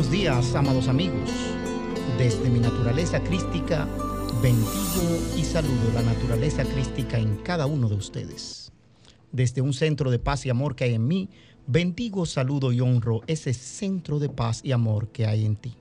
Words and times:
Buenos 0.00 0.18
días, 0.18 0.54
amados 0.54 0.88
amigos. 0.88 1.28
Desde 2.16 2.48
mi 2.48 2.58
naturaleza 2.58 3.22
crística, 3.22 3.86
bendigo 4.42 5.18
y 5.36 5.44
saludo 5.44 5.92
la 5.92 6.00
naturaleza 6.00 6.64
crística 6.64 7.18
en 7.18 7.36
cada 7.42 7.66
uno 7.66 7.86
de 7.86 7.96
ustedes. 7.96 8.72
Desde 9.30 9.60
un 9.60 9.74
centro 9.74 10.10
de 10.10 10.18
paz 10.18 10.46
y 10.46 10.48
amor 10.48 10.74
que 10.74 10.84
hay 10.84 10.94
en 10.94 11.06
mí, 11.06 11.28
bendigo, 11.66 12.24
saludo 12.24 12.72
y 12.72 12.80
honro 12.80 13.20
ese 13.26 13.52
centro 13.52 14.18
de 14.18 14.30
paz 14.30 14.62
y 14.64 14.72
amor 14.72 15.08
que 15.08 15.26
hay 15.26 15.44
en 15.44 15.56
ti. 15.56 15.76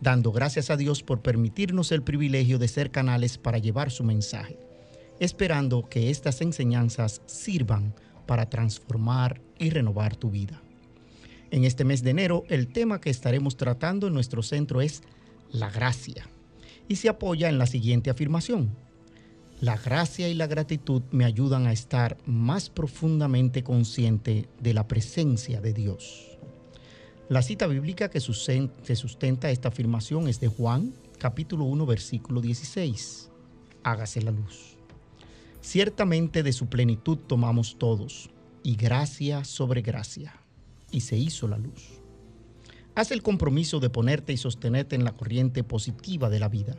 Dando 0.00 0.30
gracias 0.30 0.70
a 0.70 0.76
Dios 0.76 1.02
por 1.02 1.20
permitirnos 1.20 1.90
el 1.90 2.04
privilegio 2.04 2.60
de 2.60 2.68
ser 2.68 2.92
canales 2.92 3.38
para 3.38 3.58
llevar 3.58 3.90
su 3.90 4.04
mensaje, 4.04 4.56
esperando 5.18 5.88
que 5.88 6.10
estas 6.10 6.42
enseñanzas 6.42 7.22
sirvan 7.26 7.92
para 8.24 8.48
transformar 8.48 9.40
y 9.58 9.70
renovar 9.70 10.14
tu 10.14 10.30
vida. 10.30 10.62
En 11.52 11.66
este 11.66 11.84
mes 11.84 12.02
de 12.02 12.10
enero, 12.12 12.44
el 12.48 12.66
tema 12.66 12.98
que 12.98 13.10
estaremos 13.10 13.58
tratando 13.58 14.06
en 14.06 14.14
nuestro 14.14 14.42
centro 14.42 14.80
es 14.80 15.02
la 15.50 15.70
gracia 15.70 16.26
y 16.88 16.96
se 16.96 17.10
apoya 17.10 17.50
en 17.50 17.58
la 17.58 17.66
siguiente 17.66 18.08
afirmación. 18.08 18.74
La 19.60 19.76
gracia 19.76 20.30
y 20.30 20.34
la 20.34 20.46
gratitud 20.46 21.02
me 21.10 21.26
ayudan 21.26 21.66
a 21.66 21.72
estar 21.72 22.16
más 22.24 22.70
profundamente 22.70 23.62
consciente 23.62 24.48
de 24.60 24.72
la 24.72 24.88
presencia 24.88 25.60
de 25.60 25.74
Dios. 25.74 26.38
La 27.28 27.42
cita 27.42 27.66
bíblica 27.66 28.08
que 28.08 28.20
sustenta 28.20 29.50
esta 29.50 29.68
afirmación 29.68 30.28
es 30.28 30.40
de 30.40 30.48
Juan, 30.48 30.94
capítulo 31.18 31.66
1, 31.66 31.84
versículo 31.84 32.40
16. 32.40 33.30
Hágase 33.82 34.22
la 34.22 34.30
luz. 34.30 34.78
Ciertamente 35.60 36.42
de 36.42 36.54
su 36.54 36.68
plenitud 36.68 37.18
tomamos 37.18 37.76
todos, 37.78 38.30
y 38.62 38.74
gracia 38.76 39.44
sobre 39.44 39.82
gracia 39.82 40.41
y 40.92 41.00
se 41.00 41.16
hizo 41.16 41.48
la 41.48 41.58
luz. 41.58 42.00
Haz 42.94 43.10
el 43.10 43.22
compromiso 43.22 43.80
de 43.80 43.90
ponerte 43.90 44.32
y 44.32 44.36
sostenerte 44.36 44.94
en 44.94 45.04
la 45.04 45.12
corriente 45.12 45.64
positiva 45.64 46.28
de 46.28 46.38
la 46.38 46.48
vida. 46.48 46.76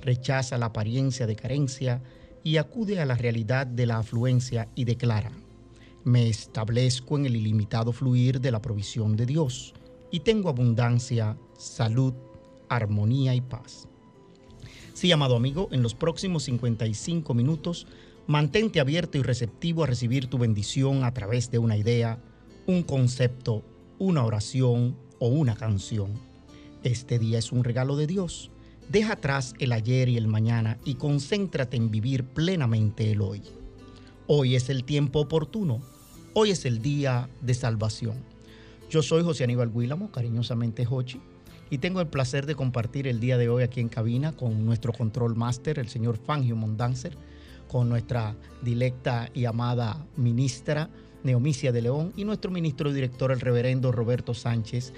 Rechaza 0.00 0.56
la 0.56 0.66
apariencia 0.66 1.26
de 1.26 1.36
carencia 1.36 2.00
y 2.42 2.56
acude 2.56 3.00
a 3.00 3.04
la 3.04 3.16
realidad 3.16 3.66
de 3.66 3.86
la 3.86 3.98
afluencia 3.98 4.68
y 4.74 4.84
declara, 4.84 5.32
me 6.04 6.28
establezco 6.28 7.18
en 7.18 7.26
el 7.26 7.36
ilimitado 7.36 7.92
fluir 7.92 8.40
de 8.40 8.50
la 8.50 8.62
provisión 8.62 9.16
de 9.16 9.26
Dios 9.26 9.74
y 10.10 10.20
tengo 10.20 10.48
abundancia, 10.48 11.36
salud, 11.58 12.14
armonía 12.68 13.34
y 13.34 13.40
paz. 13.40 13.88
Sí, 14.94 15.12
amado 15.12 15.36
amigo, 15.36 15.68
en 15.72 15.82
los 15.82 15.94
próximos 15.94 16.44
55 16.44 17.34
minutos, 17.34 17.86
mantente 18.26 18.80
abierto 18.80 19.18
y 19.18 19.22
receptivo 19.22 19.82
a 19.82 19.86
recibir 19.86 20.28
tu 20.28 20.38
bendición 20.38 21.04
a 21.04 21.12
través 21.12 21.50
de 21.50 21.58
una 21.58 21.76
idea, 21.76 22.18
un 22.70 22.84
concepto, 22.84 23.64
una 23.98 24.24
oración 24.24 24.96
o 25.18 25.26
una 25.26 25.56
canción. 25.56 26.12
Este 26.84 27.18
día 27.18 27.40
es 27.40 27.50
un 27.50 27.64
regalo 27.64 27.96
de 27.96 28.06
Dios. 28.06 28.52
Deja 28.88 29.14
atrás 29.14 29.54
el 29.58 29.72
ayer 29.72 30.08
y 30.08 30.16
el 30.16 30.28
mañana 30.28 30.78
y 30.84 30.94
concéntrate 30.94 31.76
en 31.76 31.90
vivir 31.90 32.24
plenamente 32.24 33.10
el 33.10 33.22
hoy. 33.22 33.42
Hoy 34.28 34.54
es 34.54 34.70
el 34.70 34.84
tiempo 34.84 35.18
oportuno. 35.18 35.80
Hoy 36.32 36.52
es 36.52 36.64
el 36.64 36.80
día 36.80 37.28
de 37.40 37.54
salvación. 37.54 38.14
Yo 38.88 39.02
soy 39.02 39.24
José 39.24 39.42
Aníbal 39.42 39.72
Guílamo, 39.72 40.12
cariñosamente 40.12 40.84
Jochi, 40.84 41.20
y 41.70 41.78
tengo 41.78 42.00
el 42.00 42.06
placer 42.06 42.46
de 42.46 42.54
compartir 42.54 43.08
el 43.08 43.18
día 43.18 43.36
de 43.36 43.48
hoy 43.48 43.64
aquí 43.64 43.80
en 43.80 43.88
cabina 43.88 44.30
con 44.30 44.64
nuestro 44.64 44.92
control 44.92 45.34
master, 45.34 45.80
el 45.80 45.88
señor 45.88 46.18
Fangio 46.18 46.54
Mondanzer, 46.54 47.16
con 47.66 47.88
nuestra 47.88 48.36
directa 48.62 49.28
y 49.34 49.46
amada 49.46 50.06
ministra, 50.16 50.88
Neomicia 51.22 51.72
de 51.72 51.82
León 51.82 52.12
y 52.16 52.24
nuestro 52.24 52.50
ministro 52.50 52.92
director, 52.92 53.32
el 53.32 53.40
reverendo 53.40 53.92
Roberto 53.92 54.34
Sánchez. 54.34 54.92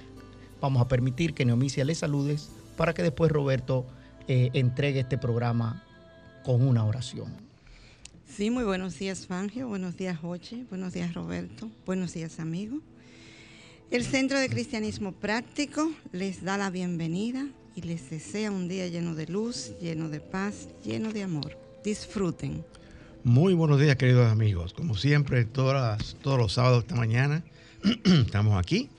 Vamos 0.60 0.82
a 0.82 0.88
permitir 0.88 1.34
que 1.34 1.44
Neomicia 1.44 1.84
le 1.84 1.94
saludes 1.94 2.50
para 2.76 2.94
que 2.94 3.02
después 3.02 3.30
Roberto 3.32 3.86
eh, 4.28 4.50
entregue 4.52 5.00
este 5.00 5.18
programa 5.18 5.84
con 6.44 6.66
una 6.66 6.84
oración. 6.84 7.32
Sí, 8.26 8.50
muy 8.50 8.64
buenos 8.64 8.98
días 8.98 9.26
Fangio, 9.26 9.68
buenos 9.68 9.96
días 9.96 10.18
Joche, 10.18 10.64
buenos 10.70 10.94
días 10.94 11.12
Roberto, 11.12 11.68
buenos 11.84 12.14
días 12.14 12.40
amigos. 12.40 12.80
El 13.90 14.04
Centro 14.04 14.38
de 14.40 14.48
Cristianismo 14.48 15.12
Práctico 15.12 15.92
les 16.12 16.42
da 16.42 16.56
la 16.56 16.70
bienvenida 16.70 17.46
y 17.74 17.82
les 17.82 18.08
desea 18.08 18.50
un 18.50 18.68
día 18.68 18.86
lleno 18.88 19.14
de 19.14 19.26
luz, 19.26 19.72
lleno 19.80 20.08
de 20.08 20.20
paz, 20.20 20.68
lleno 20.82 21.12
de 21.12 21.22
amor. 21.24 21.58
Disfruten. 21.84 22.64
Muy 23.24 23.54
buenos 23.54 23.78
días, 23.78 23.94
queridos 23.94 24.32
amigos. 24.32 24.72
Como 24.72 24.96
siempre, 24.96 25.44
todas, 25.44 26.16
todos 26.22 26.38
los 26.38 26.54
sábados 26.54 26.82
esta 26.82 26.96
mañana 26.96 27.44
estamos 28.04 28.58
aquí 28.58 28.90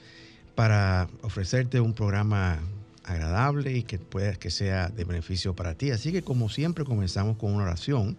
para 0.55 1.09
ofrecerte 1.23 1.81
un 1.81 1.93
programa 1.93 2.61
agradable 3.03 3.75
y 3.75 3.83
que 3.83 3.99
pueda 3.99 4.35
que 4.35 4.49
sea 4.49 4.87
de 4.87 5.03
beneficio 5.03 5.53
para 5.57 5.75
ti. 5.75 5.91
Así 5.91 6.13
que 6.13 6.21
como 6.21 6.47
siempre 6.47 6.85
comenzamos 6.85 7.35
con 7.35 7.53
una 7.53 7.65
oración 7.65 8.15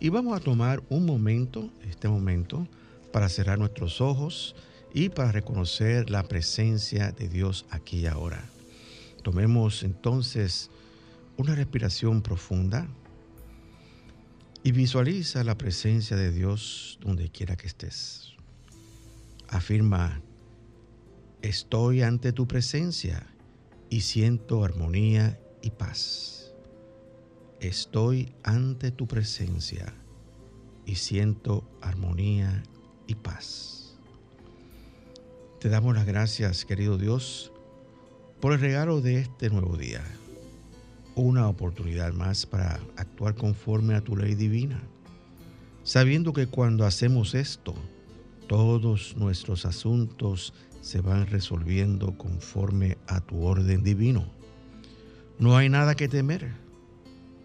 y 0.00 0.08
vamos 0.08 0.36
a 0.36 0.42
tomar 0.42 0.82
un 0.88 1.06
momento, 1.06 1.70
este 1.88 2.08
momento, 2.08 2.66
para 3.12 3.28
cerrar 3.28 3.60
nuestros 3.60 4.00
ojos 4.00 4.56
y 4.92 5.08
para 5.10 5.30
reconocer 5.30 6.10
la 6.10 6.24
presencia 6.24 7.12
de 7.12 7.28
Dios 7.28 7.64
aquí 7.70 8.00
y 8.00 8.06
ahora. 8.06 8.42
Tomemos 9.22 9.84
entonces 9.84 10.68
una 11.36 11.54
respiración 11.54 12.22
profunda 12.22 12.88
y 14.64 14.72
visualiza 14.72 15.44
la 15.44 15.58
presencia 15.58 16.16
de 16.16 16.32
Dios 16.32 16.98
donde 17.02 17.28
quiera 17.28 17.54
que 17.54 17.66
estés. 17.66 18.32
Afirma, 19.46 20.22
estoy 21.42 22.00
ante 22.00 22.32
tu 22.32 22.48
presencia 22.48 23.26
y 23.90 24.00
siento 24.00 24.64
armonía 24.64 25.38
y 25.60 25.68
paz. 25.68 26.54
Estoy 27.60 28.32
ante 28.42 28.90
tu 28.90 29.06
presencia 29.06 29.92
y 30.86 30.94
siento 30.94 31.68
armonía 31.82 32.62
y 33.06 33.16
paz. 33.16 33.98
Te 35.60 35.68
damos 35.68 35.94
las 35.94 36.06
gracias, 36.06 36.64
querido 36.64 36.96
Dios, 36.96 37.52
por 38.40 38.54
el 38.54 38.60
regalo 38.60 39.02
de 39.02 39.18
este 39.20 39.50
nuevo 39.50 39.76
día 39.76 40.02
una 41.16 41.48
oportunidad 41.48 42.12
más 42.12 42.46
para 42.46 42.80
actuar 42.96 43.34
conforme 43.34 43.94
a 43.94 44.00
tu 44.00 44.16
ley 44.16 44.34
divina, 44.34 44.82
sabiendo 45.82 46.32
que 46.32 46.46
cuando 46.46 46.84
hacemos 46.84 47.34
esto, 47.34 47.74
todos 48.46 49.16
nuestros 49.16 49.64
asuntos 49.64 50.52
se 50.80 51.00
van 51.00 51.26
resolviendo 51.26 52.16
conforme 52.18 52.98
a 53.06 53.20
tu 53.20 53.42
orden 53.42 53.82
divino. 53.82 54.26
No 55.38 55.56
hay 55.56 55.68
nada 55.68 55.94
que 55.94 56.08
temer, 56.08 56.52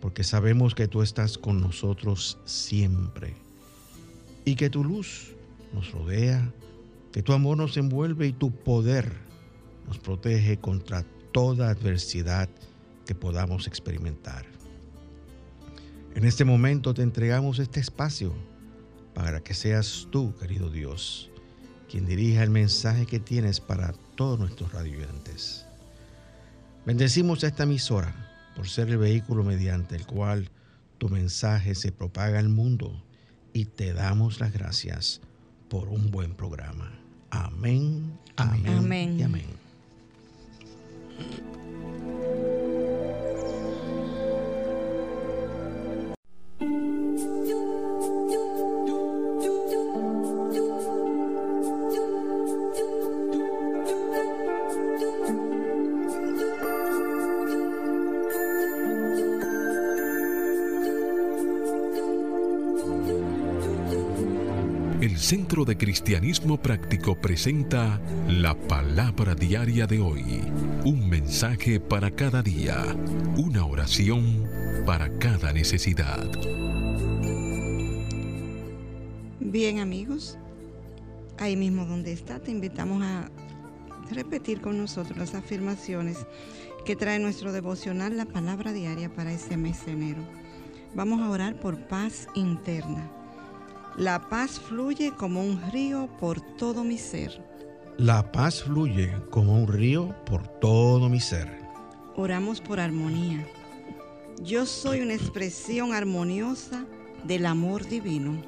porque 0.01 0.23
sabemos 0.23 0.75
que 0.75 0.87
tú 0.87 1.01
estás 1.01 1.37
con 1.37 1.61
nosotros 1.61 2.37
siempre 2.45 3.35
y 4.45 4.55
que 4.55 4.69
tu 4.69 4.83
luz 4.83 5.35
nos 5.73 5.91
rodea, 5.91 6.51
que 7.11 7.23
tu 7.23 7.33
amor 7.33 7.57
nos 7.57 7.77
envuelve 7.77 8.27
y 8.27 8.33
tu 8.33 8.51
poder 8.51 9.11
nos 9.87 9.99
protege 9.99 10.57
contra 10.57 11.03
toda 11.31 11.69
adversidad 11.69 12.49
que 13.09 13.15
podamos 13.15 13.65
experimentar. 13.65 14.45
En 16.13 16.25
este 16.25 16.45
momento 16.45 16.93
te 16.93 17.01
entregamos 17.01 17.57
este 17.57 17.79
espacio 17.79 18.35
para 19.15 19.39
que 19.41 19.55
seas 19.55 20.07
tú, 20.11 20.35
querido 20.35 20.69
Dios, 20.69 21.31
quien 21.89 22.05
dirija 22.05 22.43
el 22.43 22.51
mensaje 22.51 23.07
que 23.07 23.19
tienes 23.19 23.61
para 23.61 23.93
todos 24.15 24.37
nuestros 24.37 24.71
radioyentes. 24.73 25.65
Bendecimos 26.85 27.43
a 27.43 27.47
esta 27.47 27.63
emisora 27.63 28.13
por 28.55 28.69
ser 28.69 28.89
el 28.89 28.99
vehículo 28.99 29.43
mediante 29.43 29.95
el 29.95 30.05
cual 30.05 30.51
tu 30.99 31.09
mensaje 31.09 31.73
se 31.73 31.91
propaga 31.91 32.37
al 32.37 32.49
mundo 32.49 33.03
y 33.53 33.65
te 33.65 33.91
damos 33.91 34.39
las 34.39 34.53
gracias 34.53 35.19
por 35.67 35.87
un 35.87 36.11
buen 36.11 36.35
programa. 36.35 36.91
Amén, 37.31 38.19
amén, 38.35 38.67
amén. 38.67 39.19
y 39.19 39.23
amén. 39.23 39.47
El 65.01 65.17
Centro 65.17 65.63
de 65.63 65.77
Cristianismo 65.77 66.61
Práctico 66.61 67.15
presenta 67.15 68.01
la 68.27 68.53
palabra 68.53 69.33
diaria 69.33 69.87
de 69.87 70.01
hoy. 70.01 70.41
Un 70.83 71.07
mensaje 71.07 71.79
para 71.79 72.11
cada 72.11 72.41
día. 72.41 72.83
Una 73.37 73.65
oración 73.65 74.45
para 74.85 75.17
cada 75.17 75.53
necesidad. 75.53 76.29
Bien 79.39 79.79
amigos, 79.79 80.37
ahí 81.37 81.55
mismo 81.55 81.85
donde 81.85 82.11
está, 82.11 82.41
te 82.41 82.51
invitamos 82.51 83.01
a 83.01 83.31
repetir 84.11 84.59
con 84.59 84.77
nosotros 84.77 85.17
las 85.17 85.33
afirmaciones 85.33 86.17
que 86.83 86.97
trae 86.97 87.19
nuestro 87.19 87.53
devocional, 87.53 88.17
la 88.17 88.25
palabra 88.25 88.73
diaria 88.73 89.07
para 89.07 89.31
este 89.31 89.55
mes 89.55 89.85
de 89.85 89.93
enero. 89.93 90.21
Vamos 90.93 91.21
a 91.21 91.29
orar 91.29 91.57
por 91.57 91.87
paz 91.87 92.27
interna. 92.35 93.09
La 93.99 94.29
paz 94.29 94.61
fluye 94.61 95.11
como 95.11 95.43
un 95.43 95.61
río 95.73 96.07
por 96.21 96.39
todo 96.39 96.85
mi 96.85 96.97
ser. 96.97 97.43
La 97.97 98.31
paz 98.31 98.63
fluye 98.63 99.13
como 99.29 99.53
un 99.53 99.67
río 99.67 100.15
por 100.25 100.47
todo 100.47 101.09
mi 101.09 101.19
ser. 101.19 101.59
Oramos 102.15 102.61
por 102.61 102.79
armonía. 102.79 103.45
Yo 104.41 104.65
soy 104.65 105.01
una 105.01 105.15
expresión 105.15 105.91
armoniosa 105.91 106.85
del 107.25 107.45
amor 107.45 107.85
divino. 107.89 108.41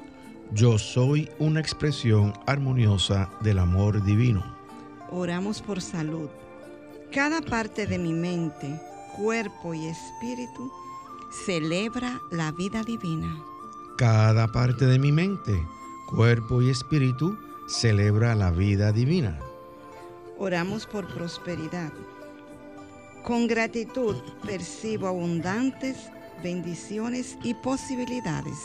Yo 0.54 0.78
soy 0.78 1.28
una 1.38 1.60
expresión 1.60 2.32
armoniosa 2.46 3.28
del 3.42 3.58
amor 3.58 4.02
divino. 4.02 4.42
Oramos 5.10 5.60
por 5.60 5.82
salud. 5.82 6.30
Cada 7.12 7.42
parte 7.42 7.86
de 7.86 7.98
mi 7.98 8.14
mente, 8.14 8.80
cuerpo 9.18 9.74
y 9.74 9.86
espíritu 9.86 10.72
celebra 11.44 12.22
la 12.30 12.52
vida 12.52 12.82
divina. 12.84 13.51
Cada 13.96 14.48
parte 14.48 14.86
de 14.86 14.98
mi 14.98 15.12
mente, 15.12 15.66
cuerpo 16.08 16.62
y 16.62 16.70
espíritu 16.70 17.36
celebra 17.68 18.34
la 18.34 18.50
vida 18.50 18.90
divina. 18.90 19.38
Oramos 20.38 20.86
por 20.86 21.06
prosperidad. 21.12 21.92
Con 23.22 23.46
gratitud 23.46 24.16
percibo 24.44 25.06
abundantes 25.06 26.10
bendiciones 26.42 27.38
y 27.44 27.54
posibilidades. 27.54 28.58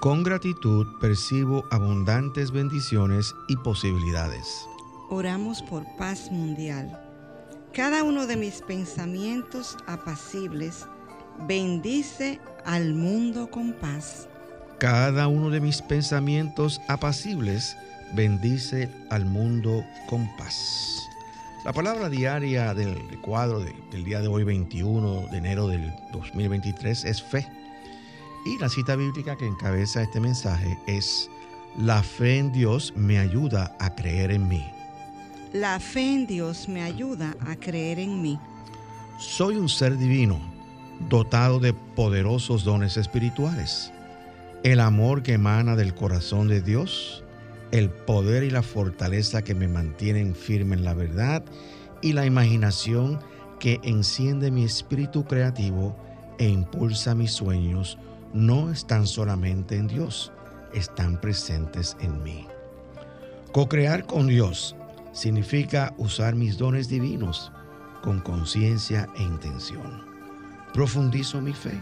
Con 0.00 0.22
gratitud 0.22 0.86
percibo 0.98 1.64
abundantes 1.70 2.50
bendiciones 2.50 3.34
y 3.48 3.56
posibilidades. 3.56 4.66
Oramos 5.10 5.60
por 5.62 5.84
paz 5.98 6.30
mundial. 6.30 6.98
Cada 7.74 8.02
uno 8.04 8.26
de 8.26 8.36
mis 8.36 8.62
pensamientos 8.62 9.76
apacibles 9.86 10.86
bendice 11.46 12.40
al 12.64 12.94
mundo 12.94 13.50
con 13.50 13.74
paz. 13.74 14.29
Cada 14.80 15.28
uno 15.28 15.50
de 15.50 15.60
mis 15.60 15.82
pensamientos 15.82 16.80
apacibles 16.88 17.76
bendice 18.14 18.88
al 19.10 19.26
mundo 19.26 19.84
con 20.08 20.26
paz. 20.38 21.06
La 21.66 21.74
palabra 21.74 22.08
diaria 22.08 22.72
del 22.72 23.20
cuadro 23.20 23.60
del 23.60 24.04
día 24.04 24.22
de 24.22 24.28
hoy, 24.28 24.42
21 24.42 25.26
de 25.30 25.36
enero 25.36 25.68
del 25.68 25.92
2023, 26.12 27.04
es 27.04 27.22
fe. 27.22 27.46
Y 28.46 28.56
la 28.56 28.70
cita 28.70 28.96
bíblica 28.96 29.36
que 29.36 29.46
encabeza 29.46 30.00
este 30.00 30.18
mensaje 30.18 30.78
es, 30.86 31.28
la 31.76 32.02
fe 32.02 32.38
en 32.38 32.50
Dios 32.50 32.94
me 32.96 33.18
ayuda 33.18 33.76
a 33.80 33.94
creer 33.94 34.30
en 34.30 34.48
mí. 34.48 34.64
La 35.52 35.78
fe 35.78 36.10
en 36.10 36.26
Dios 36.26 36.70
me 36.70 36.80
ayuda 36.80 37.36
a 37.46 37.54
creer 37.54 37.98
en 37.98 38.22
mí. 38.22 38.38
Soy 39.18 39.56
un 39.56 39.68
ser 39.68 39.98
divino, 39.98 40.40
dotado 41.10 41.60
de 41.60 41.74
poderosos 41.74 42.64
dones 42.64 42.96
espirituales 42.96 43.92
el 44.62 44.80
amor 44.80 45.22
que 45.22 45.34
emana 45.34 45.74
del 45.74 45.94
corazón 45.94 46.48
de 46.48 46.60
Dios, 46.60 47.24
el 47.70 47.88
poder 47.88 48.42
y 48.44 48.50
la 48.50 48.62
fortaleza 48.62 49.42
que 49.42 49.54
me 49.54 49.68
mantienen 49.68 50.34
firme 50.34 50.76
en 50.76 50.84
la 50.84 50.92
verdad 50.92 51.42
y 52.02 52.12
la 52.12 52.26
imaginación 52.26 53.20
que 53.58 53.80
enciende 53.82 54.50
mi 54.50 54.64
espíritu 54.64 55.24
creativo 55.24 55.96
e 56.38 56.48
impulsa 56.48 57.14
mis 57.14 57.32
sueños 57.32 57.98
no 58.32 58.70
están 58.70 59.06
solamente 59.06 59.76
en 59.76 59.86
Dios, 59.86 60.32
están 60.74 61.20
presentes 61.20 61.96
en 62.00 62.22
mí. 62.22 62.46
Co-crear 63.52 64.04
con 64.04 64.26
Dios 64.26 64.76
significa 65.12 65.94
usar 65.96 66.34
mis 66.34 66.58
dones 66.58 66.88
divinos 66.88 67.50
con 68.02 68.20
conciencia 68.20 69.08
e 69.16 69.22
intención. 69.22 70.04
Profundizo 70.72 71.40
mi 71.40 71.52
fe 71.52 71.80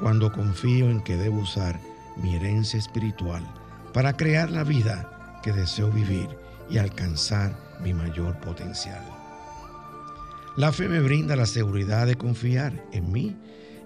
cuando 0.00 0.30
confío 0.30 0.90
en 0.90 1.00
que 1.00 1.16
debo 1.16 1.38
usar 1.38 1.80
mi 2.22 2.34
herencia 2.34 2.78
espiritual 2.78 3.42
para 3.92 4.16
crear 4.16 4.50
la 4.50 4.64
vida 4.64 5.40
que 5.42 5.52
deseo 5.52 5.90
vivir 5.90 6.28
y 6.70 6.78
alcanzar 6.78 7.56
mi 7.82 7.94
mayor 7.94 8.38
potencial. 8.40 9.02
La 10.56 10.72
fe 10.72 10.88
me 10.88 11.00
brinda 11.00 11.36
la 11.36 11.46
seguridad 11.46 12.06
de 12.06 12.16
confiar 12.16 12.84
en 12.92 13.12
mí 13.12 13.36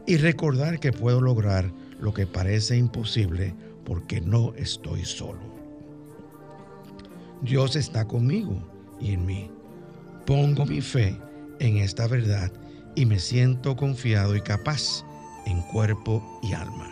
y 0.06 0.16
recordar 0.16 0.80
que 0.80 0.92
puedo 0.92 1.20
lograr 1.20 1.70
lo 2.00 2.12
que 2.12 2.26
parece 2.26 2.76
imposible 2.76 3.54
porque 3.84 4.20
no 4.20 4.54
estoy 4.54 5.04
solo. 5.04 5.40
Dios 7.42 7.76
está 7.76 8.06
conmigo 8.06 8.56
y 9.00 9.12
en 9.12 9.26
mí. 9.26 9.50
Pongo 10.26 10.64
mi 10.64 10.80
fe 10.80 11.18
en 11.58 11.78
esta 11.78 12.06
verdad 12.06 12.52
y 12.94 13.06
me 13.06 13.18
siento 13.18 13.76
confiado 13.76 14.36
y 14.36 14.40
capaz 14.40 15.04
en 15.46 15.60
cuerpo 15.62 16.40
y 16.42 16.52
alma. 16.52 16.91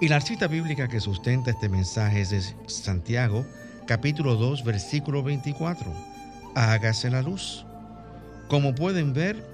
Y 0.00 0.08
la 0.08 0.20
cita 0.20 0.48
bíblica 0.48 0.88
que 0.88 1.00
sustenta 1.00 1.52
este 1.52 1.68
mensaje 1.68 2.20
es 2.20 2.30
de 2.30 2.42
Santiago, 2.66 3.46
capítulo 3.86 4.34
2, 4.34 4.64
versículo 4.64 5.22
24. 5.22 5.92
Hágase 6.54 7.10
la 7.10 7.22
luz. 7.22 7.64
Como 8.48 8.74
pueden 8.74 9.12
ver, 9.14 9.46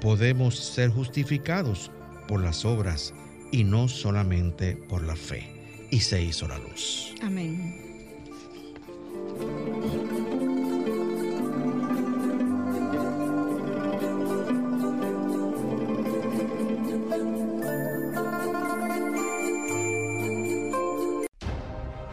podemos 0.00 0.56
ser 0.58 0.90
justificados 0.90 1.90
por 2.28 2.42
las 2.42 2.64
obras 2.64 3.14
y 3.52 3.64
no 3.64 3.88
solamente 3.88 4.76
por 4.76 5.02
la 5.02 5.16
fe. 5.16 5.50
Y 5.90 6.00
se 6.00 6.22
hizo 6.22 6.46
la 6.46 6.58
luz. 6.58 7.14
Amén. 7.22 7.86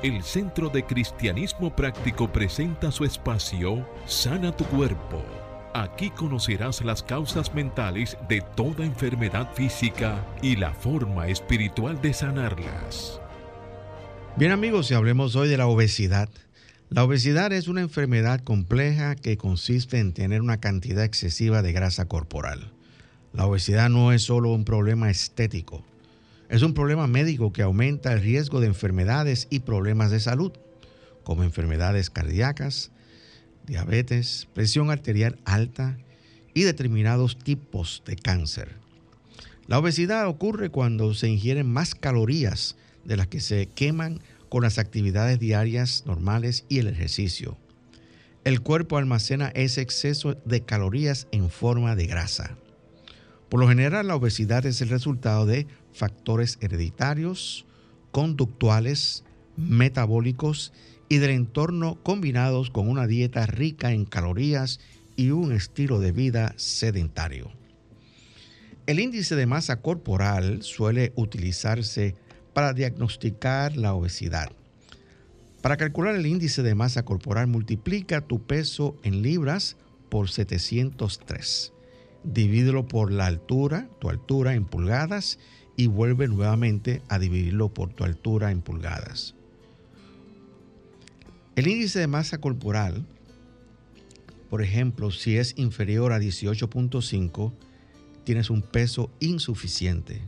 El 0.04 0.22
Centro 0.22 0.68
de 0.68 0.84
Cristianismo 0.84 1.74
Práctico 1.74 2.30
presenta 2.30 2.92
su 2.92 3.06
espacio 3.06 3.88
Sana 4.06 4.54
tu 4.54 4.66
Cuerpo. 4.66 5.24
Aquí 5.74 6.10
conocerás 6.10 6.84
las 6.84 7.02
causas 7.02 7.56
mentales 7.56 8.18
de 8.28 8.42
toda 8.58 8.84
enfermedad 8.84 9.54
física 9.54 10.22
y 10.42 10.58
la 10.58 10.74
forma 10.74 11.30
espiritual 11.30 12.02
de 12.02 12.14
sanarlas. 12.14 13.22
Bien 14.36 14.52
amigos, 14.52 14.88
si 14.88 14.94
hablemos 14.94 15.38
hoy 15.38 15.48
de 15.48 15.56
la 15.56 15.68
obesidad. 15.68 16.28
La 16.90 17.06
obesidad 17.06 17.54
es 17.54 17.70
una 17.70 17.80
enfermedad 17.80 18.42
compleja 18.42 19.16
que 19.16 19.38
consiste 19.38 20.00
en 20.00 20.12
tener 20.12 20.42
una 20.42 20.60
cantidad 20.60 21.06
excesiva 21.06 21.62
de 21.62 21.72
grasa 21.72 22.10
corporal. 22.10 22.74
La 23.32 23.46
obesidad 23.46 23.90
no 23.90 24.12
es 24.12 24.24
solo 24.24 24.52
un 24.52 24.66
problema 24.66 25.10
estético, 25.10 25.86
es 26.54 26.62
un 26.62 26.76
problema 26.76 27.08
médico 27.08 27.52
que 27.52 27.64
aumenta 27.64 28.14
el 28.14 28.22
riesgo 28.22 28.62
de 28.62 28.68
enfermedades 28.68 29.48
y 29.50 29.62
problemas 29.62 30.12
de 30.12 30.20
salud, 30.20 30.52
como 31.24 31.42
enfermedades 31.42 32.12
cardíacas, 32.12 32.92
diabetes, 33.66 34.48
presión 34.54 34.92
arterial 34.92 35.40
alta 35.46 35.98
y 36.54 36.62
determinados 36.62 37.40
tipos 37.40 38.04
de 38.06 38.18
cáncer. 38.18 38.76
La 39.66 39.80
obesidad 39.80 40.28
ocurre 40.28 40.70
cuando 40.70 41.16
se 41.16 41.28
ingieren 41.28 41.68
más 41.68 41.96
calorías 41.96 42.76
de 43.04 43.18
las 43.18 43.26
que 43.26 43.40
se 43.40 43.66
queman 43.66 44.20
con 44.48 44.62
las 44.62 44.78
actividades 44.78 45.40
diarias 45.40 46.04
normales 46.06 46.66
y 46.70 46.78
el 46.78 46.88
ejercicio. 46.88 47.58
El 48.44 48.62
cuerpo 48.62 49.00
almacena 49.00 49.52
ese 49.56 49.82
exceso 49.82 50.36
de 50.46 50.62
calorías 50.62 51.28
en 51.32 51.50
forma 51.50 51.96
de 51.96 52.06
grasa. 52.06 52.56
Por 53.50 53.60
lo 53.60 53.68
general, 53.68 54.08
la 54.08 54.16
obesidad 54.16 54.68
es 54.68 54.82
el 54.82 54.90
resultado 54.90 55.48
de 55.48 55.66
factores 55.94 56.58
hereditarios, 56.62 57.66
conductuales, 58.12 59.24
metabólicos 59.56 60.74
y 61.10 61.18
del 61.18 61.32
entorno 61.32 61.98
combinados 62.04 62.70
con 62.70 62.90
una 62.90 63.08
dieta 63.08 63.46
rica 63.46 63.92
en 63.92 64.06
calorías 64.06 64.80
y 65.16 65.32
un 65.32 65.52
estilo 65.52 66.00
de 66.00 66.12
vida 66.12 66.54
sedentario. 66.58 67.52
El 68.86 69.00
índice 69.00 69.36
de 69.36 69.46
masa 69.46 69.82
corporal 69.82 70.64
suele 70.64 71.14
utilizarse 71.16 72.16
para 72.54 72.74
diagnosticar 72.74 73.78
la 73.78 73.94
obesidad. 73.94 74.52
Para 75.62 75.78
calcular 75.78 76.16
el 76.16 76.26
índice 76.26 76.62
de 76.64 76.76
masa 76.76 77.06
corporal 77.06 77.48
multiplica 77.48 78.22
tu 78.22 78.42
peso 78.42 78.98
en 79.04 79.22
libras 79.22 79.78
por 80.10 80.30
703 80.30 81.74
divídelo 82.24 82.88
por 82.88 83.12
la 83.12 83.26
altura, 83.26 83.88
tu 84.00 84.10
altura 84.10 84.54
en 84.54 84.66
pulgadas, 84.66 85.40
y 85.76 85.88
vuelve 85.88 86.28
nuevamente 86.28 87.02
a 87.10 87.20
dividirlo 87.20 87.74
por 87.74 87.94
tu 87.94 88.04
altura 88.04 88.52
en 88.52 88.62
pulgadas. 88.62 89.36
El 91.56 91.68
índice 91.68 92.00
de 92.00 92.08
masa 92.08 92.40
corporal, 92.40 93.06
por 94.50 94.62
ejemplo, 94.62 95.12
si 95.12 95.38
es 95.38 95.54
inferior 95.58 96.12
a 96.14 96.20
18.5, 96.20 97.54
tienes 98.24 98.50
un 98.50 98.62
peso 98.62 99.12
insuficiente. 99.20 100.22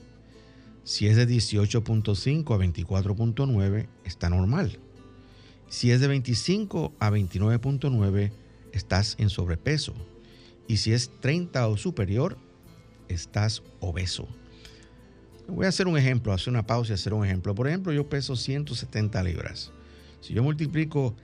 Si 0.84 1.08
es 1.08 1.16
de 1.16 1.28
18.5 1.28 2.56
a 2.56 2.58
24.9, 2.58 3.88
está 4.04 4.30
normal. 4.30 4.80
Si 5.68 5.92
es 5.92 6.00
de 6.00 6.08
25 6.08 6.94
a 7.00 7.10
29.9, 7.10 8.32
estás 8.72 9.16
en 9.18 9.30
sobrepeso. 9.30 9.94
Y 10.68 10.78
si 10.78 10.94
es 10.94 11.12
30 11.22 11.68
o 11.68 11.78
superior, 11.78 12.38
estás 13.08 13.64
obeso. 13.80 14.28
Voy 15.48 15.66
a 15.66 15.70
hacer 15.70 15.88
un 15.88 15.98
ejemplo, 15.98 16.34
hacer 16.34 16.52
una 16.52 16.66
pausa 16.66 16.94
y 16.94 16.96
hacer 16.96 17.14
un 17.14 17.26
ejemplo. 17.26 17.54
Por 17.54 17.68
ejemplo, 17.68 17.94
yo 17.94 18.10
peso 18.10 18.36
170 18.36 19.22
libras. 19.24 19.72
Si 20.22 20.34
yo 20.34 20.44
multiplico 20.44 21.16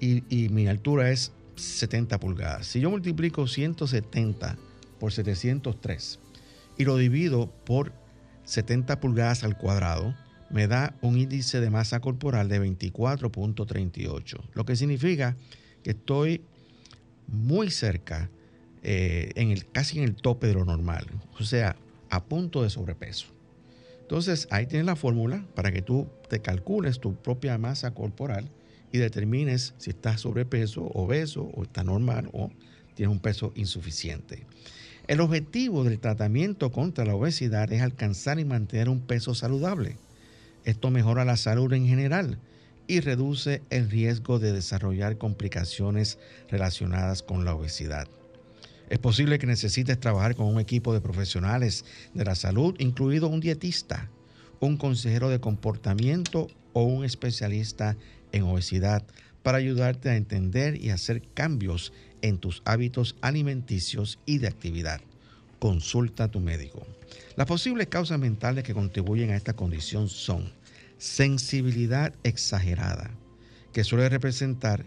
y, 0.00 0.48
mi 0.48 0.66
altura 0.66 1.10
es 1.10 1.32
70 1.56 2.18
pulgadas, 2.18 2.66
si 2.66 2.80
yo 2.80 2.90
multiplico 2.90 3.46
170 3.46 4.56
por 4.98 5.12
703 5.12 6.18
y 6.78 6.84
lo 6.84 6.96
divido 6.96 7.52
por 7.64 7.92
70 8.44 8.98
pulgadas 8.98 9.44
al 9.44 9.56
cuadrado, 9.56 10.16
me 10.50 10.66
da 10.66 10.96
un 11.00 11.16
índice 11.16 11.60
de 11.60 11.70
masa 11.70 12.00
corporal 12.00 12.48
de 12.48 12.60
24.38, 12.60 14.40
lo 14.54 14.64
que 14.64 14.74
significa 14.74 15.36
que 15.84 15.90
estoy 15.90 16.42
muy 17.28 17.70
cerca, 17.70 18.30
eh, 18.82 19.30
en 19.36 19.50
el, 19.50 19.70
casi 19.70 19.98
en 19.98 20.04
el 20.04 20.16
tope 20.16 20.48
de 20.48 20.54
lo 20.54 20.64
normal, 20.64 21.06
o 21.38 21.44
sea, 21.44 21.76
a 22.08 22.24
punto 22.24 22.62
de 22.64 22.70
sobrepeso. 22.70 23.39
Entonces 24.10 24.48
ahí 24.50 24.66
tienes 24.66 24.86
la 24.86 24.96
fórmula 24.96 25.46
para 25.54 25.70
que 25.70 25.82
tú 25.82 26.08
te 26.28 26.40
calcules 26.40 26.98
tu 26.98 27.14
propia 27.14 27.56
masa 27.58 27.92
corporal 27.92 28.50
y 28.90 28.98
determines 28.98 29.72
si 29.78 29.90
estás 29.90 30.22
sobrepeso, 30.22 30.82
obeso 30.94 31.44
o 31.54 31.62
está 31.62 31.84
normal 31.84 32.28
o 32.32 32.50
tienes 32.94 33.14
un 33.14 33.20
peso 33.20 33.52
insuficiente. 33.54 34.48
El 35.06 35.20
objetivo 35.20 35.84
del 35.84 36.00
tratamiento 36.00 36.72
contra 36.72 37.04
la 37.04 37.14
obesidad 37.14 37.72
es 37.72 37.82
alcanzar 37.82 38.40
y 38.40 38.44
mantener 38.44 38.88
un 38.88 38.98
peso 39.00 39.36
saludable. 39.36 39.96
Esto 40.64 40.90
mejora 40.90 41.24
la 41.24 41.36
salud 41.36 41.72
en 41.72 41.86
general 41.86 42.40
y 42.88 42.98
reduce 42.98 43.62
el 43.70 43.88
riesgo 43.92 44.40
de 44.40 44.52
desarrollar 44.52 45.18
complicaciones 45.18 46.18
relacionadas 46.48 47.22
con 47.22 47.44
la 47.44 47.54
obesidad. 47.54 48.08
Es 48.90 48.98
posible 48.98 49.38
que 49.38 49.46
necesites 49.46 50.00
trabajar 50.00 50.34
con 50.34 50.46
un 50.46 50.58
equipo 50.58 50.92
de 50.92 51.00
profesionales 51.00 51.84
de 52.12 52.24
la 52.24 52.34
salud, 52.34 52.74
incluido 52.80 53.28
un 53.28 53.38
dietista, 53.38 54.10
un 54.58 54.76
consejero 54.76 55.28
de 55.28 55.38
comportamiento 55.38 56.48
o 56.72 56.82
un 56.82 57.04
especialista 57.04 57.96
en 58.32 58.42
obesidad, 58.42 59.04
para 59.44 59.58
ayudarte 59.58 60.10
a 60.10 60.16
entender 60.16 60.76
y 60.82 60.90
hacer 60.90 61.22
cambios 61.34 61.92
en 62.20 62.38
tus 62.38 62.62
hábitos 62.64 63.14
alimenticios 63.20 64.18
y 64.26 64.38
de 64.38 64.48
actividad. 64.48 65.00
Consulta 65.60 66.24
a 66.24 66.30
tu 66.30 66.40
médico. 66.40 66.84
Las 67.36 67.46
posibles 67.46 67.86
causas 67.86 68.18
mentales 68.18 68.64
que 68.64 68.74
contribuyen 68.74 69.30
a 69.30 69.36
esta 69.36 69.54
condición 69.54 70.08
son 70.08 70.52
sensibilidad 70.98 72.12
exagerada, 72.24 73.10
que 73.72 73.84
suele 73.84 74.08
representar 74.08 74.84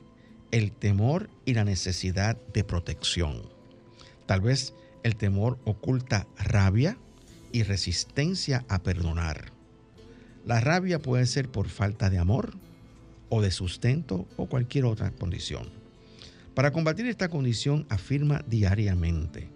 el 0.51 0.74
temor 0.74 1.29
y 1.45 1.53
la 1.53 1.63
necesidad 1.63 2.38
de 2.53 2.65
protección. 2.65 3.52
Tal 4.34 4.42
vez 4.42 4.74
el 5.04 5.16
temor 5.16 5.60
oculta 5.63 6.25
rabia 6.40 6.98
y 7.52 7.62
resistencia 7.62 8.66
a 8.68 8.82
perdonar. 8.82 9.52
La 10.44 10.60
rabia 10.60 10.98
puede 10.98 11.28
ser 11.28 11.50
por 11.50 11.70
falta 11.70 12.10
de 12.10 12.18
amor 12.18 12.56
o 13.30 13.44
de 13.44 13.52
sustento 13.52 14.25
o 14.36 14.48
cualquier 14.48 14.86
otra 14.86 15.12
condición. 15.12 15.70
Para 16.56 16.72
combatir 16.72 17.06
esta 17.06 17.30
condición 17.30 17.86
afirma 17.90 18.44
diariamente, 18.48 19.50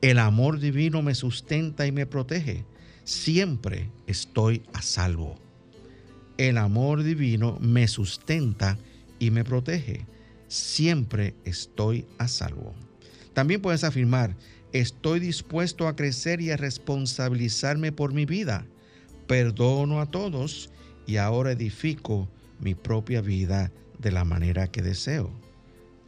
el 0.00 0.20
amor 0.20 0.60
divino 0.60 1.02
me 1.02 1.16
sustenta 1.16 1.84
y 1.84 1.90
me 1.90 2.06
protege. 2.06 2.64
Siempre 3.02 3.90
estoy 4.06 4.62
a 4.74 4.80
salvo 4.80 5.40
el 6.38 6.56
amor 6.58 7.02
divino 7.02 7.58
me 7.60 7.88
sustenta 7.88 8.78
y 9.18 9.32
me 9.32 9.42
protege. 9.42 10.06
Siempre 10.46 11.34
estoy 11.44 12.06
a 12.18 12.28
salvo. 12.28 12.74
También 13.34 13.60
puedes 13.60 13.84
afirmar, 13.84 14.36
estoy 14.72 15.20
dispuesto 15.20 15.88
a 15.88 15.96
crecer 15.96 16.40
y 16.40 16.50
a 16.50 16.56
responsabilizarme 16.56 17.92
por 17.92 18.12
mi 18.12 18.24
vida. 18.24 18.66
Perdono 19.26 20.00
a 20.00 20.06
todos 20.06 20.70
y 21.06 21.16
ahora 21.16 21.52
edifico 21.52 22.28
mi 22.60 22.74
propia 22.74 23.20
vida 23.20 23.72
de 23.98 24.12
la 24.12 24.24
manera 24.24 24.68
que 24.68 24.82
deseo. 24.82 25.30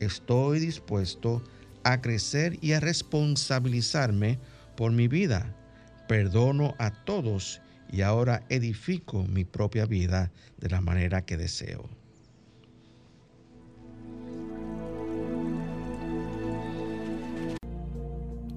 Estoy 0.00 0.61
dispuesto 0.61 1.42
a 1.83 2.00
crecer 2.00 2.59
y 2.61 2.73
a 2.73 2.80
responsabilizarme 2.80 4.38
por 4.76 4.92
mi 4.92 5.09
vida. 5.09 5.54
Perdono 6.09 6.75
a 6.78 6.90
todos 7.04 7.61
y 7.90 8.02
ahora 8.02 8.45
edifico 8.49 9.25
mi 9.25 9.45
propia 9.45 9.87
vida 9.87 10.30
de 10.59 10.71
la 10.71 10.80
manera 10.80 11.25
que 11.25 11.37
deseo. 11.37 11.88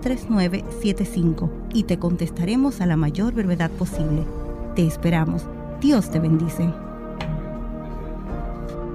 809-350-3975 0.00 1.50
y 1.74 1.84
te 1.84 1.98
contestaremos 1.98 2.80
a 2.80 2.86
la 2.86 2.96
mayor 2.96 3.34
brevedad 3.34 3.70
posible. 3.70 4.24
Te 4.74 4.86
esperamos. 4.86 5.44
Dios 5.80 6.10
te 6.10 6.18
bendice. 6.18 6.72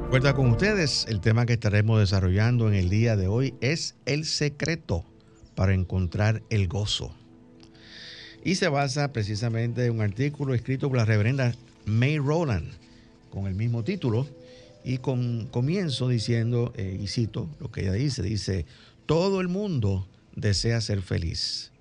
Recuerda 0.05 0.35
con 0.35 0.49
ustedes, 0.51 1.05
el 1.09 1.21
tema 1.21 1.45
que 1.45 1.53
estaremos 1.53 1.99
desarrollando 1.99 2.67
en 2.67 2.75
el 2.75 2.89
día 2.89 3.15
de 3.15 3.27
hoy 3.27 3.55
es 3.61 3.95
el 4.05 4.25
secreto 4.25 5.03
para 5.55 5.73
encontrar 5.73 6.43
el 6.49 6.67
gozo 6.67 7.13
y 8.43 8.55
se 8.55 8.67
basa 8.67 9.11
precisamente 9.13 9.85
en 9.85 9.93
un 9.93 10.01
artículo 10.01 10.53
escrito 10.53 10.89
por 10.89 10.97
la 10.97 11.05
reverenda 11.05 11.55
May 11.85 12.17
Rowland 12.17 12.69
con 13.29 13.47
el 13.47 13.55
mismo 13.55 13.83
título 13.83 14.27
y 14.83 14.97
con 14.97 15.47
comienzo 15.47 16.09
diciendo, 16.09 16.73
eh, 16.75 16.99
y 17.01 17.07
cito 17.07 17.49
lo 17.59 17.71
que 17.71 17.81
ella 17.81 17.93
dice, 17.93 18.21
dice, 18.21 18.65
todo 19.05 19.39
el 19.39 19.47
mundo 19.47 20.07
desea 20.35 20.81
ser 20.81 21.01
feliz. 21.01 21.71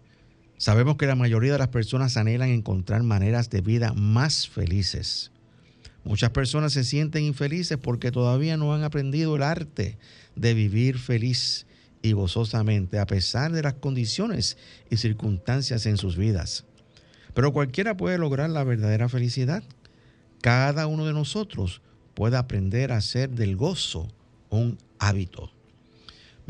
Sabemos 0.58 0.96
que 0.96 1.06
la 1.06 1.16
mayoría 1.16 1.52
de 1.52 1.58
las 1.58 1.68
personas 1.68 2.16
anhelan 2.16 2.50
encontrar 2.50 3.02
maneras 3.02 3.50
de 3.50 3.60
vida 3.60 3.92
más 3.94 4.48
felices. 4.48 5.32
Muchas 6.04 6.30
personas 6.30 6.72
se 6.72 6.84
sienten 6.84 7.24
infelices 7.24 7.78
porque 7.78 8.10
todavía 8.10 8.56
no 8.56 8.74
han 8.74 8.82
aprendido 8.82 9.36
el 9.36 9.42
arte 9.42 9.98
de 10.34 10.54
vivir 10.54 10.98
feliz 10.98 11.66
y 12.02 12.12
gozosamente 12.12 12.98
a 12.98 13.06
pesar 13.06 13.52
de 13.52 13.62
las 13.62 13.74
condiciones 13.74 14.56
y 14.90 14.96
circunstancias 14.96 15.86
en 15.86 15.96
sus 15.96 16.16
vidas. 16.16 16.64
Pero 17.34 17.52
cualquiera 17.52 17.96
puede 17.96 18.18
lograr 18.18 18.50
la 18.50 18.64
verdadera 18.64 19.08
felicidad. 19.08 19.62
Cada 20.40 20.88
uno 20.88 21.06
de 21.06 21.12
nosotros 21.12 21.80
puede 22.14 22.36
aprender 22.36 22.92
a 22.92 22.96
hacer 22.96 23.30
del 23.30 23.56
gozo 23.56 24.08
un 24.50 24.76
hábito. 24.98 25.51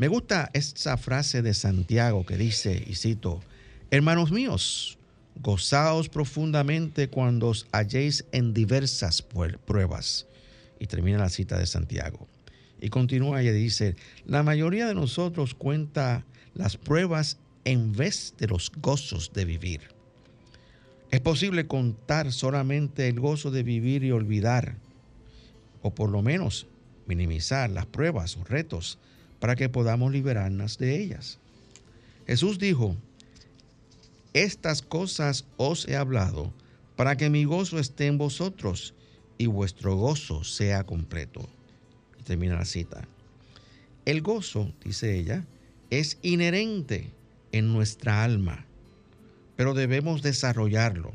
Me 0.03 0.09
gusta 0.09 0.49
esa 0.51 0.97
frase 0.97 1.41
de 1.41 1.53
Santiago 1.53 2.25
que 2.25 2.35
dice, 2.35 2.83
y 2.85 2.95
cito, 2.95 3.39
Hermanos 3.89 4.33
míos, 4.33 4.97
gozaos 5.41 6.09
profundamente 6.09 7.07
cuando 7.07 7.47
os 7.47 7.67
halléis 7.71 8.25
en 8.33 8.53
diversas 8.53 9.21
pruebas. 9.21 10.27
Y 10.77 10.87
termina 10.87 11.19
la 11.19 11.29
cita 11.29 11.57
de 11.57 11.65
Santiago. 11.65 12.27
Y 12.81 12.89
continúa 12.89 13.43
y 13.43 13.49
dice, 13.51 13.95
la 14.25 14.43
mayoría 14.43 14.87
de 14.87 14.93
nosotros 14.93 15.53
cuenta 15.53 16.25
las 16.53 16.75
pruebas 16.75 17.37
en 17.63 17.93
vez 17.93 18.33
de 18.37 18.47
los 18.47 18.73
gozos 18.75 19.31
de 19.31 19.45
vivir. 19.45 19.83
Es 21.11 21.21
posible 21.21 21.65
contar 21.65 22.33
solamente 22.33 23.07
el 23.07 23.21
gozo 23.21 23.51
de 23.51 23.63
vivir 23.63 24.03
y 24.03 24.11
olvidar, 24.11 24.75
o 25.81 25.95
por 25.95 26.09
lo 26.09 26.21
menos 26.21 26.67
minimizar 27.07 27.69
las 27.69 27.85
pruebas 27.85 28.35
o 28.35 28.43
retos 28.43 28.99
para 29.43 29.57
que 29.57 29.67
podamos 29.67 30.09
liberarnos 30.13 30.77
de 30.77 31.03
ellas. 31.03 31.37
Jesús 32.25 32.59
dijo, 32.59 32.95
estas 34.31 34.81
cosas 34.81 35.43
os 35.57 35.85
he 35.89 35.97
hablado 35.97 36.53
para 36.95 37.17
que 37.17 37.29
mi 37.29 37.43
gozo 37.43 37.77
esté 37.77 38.07
en 38.07 38.17
vosotros 38.17 38.93
y 39.37 39.47
vuestro 39.47 39.97
gozo 39.97 40.45
sea 40.45 40.85
completo 40.85 41.49
termina 42.23 42.55
la 42.55 42.63
cita. 42.63 43.05
El 44.05 44.21
gozo, 44.21 44.71
dice 44.81 45.19
ella, 45.19 45.43
es 45.89 46.19
inherente 46.21 47.09
en 47.51 47.73
nuestra 47.73 48.23
alma, 48.23 48.65
pero 49.57 49.73
debemos 49.73 50.21
desarrollarlo. 50.21 51.11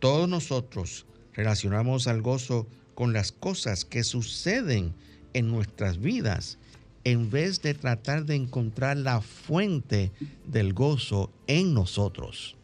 Todos 0.00 0.28
nosotros 0.28 1.06
relacionamos 1.32 2.08
al 2.08 2.20
gozo 2.20 2.66
con 2.94 3.14
las 3.14 3.32
cosas 3.32 3.86
que 3.86 4.04
suceden 4.04 4.92
en 5.32 5.50
nuestras 5.50 5.98
vidas 5.98 6.58
en 7.04 7.30
vez 7.30 7.62
de 7.62 7.74
tratar 7.74 8.24
de 8.24 8.36
encontrar 8.36 8.96
la 8.96 9.20
fuente 9.20 10.12
del 10.46 10.72
gozo 10.72 11.32
en 11.46 11.74
nosotros. 11.74 12.56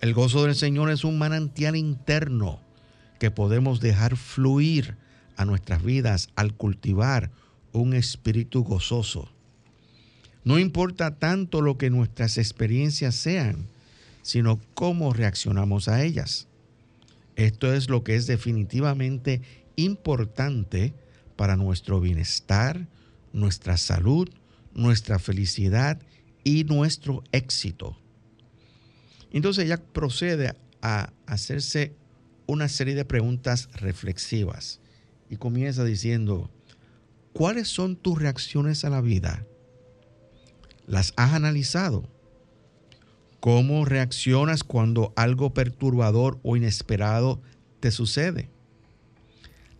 El 0.00 0.12
gozo 0.12 0.44
del 0.44 0.54
Señor 0.54 0.90
es 0.90 1.04
un 1.04 1.18
manantial 1.18 1.76
interno 1.76 2.60
que 3.18 3.30
podemos 3.30 3.80
dejar 3.80 4.16
fluir 4.16 4.96
a 5.36 5.44
nuestras 5.44 5.82
vidas 5.82 6.28
al 6.36 6.54
cultivar 6.54 7.30
un 7.72 7.94
espíritu 7.94 8.62
gozoso. 8.62 9.30
No 10.44 10.58
importa 10.58 11.16
tanto 11.16 11.60
lo 11.60 11.76
que 11.76 11.90
nuestras 11.90 12.38
experiencias 12.38 13.14
sean, 13.14 13.66
sino 14.22 14.60
cómo 14.74 15.12
reaccionamos 15.12 15.88
a 15.88 16.04
ellas. 16.04 16.46
Esto 17.36 17.72
es 17.72 17.88
lo 17.90 18.04
que 18.04 18.16
es 18.16 18.26
definitivamente 18.26 19.42
importante 19.76 20.94
para 21.36 21.56
nuestro 21.56 22.00
bienestar, 22.00 22.86
nuestra 23.36 23.76
salud, 23.76 24.28
nuestra 24.74 25.18
felicidad 25.18 26.00
y 26.42 26.64
nuestro 26.64 27.22
éxito. 27.32 27.98
Entonces 29.30 29.66
ella 29.66 29.76
procede 29.76 30.56
a 30.80 31.12
hacerse 31.26 31.94
una 32.46 32.68
serie 32.68 32.94
de 32.94 33.04
preguntas 33.04 33.68
reflexivas 33.74 34.80
y 35.28 35.36
comienza 35.36 35.84
diciendo, 35.84 36.50
¿cuáles 37.32 37.68
son 37.68 37.96
tus 37.96 38.18
reacciones 38.18 38.84
a 38.84 38.90
la 38.90 39.00
vida? 39.00 39.44
¿Las 40.86 41.12
has 41.16 41.34
analizado? 41.34 42.08
¿Cómo 43.40 43.84
reaccionas 43.84 44.64
cuando 44.64 45.12
algo 45.14 45.52
perturbador 45.52 46.38
o 46.42 46.56
inesperado 46.56 47.42
te 47.80 47.90
sucede? 47.90 48.48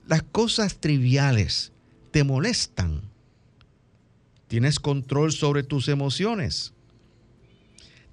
Las 0.06 0.22
cosas 0.22 0.78
triviales 0.78 1.72
te 2.10 2.22
molestan. 2.22 3.05
¿Tienes 4.48 4.78
control 4.78 5.32
sobre 5.32 5.62
tus 5.62 5.88
emociones? 5.88 6.72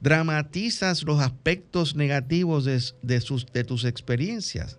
dramatizas 0.03 1.03
los 1.03 1.21
aspectos 1.21 1.95
negativos 1.95 2.65
de, 2.65 3.21
sus, 3.21 3.45
de 3.53 3.63
tus 3.63 3.85
experiencias. 3.85 4.77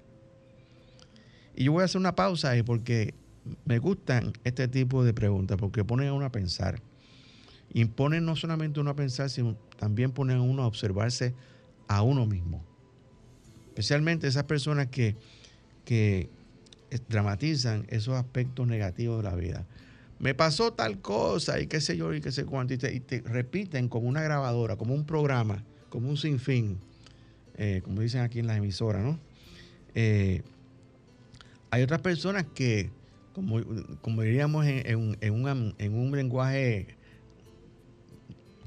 Y 1.56 1.64
yo 1.64 1.73
voy 1.73 1.80
a 1.80 1.87
hacer 1.87 1.99
una 1.99 2.14
pausa 2.14 2.50
ahí 2.50 2.62
porque 2.62 3.14
me 3.64 3.78
gustan 3.78 4.34
este 4.44 4.68
tipo 4.68 5.02
de 5.02 5.14
preguntas, 5.14 5.56
porque 5.58 5.82
ponen 5.82 6.08
a 6.08 6.12
uno 6.12 6.26
a 6.26 6.30
pensar. 6.30 6.82
Y 7.73 7.87
ponen 7.87 8.26
no 8.26 8.37
solamente 8.37 8.78
a 8.78 8.82
uno 8.82 8.90
a 8.90 8.96
pensar, 8.96 9.30
sino 9.30 9.56
también 9.78 10.12
ponen 10.12 10.37
a 10.37 10.42
uno 10.42 10.62
a 10.62 10.66
observarse 10.66 11.34
a 11.88 12.02
uno 12.02 12.26
mismo. 12.26 12.62
Especialmente 13.68 14.26
esas 14.26 14.44
personas 14.44 14.88
que, 14.88 15.16
que 15.87 16.28
dramatizan 17.08 17.87
esos 17.88 18.14
aspectos 18.14 18.66
negativos 18.66 19.16
de 19.16 19.30
la 19.30 19.34
vida 19.34 19.67
me 20.25 20.34
pasó 20.34 20.73
tal 20.73 21.02
cosa 21.02 21.60
y 21.60 21.67
qué 21.67 21.82
sé 21.82 21.99
yo 21.99 22.15
y 22.15 22.23
qué 22.23 22.32
sé 22.32 22.47
cuánto, 22.47 22.73
y 22.73 22.78
te, 22.78 23.23
repiten 23.26 23.91
como 23.91 24.08
una 24.08 24.23
grabadora, 24.23 24.76
como 24.76 24.95
un 24.95 25.04
programa, 25.04 25.63
como 25.91 26.08
un 26.08 26.17
sinfín, 26.17 26.78
eh, 27.58 27.82
como 27.84 28.00
dicen 28.00 28.23
aquí 28.23 28.39
en 28.39 28.47
las 28.47 28.56
emisoras, 28.56 29.04
¿no? 29.04 29.21
Eh, 29.95 30.41
hay 31.69 31.82
otras 31.82 32.00
personas 32.00 32.47
que, 32.54 32.89
como, 33.34 33.60
como 34.00 34.23
diríamos 34.23 34.65
en, 34.67 34.97
un, 35.30 36.17
lenguaje 36.17 36.87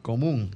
común, 0.04 0.52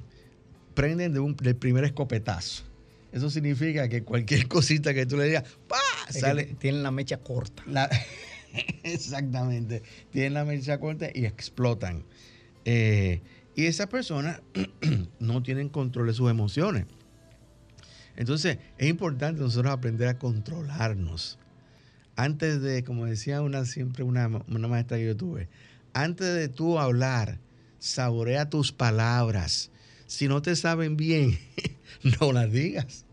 prenden 0.75 1.13
de 1.13 1.19
un, 1.19 1.35
del 1.35 1.55
primer 1.55 1.83
escopetazo. 1.83 2.63
Eso 3.11 3.31
significa 3.31 3.89
que 3.89 4.03
cualquier 4.03 4.47
cosita 4.47 4.93
que 4.93 5.07
tú 5.07 5.17
le 5.17 5.23
digas, 5.23 5.45
¡pa! 5.67 5.77
Sale. 6.11 6.43
Tienen 6.59 6.83
la 6.83 6.91
mecha 6.91 7.17
corta. 7.17 7.63
La, 7.65 7.89
Exactamente. 8.83 9.83
Tienen 10.11 10.33
la 10.33 10.45
mecha 10.45 10.79
corta 10.79 11.09
y 11.13 11.25
explotan. 11.25 12.03
Eh, 12.65 13.21
y 13.55 13.65
esas 13.65 13.87
personas 13.87 14.41
no 15.19 15.43
tienen 15.43 15.69
control 15.69 16.07
de 16.07 16.13
sus 16.13 16.29
emociones. 16.29 16.85
Entonces, 18.15 18.57
es 18.77 18.89
importante 18.89 19.41
nosotros 19.41 19.71
aprender 19.71 20.07
a 20.07 20.19
controlarnos. 20.19 21.37
Antes 22.15 22.61
de, 22.61 22.83
como 22.83 23.05
decía 23.05 23.41
una 23.41 23.65
siempre 23.65 24.03
una, 24.03 24.27
maestra 24.27 24.97
que 24.97 25.05
yo 25.05 25.17
tuve, 25.17 25.47
antes 25.93 26.35
de 26.35 26.47
tú 26.49 26.77
hablar, 26.77 27.39
saborea 27.79 28.49
tus 28.49 28.71
palabras. 28.71 29.71
Si 30.07 30.27
no 30.27 30.41
te 30.41 30.55
saben 30.55 30.97
bien, 30.97 31.39
no 32.19 32.31
las 32.31 32.51
digas. 32.51 33.05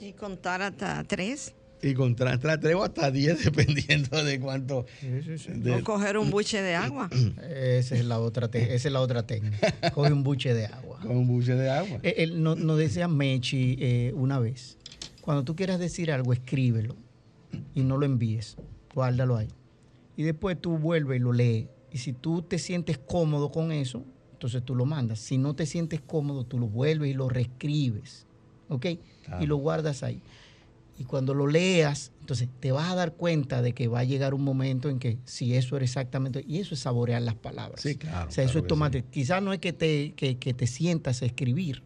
Y 0.00 0.12
contar 0.14 0.62
hasta 0.62 1.04
tres. 1.04 1.54
Y 1.82 1.94
contra 1.94 2.38
tres 2.38 2.74
o 2.74 2.82
hasta 2.84 3.10
10, 3.10 3.44
dependiendo 3.44 4.22
de 4.22 4.38
cuánto. 4.40 4.80
O 4.80 5.84
coger 5.84 6.18
un 6.18 6.30
buche 6.30 6.60
de 6.60 6.74
agua. 6.74 7.08
esa, 7.50 7.96
es 7.96 8.04
la 8.04 8.18
otra 8.18 8.50
esa 8.52 8.88
es 8.88 8.92
la 8.92 9.00
otra 9.00 9.26
técnica. 9.26 9.72
Coge 9.92 10.12
un 10.12 10.22
buche 10.22 10.52
de 10.54 10.66
agua. 10.66 10.98
Con 11.02 11.16
un 11.16 11.26
buche 11.26 11.54
de 11.54 11.70
agua. 11.70 12.00
Eh, 12.02 12.14
él, 12.18 12.42
nos, 12.42 12.78
decía 12.78 13.08
Mechi 13.08 13.76
eh, 13.80 14.12
una 14.14 14.38
vez: 14.38 14.76
cuando 15.22 15.44
tú 15.44 15.56
quieras 15.56 15.78
decir 15.78 16.12
algo, 16.12 16.32
escríbelo 16.32 16.96
y 17.74 17.82
no 17.82 17.96
lo 17.96 18.06
envíes. 18.06 18.56
Guárdalo 18.94 19.36
ahí. 19.36 19.48
Y 20.16 20.22
después 20.22 20.60
tú 20.60 20.76
vuelves 20.76 21.18
y 21.18 21.22
lo 21.22 21.32
lees. 21.32 21.68
Y 21.92 21.98
si 21.98 22.12
tú 22.12 22.42
te 22.42 22.58
sientes 22.58 22.98
cómodo 22.98 23.50
con 23.50 23.72
eso, 23.72 24.04
entonces 24.32 24.62
tú 24.62 24.74
lo 24.74 24.84
mandas. 24.84 25.18
Si 25.18 25.38
no 25.38 25.54
te 25.54 25.66
sientes 25.66 26.00
cómodo, 26.00 26.44
tú 26.44 26.58
lo 26.58 26.66
vuelves 26.66 27.10
y 27.10 27.14
lo 27.14 27.28
reescribes. 27.28 28.26
¿Ok? 28.68 28.86
Y 29.40 29.46
lo 29.46 29.56
guardas 29.56 30.02
ahí. 30.02 30.22
Y 31.00 31.04
cuando 31.04 31.32
lo 31.32 31.46
leas, 31.46 32.12
entonces 32.20 32.50
te 32.60 32.72
vas 32.72 32.90
a 32.90 32.94
dar 32.94 33.14
cuenta 33.14 33.62
de 33.62 33.72
que 33.72 33.88
va 33.88 34.00
a 34.00 34.04
llegar 34.04 34.34
un 34.34 34.44
momento 34.44 34.90
en 34.90 34.98
que 34.98 35.16
si 35.24 35.54
eso 35.54 35.74
era 35.76 35.84
exactamente, 35.86 36.44
y 36.46 36.58
eso 36.58 36.74
es 36.74 36.80
saborear 36.80 37.22
las 37.22 37.36
palabras. 37.36 37.80
Sí, 37.80 37.96
claro. 37.96 38.28
O 38.28 38.30
sea, 38.30 38.44
eso 38.44 38.58
es 38.58 38.66
tomate. 38.66 39.02
Quizás 39.10 39.42
no 39.42 39.54
es 39.54 39.60
que 39.60 39.72
te, 39.72 40.12
que, 40.12 40.34
te 40.34 40.66
sientas 40.66 41.22
a 41.22 41.24
escribir 41.24 41.82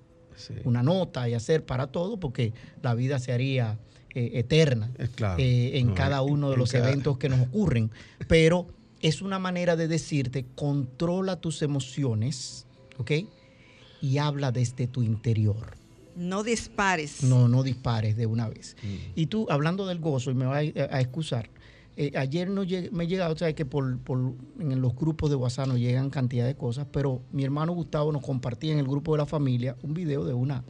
una 0.64 0.83
nota 0.83 1.29
y 1.29 1.35
hacer 1.35 1.64
para 1.64 1.87
todo, 1.87 2.18
porque 2.18 2.53
la 2.83 2.96
vida 2.96 3.20
se 3.20 3.33
haría 3.33 3.79
eh, 4.16 4.33
eterna 4.35 4.90
eh, 5.38 5.70
en 5.74 5.94
cada 5.94 6.22
uno 6.22 6.50
de 6.50 6.57
los 6.57 6.74
eventos 6.74 7.16
que 7.16 7.29
nos 7.29 7.38
ocurren. 7.38 7.92
Pero 8.27 8.66
es 9.00 9.22
una 9.22 9.38
manera 9.38 9.77
de 9.77 9.87
decirte, 9.87 10.44
controla 10.57 11.40
tus 11.40 11.62
emociones, 11.62 12.66
¿ok? 12.98 13.12
Y 14.03 14.18
habla 14.18 14.50
desde 14.50 14.88
tu 14.88 15.05
interior. 15.05 15.84
No 16.16 16.42
dispares. 16.42 17.22
No, 17.22 17.48
no 17.48 17.62
dispares 17.62 18.16
de 18.16 18.27
una 18.27 18.48
vez. 18.48 18.77
Mm. 18.83 18.87
Y 19.16 19.27
tú, 19.27 19.46
hablando 19.50 19.87
del 19.87 19.98
gozo, 19.98 20.31
y 20.31 20.35
me 20.35 20.46
vas 20.46 20.59
a, 20.59 21.00
excusar, 21.00 21.50
eh, 21.96 22.12
ayer 22.16 22.48
no 22.48 22.62
me 22.92 23.07
llega, 23.07 23.29
o 23.31 23.37
sea, 23.37 23.53
que 23.55 23.64
por, 23.64 23.98
en 24.59 24.81
los 24.81 24.94
grupos 24.94 25.31
de 25.31 25.37
WhatsApp 25.37 25.68
nos 25.68 25.79
llegan 25.79 26.11
cantidad 26.11 26.46
de 26.46 26.57
cosas, 26.57 26.87
pero 26.90 27.22
mi 27.33 27.44
hermano 27.44 27.72
Gustavo 27.72 28.12
nos 28.12 28.22
compartía 28.22 28.72
en 28.72 28.79
el 28.79 28.87
grupo 28.87 29.12
de 29.12 29.18
la 29.18 29.27
familia 29.27 29.77
un 29.83 29.94
video 29.94 30.24
de 30.24 30.35
una 30.35 30.64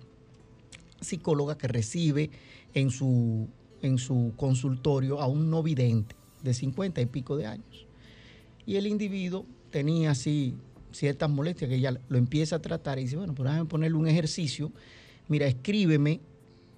psicóloga 1.01 1.57
que 1.57 1.69
recibe 1.69 2.31
en 2.73 2.91
su, 2.91 3.49
en 3.83 3.99
su 3.99 4.33
consultorio 4.37 5.21
a 5.21 5.27
un 5.27 5.51
no 5.51 5.63
vidente 5.63 6.17
de 6.43 6.55
50 6.55 7.01
y 7.01 7.07
pico 7.07 7.37
de 7.37 7.47
años. 7.47 7.87
Y 8.67 8.77
el 8.77 8.87
individuo 8.87 9.47
tenía 9.71 10.11
así 10.11 10.55
ciertas 10.93 11.29
molestias 11.29 11.69
que 11.69 11.77
ella 11.77 11.99
lo 12.09 12.19
empieza 12.19 12.57
a 12.57 12.63
tratar 12.63 12.99
y 12.99 13.03
dice, 13.03 13.17
bueno, 13.17 13.35
pues 13.35 13.49
déjame 13.49 13.69
ponerle 13.69 13.97
un 13.97 14.07
ejercicio 14.07 14.73
mira, 15.29 15.47
escríbeme 15.47 16.21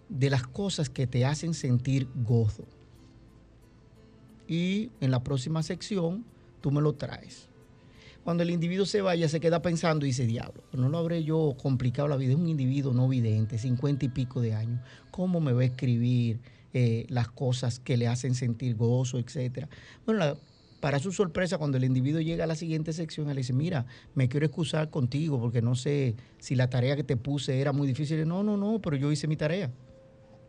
de 0.08 0.30
las 0.30 0.46
cosas 0.46 0.88
que 0.88 1.06
te 1.06 1.24
hacen 1.24 1.54
sentir 1.54 2.08
gozo. 2.14 2.64
Y 4.48 4.90
en 5.00 5.10
la 5.10 5.22
próxima 5.22 5.62
sección 5.62 6.24
tú 6.60 6.70
me 6.70 6.80
lo 6.80 6.94
traes. 6.94 7.48
Cuando 8.22 8.42
el 8.42 8.50
individuo 8.50 8.86
se 8.86 9.02
vaya, 9.02 9.28
se 9.28 9.38
queda 9.38 9.62
pensando 9.62 10.04
y 10.04 10.08
dice, 10.08 10.26
diablo, 10.26 10.64
no 10.72 10.88
lo 10.88 10.98
habré 10.98 11.22
yo 11.22 11.56
complicado 11.62 12.08
la 12.08 12.16
vida. 12.16 12.32
Es 12.32 12.38
un 12.38 12.48
individuo 12.48 12.92
no 12.92 13.08
vidente, 13.08 13.56
cincuenta 13.56 14.04
y 14.04 14.08
pico 14.08 14.40
de 14.40 14.52
años. 14.54 14.80
¿Cómo 15.12 15.40
me 15.40 15.52
va 15.52 15.62
a 15.62 15.66
escribir 15.66 16.40
eh, 16.72 17.06
las 17.08 17.28
cosas 17.28 17.78
que 17.78 17.96
le 17.96 18.08
hacen 18.08 18.34
sentir 18.34 18.74
gozo, 18.74 19.18
etcétera? 19.20 19.68
Bueno, 20.04 20.18
la, 20.18 20.36
para 20.80 20.98
su 20.98 21.12
sorpresa, 21.12 21.58
cuando 21.58 21.78
el 21.78 21.84
individuo 21.84 22.20
llega 22.20 22.44
a 22.44 22.46
la 22.46 22.54
siguiente 22.54 22.92
sección, 22.92 23.28
él 23.28 23.36
le 23.36 23.40
dice, 23.40 23.52
mira, 23.52 23.86
me 24.14 24.28
quiero 24.28 24.46
excusar 24.46 24.90
contigo 24.90 25.40
porque 25.40 25.62
no 25.62 25.74
sé 25.74 26.14
si 26.38 26.54
la 26.54 26.68
tarea 26.68 26.96
que 26.96 27.04
te 27.04 27.16
puse 27.16 27.60
era 27.60 27.72
muy 27.72 27.86
difícil. 27.86 28.26
No, 28.26 28.42
no, 28.42 28.56
no, 28.56 28.80
pero 28.80 28.96
yo 28.96 29.10
hice 29.10 29.26
mi 29.26 29.36
tarea. 29.36 29.70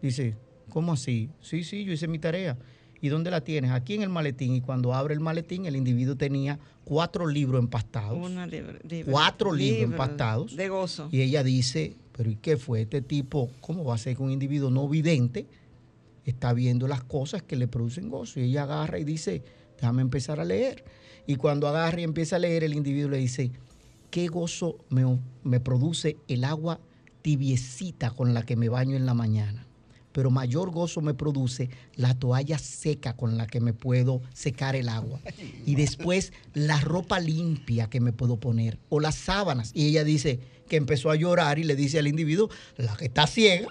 Dice, 0.01 0.35
¿cómo 0.69 0.93
así? 0.93 1.29
Sí, 1.41 1.63
sí, 1.63 1.85
yo 1.85 1.93
hice 1.93 2.07
mi 2.07 2.19
tarea. 2.19 2.57
¿Y 2.99 3.09
dónde 3.09 3.31
la 3.31 3.41
tienes? 3.41 3.71
Aquí 3.71 3.93
en 3.93 4.01
el 4.01 4.09
maletín. 4.09 4.55
Y 4.55 4.61
cuando 4.61 4.93
abre 4.93 5.13
el 5.13 5.19
maletín, 5.19 5.65
el 5.65 5.75
individuo 5.75 6.15
tenía 6.15 6.59
cuatro 6.83 7.27
libros 7.27 7.61
empastados. 7.61 8.17
cuatro 9.05 9.53
libros 9.53 9.83
empastados. 9.83 10.55
De 10.55 10.69
gozo. 10.69 11.07
Y 11.11 11.21
ella 11.21 11.43
dice, 11.43 11.95
pero 12.11 12.31
¿y 12.31 12.35
qué 12.35 12.57
fue 12.57 12.81
este 12.81 13.01
tipo? 13.01 13.51
¿Cómo 13.61 13.83
va 13.83 13.95
a 13.95 13.97
ser 13.97 14.17
que 14.17 14.23
un 14.23 14.31
individuo 14.31 14.71
no 14.71 14.89
vidente 14.89 15.45
está 16.25 16.53
viendo 16.53 16.87
las 16.87 17.03
cosas 17.03 17.43
que 17.43 17.55
le 17.55 17.67
producen 17.67 18.09
gozo? 18.09 18.39
Y 18.39 18.43
ella 18.43 18.63
agarra 18.63 18.97
y 18.99 19.03
dice, 19.03 19.43
déjame 19.77 20.01
empezar 20.01 20.39
a 20.39 20.45
leer. 20.45 20.83
Y 21.25 21.35
cuando 21.35 21.67
agarra 21.67 22.01
y 22.01 22.03
empieza 22.03 22.35
a 22.35 22.39
leer, 22.39 22.63
el 22.63 22.73
individuo 22.73 23.11
le 23.11 23.17
dice, 23.17 23.51
qué 24.11 24.27
gozo 24.27 24.77
me, 24.89 25.19
me 25.43 25.59
produce 25.59 26.17
el 26.27 26.43
agua 26.43 26.79
tibiecita 27.21 28.11
con 28.11 28.33
la 28.33 28.43
que 28.43 28.55
me 28.55 28.69
baño 28.69 28.95
en 28.95 29.05
la 29.05 29.13
mañana 29.13 29.67
pero 30.17 30.31
mayor 30.31 30.71
gozo 30.71 31.01
me 31.01 31.13
produce 31.13 31.69
la 31.95 32.15
toalla 32.15 32.57
seca 32.57 33.15
con 33.15 33.37
la 33.37 33.45
que 33.45 33.61
me 33.61 33.71
puedo 33.71 34.23
secar 34.33 34.75
el 34.75 34.89
agua. 34.89 35.19
Y 35.63 35.75
después 35.75 36.33
la 36.55 36.79
ropa 36.79 37.19
limpia 37.19 37.87
que 37.87 38.01
me 38.01 38.13
puedo 38.13 38.37
poner 38.37 38.79
o 38.89 38.99
las 38.99 39.13
sábanas. 39.13 39.69
Y 39.75 39.89
ella 39.89 40.03
dice 40.03 40.39
que 40.67 40.75
empezó 40.75 41.11
a 41.11 41.15
llorar 41.15 41.59
y 41.59 41.65
le 41.65 41.75
dice 41.75 41.99
al 41.99 42.07
individuo, 42.07 42.49
la 42.77 42.97
que 42.97 43.05
está 43.05 43.27
ciega 43.27 43.67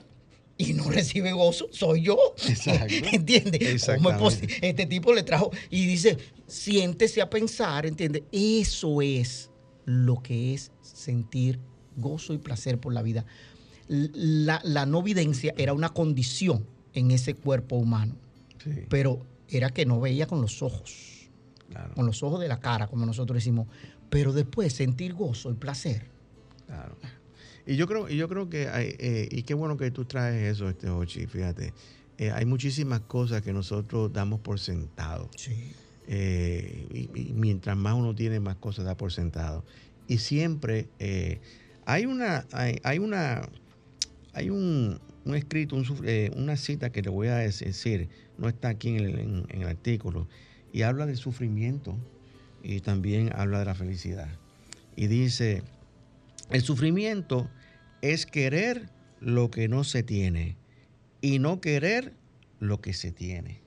y 0.58 0.72
no 0.72 0.90
recibe 0.90 1.32
gozo 1.32 1.68
soy 1.70 2.02
yo. 2.02 2.18
¿Entiendes? 3.12 3.88
Este 4.62 4.86
tipo 4.86 5.12
le 5.12 5.22
trajo 5.22 5.50
y 5.70 5.86
dice, 5.86 6.16
siéntese 6.46 7.20
a 7.20 7.28
pensar, 7.28 7.86
¿entiendes? 7.86 8.22
Eso 8.32 9.02
es 9.02 9.50
lo 9.84 10.22
que 10.22 10.54
es 10.54 10.72
sentir 10.80 11.60
gozo 11.96 12.34
y 12.34 12.38
placer 12.38 12.78
por 12.78 12.92
la 12.92 13.02
vida 13.02 13.24
la, 13.88 14.86
no 14.86 15.02
videncia 15.02 15.54
era 15.56 15.72
una 15.72 15.90
condición 15.90 16.66
en 16.92 17.10
ese 17.10 17.34
cuerpo 17.34 17.76
humano, 17.76 18.16
pero 18.88 19.24
era 19.48 19.70
que 19.70 19.86
no 19.86 20.00
veía 20.00 20.26
con 20.26 20.40
los 20.40 20.62
ojos, 20.62 21.30
con 21.94 22.06
los 22.06 22.22
ojos 22.22 22.40
de 22.40 22.48
la 22.48 22.58
cara, 22.58 22.88
como 22.88 23.06
nosotros 23.06 23.36
decimos, 23.36 23.68
pero 24.10 24.32
después 24.32 24.72
sentir 24.72 25.14
gozo 25.14 25.50
y 25.50 25.54
placer. 25.54 26.08
Claro. 26.66 26.96
Y 27.66 27.76
yo 27.76 27.87
creo, 27.87 28.09
y 28.09 28.16
yo 28.16 28.29
creo 28.29 28.48
que 28.48 28.68
hay, 28.68 28.94
eh, 28.98 29.29
y 29.31 29.42
qué 29.42 29.55
bueno 29.55 29.76
que 29.76 29.90
tú 29.90 30.05
traes 30.05 30.55
eso, 30.55 30.68
este 30.68 30.88
Ochi, 30.88 31.26
fíjate. 31.26 31.72
Eh, 32.18 32.31
hay 32.31 32.46
muchísimas 32.46 33.00
cosas 33.00 33.42
que 33.42 33.52
nosotros 33.52 34.12
damos 34.12 34.40
por 34.40 34.59
sentado. 34.59 35.29
Sí. 35.37 35.72
Eh, 36.09 37.09
y, 37.14 37.33
mientras 37.35 37.76
más 37.76 37.94
uno 37.94 38.14
tiene, 38.14 38.40
más 38.40 38.57
cosas 38.57 38.85
da 38.85 38.96
por 38.96 39.12
sentado. 39.12 39.64
Y 40.07 40.18
siempre 40.18 40.87
hay 41.87 42.05
una, 42.07 42.46
hay, 42.52 42.98
una, 42.98 43.48
hay 44.35 44.50
un, 44.50 45.00
escrito, 45.35 45.81
eh, 46.05 46.31
una 46.37 46.57
cita 46.57 46.90
que 46.90 47.00
le 47.00 47.11
voy 47.11 47.29
a 47.29 47.37
decir, 47.37 48.09
no 48.38 48.48
está 48.48 48.68
aquí 48.68 48.96
en 48.96 49.46
el, 49.48 49.64
artículo, 49.64 50.29
y 50.72 50.83
habla 50.83 51.07
del 51.07 51.16
sufrimiento 51.16 51.96
y 52.62 52.81
también 52.81 53.31
habla 53.35 53.61
de 53.61 53.66
la 53.66 53.74
felicidad. 53.76 54.29
Y 54.96 55.07
dice, 55.07 55.62
el 56.50 56.62
sufrimiento 56.62 57.48
es 58.02 58.26
querer 58.26 58.90
lo 59.20 59.50
que 59.50 59.68
no 59.68 59.85
se 59.85 60.02
tiene 60.02 60.56
y 61.20 61.38
no 61.38 61.61
querer 61.61 62.14
lo 62.61 62.80
que 62.80 62.92
se 62.92 63.12
tiene. 63.12 63.62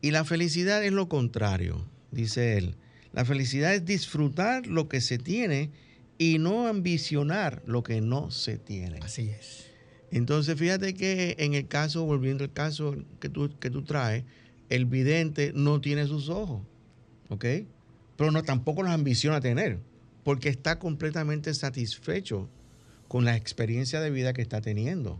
Y 0.00 0.10
la 0.10 0.24
felicidad 0.24 0.84
es 0.84 0.92
lo 0.92 1.08
contrario, 1.08 1.88
dice 2.10 2.56
él. 2.56 2.76
La 3.12 3.24
felicidad 3.24 3.74
es 3.74 3.84
disfrutar 3.84 4.66
lo 4.66 4.88
que 4.88 5.00
se 5.00 5.18
tiene 5.18 5.70
y 6.18 6.38
no 6.38 6.66
ambicionar 6.66 7.62
lo 7.66 7.82
que 7.82 8.00
no 8.00 8.30
se 8.30 8.58
tiene. 8.58 8.98
Así 9.02 9.30
es. 9.30 9.66
Entonces, 10.10 10.58
fíjate 10.58 10.94
que 10.94 11.36
en 11.38 11.54
el 11.54 11.68
caso, 11.68 12.04
volviendo 12.04 12.44
al 12.44 12.52
caso 12.52 12.96
que 13.20 13.28
tú, 13.28 13.50
que 13.58 13.70
tú 13.70 13.82
traes, 13.82 14.24
el 14.68 14.86
vidente 14.86 15.52
no 15.54 15.80
tiene 15.80 16.06
sus 16.06 16.28
ojos, 16.28 16.62
¿ok? 17.28 17.44
Pero 18.16 18.30
no 18.30 18.42
tampoco 18.42 18.82
los 18.82 18.92
ambiciona 18.92 19.40
tener, 19.40 19.80
porque 20.24 20.48
está 20.48 20.78
completamente 20.78 21.52
satisfecho 21.54 22.48
con 23.08 23.24
la 23.24 23.36
experiencia 23.36 24.00
de 24.00 24.10
vida 24.10 24.32
que 24.32 24.42
está 24.42 24.60
teniendo. 24.60 25.18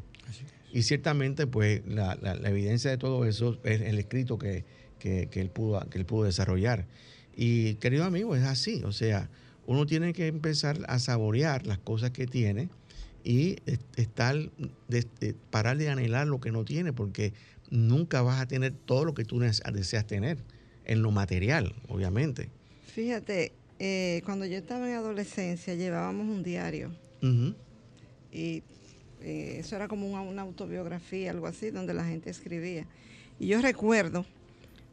Y 0.72 0.82
ciertamente, 0.82 1.46
pues, 1.46 1.82
la, 1.86 2.18
evidencia 2.44 2.90
de 2.90 2.98
todo 2.98 3.24
eso 3.24 3.58
es 3.64 3.80
el 3.80 3.98
escrito 3.98 4.38
que, 4.38 4.64
que, 4.98 5.28
él 5.32 5.50
pudo, 5.50 5.80
que 5.88 5.98
él 5.98 6.04
pudo 6.04 6.24
desarrollar. 6.24 6.86
Y, 7.34 7.74
querido 7.76 8.04
amigo, 8.04 8.36
es 8.36 8.44
así. 8.44 8.82
O 8.84 8.92
sea, 8.92 9.30
uno 9.66 9.86
tiene 9.86 10.12
que 10.12 10.26
empezar 10.26 10.78
a 10.88 10.98
saborear 10.98 11.66
las 11.66 11.78
cosas 11.78 12.10
que 12.10 12.26
tiene 12.26 12.68
y 13.24 13.56
estar, 13.96 14.36
de, 14.88 15.34
parar 15.50 15.78
de 15.78 15.88
anhelar 15.88 16.26
lo 16.26 16.40
que 16.40 16.52
no 16.52 16.64
tiene, 16.64 16.92
porque 16.92 17.32
nunca 17.70 18.20
vas 18.22 18.40
a 18.40 18.46
tener 18.46 18.72
todo 18.72 19.04
lo 19.04 19.14
que 19.14 19.24
tú 19.24 19.40
deseas 19.40 20.06
tener, 20.06 20.38
en 20.84 21.02
lo 21.02 21.10
material, 21.10 21.74
obviamente. 21.88 22.48
Fíjate, 22.86 23.52
eh, 23.78 24.22
cuando 24.24 24.46
yo 24.46 24.56
estaba 24.56 24.88
en 24.88 24.96
adolescencia 24.96 25.74
llevábamos 25.74 26.26
un 26.26 26.42
diario 26.42 26.90
y 28.32 28.62
eh, 29.20 29.56
eso 29.58 29.76
era 29.76 29.88
como 29.88 30.08
una, 30.08 30.20
una, 30.20 30.42
autobiografía, 30.42 31.30
algo 31.30 31.46
así, 31.46 31.70
donde 31.70 31.94
la 31.94 32.04
gente 32.04 32.30
escribía. 32.30 32.86
Y 33.38 33.48
yo 33.48 33.60
recuerdo 33.60 34.24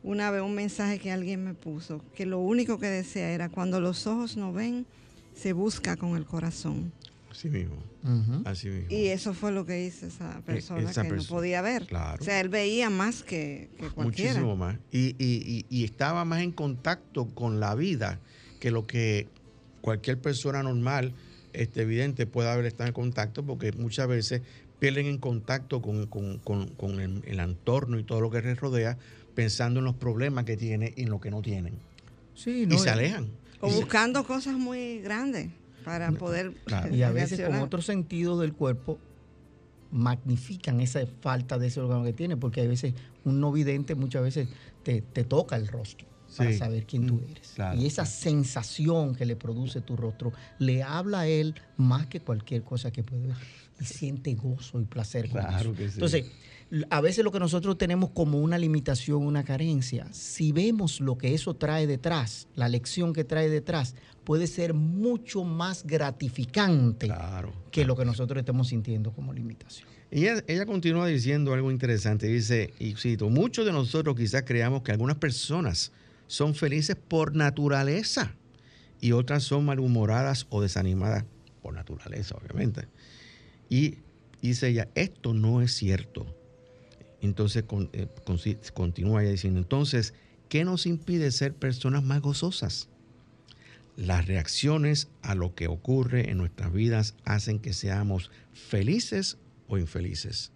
una 0.04 0.30
vez 0.30 0.41
un 0.41 0.54
mensaje 0.54 1.00
que 1.00 1.12
alguien 1.12 1.43
me 1.43 1.54
puso, 1.54 2.02
que 2.15 2.26
lo 2.26 2.39
único 2.39 2.78
que 2.80 2.88
decía 2.88 3.32
era, 3.32 3.50
cuando 3.50 3.80
los 3.80 4.06
ojos 4.06 4.38
no 4.38 4.54
ven, 4.54 4.86
se 5.34 5.54
busca 5.54 5.98
con 5.98 6.15
el 6.15 6.26
corazón. 6.26 6.91
Así 7.30 7.50
mismo. 7.50 7.76
Así 8.45 8.69
mismo. 8.69 8.88
Y 8.89 9.08
eso 9.08 9.34
fue 9.34 9.52
lo 9.52 9.65
que 9.65 9.84
hizo 9.84 10.06
esa 10.06 10.38
e, 10.38 10.41
persona 10.43 10.93
que 10.93 11.04
no 11.04 11.24
podía 11.24 11.62
ver. 11.62 11.88
O 12.19 12.24
sea, 12.24 12.39
él 12.39 12.50
veía 12.50 12.89
más 12.89 13.24
que, 13.24 13.69
cualquiera. 13.93 14.34
Muchísimo 14.34 14.56
más. 14.56 14.78
Y, 14.91 15.84
estaba 15.84 16.24
más 16.24 16.41
en 16.41 16.52
contacto 16.52 17.26
con 17.28 17.60
la 17.60 17.76
vida 17.76 18.19
que 18.60 18.71
lo 18.71 18.88
que 18.88 19.28
cualquier 19.82 20.21
persona 20.21 20.63
normal, 20.63 21.13
este, 21.62 21.82
evidente, 21.82 22.26
pueda 22.26 22.54
haber 22.54 22.65
estado 22.65 22.88
en 22.88 22.94
contacto, 22.94 23.44
porque 23.46 23.72
muchas 23.72 24.08
veces 24.08 24.41
pierden 24.80 25.06
en 25.08 25.18
contacto 25.18 25.82
con, 25.82 27.00
el, 27.00 27.24
el, 27.26 27.39
entorno 27.39 28.00
y 28.00 28.04
todo 28.04 28.22
lo 28.22 28.30
que 28.30 28.41
les 28.41 28.60
rodea, 28.60 28.98
pensando 29.34 29.80
en 29.80 29.86
los 29.86 29.96
problemas 29.96 30.46
que 30.46 30.58
tiene 30.58 30.94
y 30.96 31.04
en 31.04 31.10
lo 31.10 31.20
que 31.20 31.32
no 31.32 31.41
tienen. 31.41 31.74
Sí, 32.34 32.68
y 32.70 32.78
se 32.78 32.89
alejan. 32.89 33.30
O 33.62 33.70
buscando 33.70 34.26
cosas 34.26 34.56
muy 34.56 35.00
grandes 35.00 35.50
para 35.84 36.12
poder... 36.12 36.54
Y 36.91 37.04
a 37.04 37.12
veces 37.12 37.41
con 37.41 37.56
otro 37.60 37.82
sentido 37.82 38.39
del 38.39 38.54
cuerpo 38.54 39.00
magnifican 39.91 40.82
esa 40.82 41.06
falta 41.22 41.58
de 41.58 41.68
ese 41.68 41.80
órgano 41.80 42.04
que 42.04 42.13
tiene, 42.13 42.36
porque 42.36 42.62
a 42.62 42.68
veces 42.68 42.94
un 43.24 43.39
no 43.39 43.52
vidente 43.52 43.96
muchas 43.96 44.24
veces 44.24 44.50
te, 44.84 45.02
toca 45.02 45.56
el 45.56 45.68
rostro 45.68 46.08
para 46.38 46.54
saber 46.54 46.86
quién 46.86 47.08
tú 47.08 47.15
mm, 47.15 47.32
eres. 47.32 47.56
y 47.80 47.86
esa 47.86 48.06
sensación 48.06 49.15
que 49.15 49.26
le 49.26 49.36
produce 49.36 49.82
tu 49.82 49.95
rostro 49.95 50.34
le 50.60 50.84
habla 50.84 51.21
a 51.21 51.28
él 51.28 51.56
más 51.78 52.08
que 52.08 52.19
cualquier 52.19 52.63
cosa 52.63 52.91
que 52.91 53.04
puede 53.04 53.28
ver. 53.28 53.36
Y 53.80 53.84
siente 53.84 54.34
gozo 54.36 54.80
y 54.80 54.86
placer. 54.86 55.30
Claro 55.30 55.74
que 55.74 55.89
sí. 55.89 55.95
Entonces, 55.95 56.26
a 56.89 57.02
veces 57.02 57.24
lo 57.24 57.32
que 57.32 57.39
nosotros 57.39 57.78
tenemos 57.78 58.10
como 58.12 58.39
una 58.39 58.58
limitación, 58.58 59.24
una 59.24 59.43
carencia, 59.43 60.08
si 60.12 60.52
vemos 60.52 61.00
lo 61.00 61.17
que 61.17 61.34
eso 61.34 61.56
trae 61.56 61.86
detrás, 61.86 62.48
la 62.56 62.69
lección 62.69 63.13
que 63.13 63.24
trae 63.24 63.50
detrás, 63.50 63.95
puede 64.24 64.48
ser 64.48 64.74
mucho 64.74 65.43
más 65.43 65.86
gratificante 65.86 67.12
que 67.71 67.86
lo 67.86 67.95
que 67.95 68.06
nosotros 68.06 68.39
estamos 68.39 68.69
sintiendo 68.69 69.12
como 69.12 69.34
limitación. 69.34 69.88
Y 70.12 70.28
ella, 70.28 70.65
continúa 70.65 71.08
diciendo 71.08 71.54
algo 71.54 71.71
interesante, 71.71 72.28
dice, 72.28 72.74
y 72.80 72.95
cito, 72.95 73.30
muchos 73.30 73.65
de 73.65 73.71
nosotros 73.71 74.15
quizás 74.15 74.43
creamos 74.43 74.82
que 74.82 74.91
algunas 74.91 75.17
personas 75.17 75.91
son 76.27 76.55
felices 76.55 76.95
por 76.95 77.35
naturaleza 77.35 78.35
y 79.01 79.11
otras 79.11 79.43
son 79.43 79.65
malhumoradas 79.65 80.47
o 80.49 80.61
desanimadas 80.61 81.25
por 81.61 81.73
naturaleza, 81.73 82.35
obviamente. 82.35 82.88
Y 83.69 83.99
dice 84.41 84.69
ella, 84.69 84.88
esto 84.95 85.33
no 85.33 85.61
es 85.61 85.73
cierto. 85.73 86.25
Entonces 87.21 87.63
eh, 87.93 88.07
continúa 88.73 89.23
ella 89.23 89.31
diciendo, 89.31 89.59
entonces, 89.59 90.13
¿qué 90.49 90.63
nos 90.63 90.85
impide 90.85 91.31
ser 91.31 91.53
personas 91.53 92.03
más 92.03 92.21
gozosas? 92.21 92.89
Las 93.97 94.27
reacciones 94.27 95.07
a 95.21 95.35
lo 95.35 95.55
que 95.55 95.67
ocurre 95.67 96.29
en 96.29 96.38
nuestras 96.38 96.73
vidas 96.73 97.15
hacen 97.23 97.59
que 97.59 97.73
seamos 97.73 98.29
felices 98.53 99.38
o 99.67 99.77
infelices. 99.77 100.51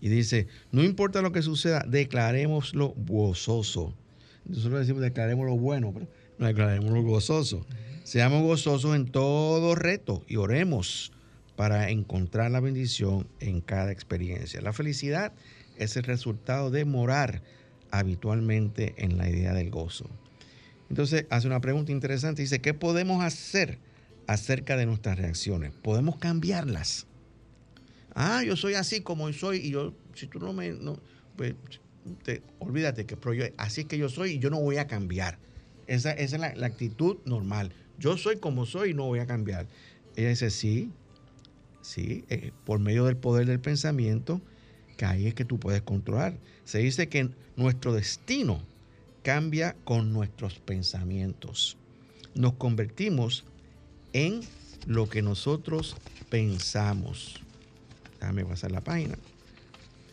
Y 0.00 0.08
dice, 0.08 0.48
no 0.70 0.82
importa 0.82 1.22
lo 1.22 1.32
que 1.32 1.42
suceda, 1.42 1.84
declarémoslo 1.88 2.90
gozoso. 2.96 3.94
Nosotros 4.46 4.80
decimos 4.80 5.02
declaremos 5.02 5.46
lo 5.46 5.56
bueno, 5.56 5.92
pero 5.92 6.06
no 6.38 6.46
declaremos 6.46 6.90
lo 6.90 7.02
gozoso. 7.02 7.66
Seamos 8.02 8.42
gozosos 8.42 8.94
en 8.94 9.06
todo 9.06 9.74
reto 9.74 10.22
y 10.28 10.36
oremos 10.36 11.12
para 11.56 11.90
encontrar 11.90 12.50
la 12.50 12.60
bendición 12.60 13.26
en 13.40 13.60
cada 13.60 13.92
experiencia. 13.92 14.60
La 14.60 14.72
felicidad 14.72 15.32
es 15.78 15.96
el 15.96 16.04
resultado 16.04 16.70
de 16.70 16.84
morar 16.84 17.42
habitualmente 17.90 18.94
en 18.98 19.18
la 19.18 19.28
idea 19.28 19.54
del 19.54 19.70
gozo. 19.70 20.10
Entonces 20.90 21.26
hace 21.30 21.46
una 21.46 21.60
pregunta 21.60 21.92
interesante, 21.92 22.42
dice, 22.42 22.60
¿qué 22.60 22.74
podemos 22.74 23.24
hacer 23.24 23.78
acerca 24.26 24.76
de 24.76 24.86
nuestras 24.86 25.18
reacciones? 25.18 25.72
¿Podemos 25.72 26.16
cambiarlas? 26.16 27.06
Ah, 28.14 28.42
yo 28.44 28.56
soy 28.56 28.74
así 28.74 29.00
como 29.00 29.32
soy 29.32 29.58
y 29.58 29.70
yo, 29.70 29.94
si 30.14 30.26
tú 30.26 30.38
no 30.38 30.52
me, 30.52 30.70
no, 30.70 30.98
pues, 31.36 31.54
olvídate 32.58 33.06
que 33.06 33.16
así 33.56 33.82
es 33.82 33.86
que 33.86 33.98
yo 33.98 34.08
soy 34.08 34.32
y 34.32 34.38
yo 34.38 34.50
no 34.50 34.60
voy 34.60 34.76
a 34.76 34.86
cambiar. 34.86 35.38
Esa, 35.86 36.12
es 36.12 36.32
la, 36.32 36.48
actitud 36.66 37.18
normal. 37.24 37.72
Yo 37.98 38.16
soy 38.16 38.36
como 38.36 38.66
soy 38.66 38.90
y 38.90 38.94
no 38.94 39.04
voy 39.04 39.20
a 39.20 39.26
cambiar. 39.26 39.66
Ella 40.16 40.30
dice, 40.30 40.50
sí, 40.50 40.90
sí, 41.82 42.24
eh, 42.28 42.52
por 42.64 42.78
medio 42.78 43.04
del 43.04 43.16
poder 43.16 43.46
del 43.46 43.60
pensamiento, 43.60 44.40
que 44.96 45.04
ahí 45.04 45.26
es 45.26 45.34
que 45.34 45.44
tú 45.44 45.58
puedes 45.58 45.82
controlar. 45.82 46.36
Se 46.64 46.78
dice 46.78 47.08
que 47.08 47.30
nuestro 47.56 47.92
destino 47.92 48.62
cambia 49.22 49.76
con 49.84 50.12
nuestros 50.12 50.58
pensamientos. 50.58 51.76
Nos 52.34 52.54
convertimos 52.54 53.44
en 54.12 54.40
lo 54.86 55.08
que 55.08 55.22
nosotros 55.22 55.96
pensamos. 56.30 57.40
Déjame 58.20 58.44
pasar 58.44 58.72
la 58.72 58.80
página. 58.80 59.18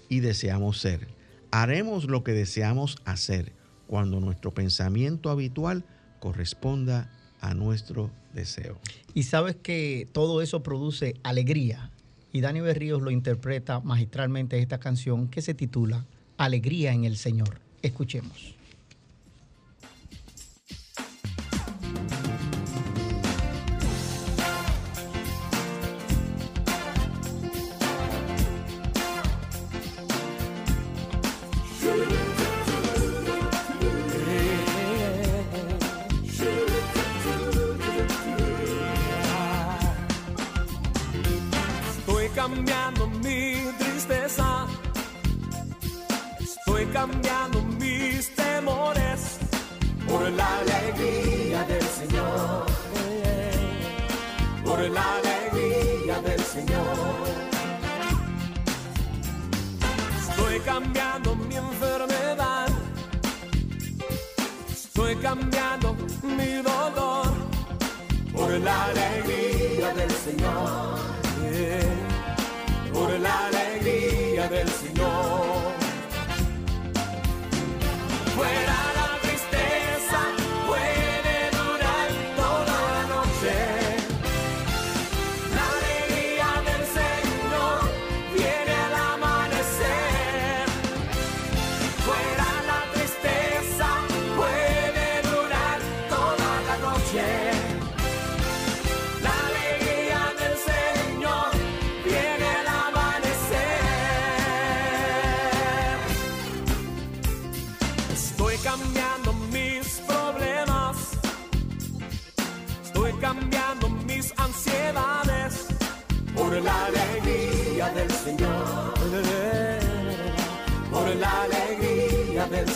Y 0.09 0.19
deseamos 0.19 0.79
ser. 0.79 1.07
Haremos 1.51 2.05
lo 2.05 2.23
que 2.23 2.31
deseamos 2.31 2.97
hacer 3.05 3.51
cuando 3.87 4.19
nuestro 4.21 4.53
pensamiento 4.53 5.29
habitual 5.29 5.83
corresponda 6.19 7.09
a 7.41 7.53
nuestro 7.53 8.09
deseo. 8.33 8.79
Y 9.13 9.23
sabes 9.23 9.57
que 9.57 10.07
todo 10.13 10.41
eso 10.41 10.63
produce 10.63 11.15
alegría. 11.23 11.91
Y 12.31 12.39
Dani 12.39 12.61
Berríos 12.61 13.01
lo 13.01 13.11
interpreta 13.11 13.81
magistralmente 13.81 14.55
en 14.55 14.63
esta 14.63 14.79
canción 14.79 15.27
que 15.27 15.41
se 15.41 15.53
titula 15.53 16.05
Alegría 16.37 16.93
en 16.93 17.03
el 17.03 17.17
Señor. 17.17 17.59
Escuchemos. 17.81 18.55
cambiando 42.41 43.05
mi 43.23 43.53
tristeza, 43.77 44.65
estoy 46.39 46.87
cambiando 46.87 47.61
mis 47.79 48.33
temores 48.33 49.37
por 50.07 50.27
la 50.31 50.57
alegría 50.57 51.63
del 51.65 51.83
Señor, 51.99 52.65
por 54.65 54.79
la 54.89 55.05
alegría 55.17 56.19
del 56.21 56.41
Señor. 56.55 57.17
Estoy 60.27 60.59
cambiando 60.61 61.35
mi 61.35 61.55
enfermedad, 61.57 62.69
estoy 64.67 65.15
cambiando 65.17 65.95
mi 66.23 66.53
dolor 66.71 67.27
por 68.33 68.49
la 68.67 68.85
alegría 68.85 69.93
del 69.93 70.11
Señor. 70.25 71.00
del 74.63 74.69
Señor. 74.69 75.40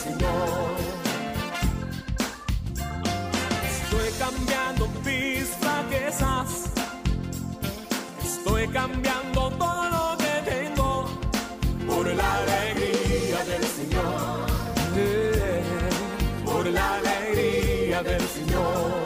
Señor. 0.06 0.76
Estoy 3.74 4.10
cambiando 4.20 4.88
mis 5.04 5.48
fraquezas, 5.62 6.50
estoy 8.24 8.68
cambiando 8.68 9.50
todo 9.50 9.90
lo 9.90 10.18
que 10.18 10.52
tengo 10.52 11.06
por 11.88 12.06
la 12.14 12.36
alegría 12.36 13.40
del 13.46 13.64
Señor. 13.78 14.46
Por 16.46 16.68
la 16.68 16.96
alegría 16.98 18.04
del 18.04 18.22
Señor. 18.22 19.06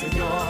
Señor. 0.00 0.49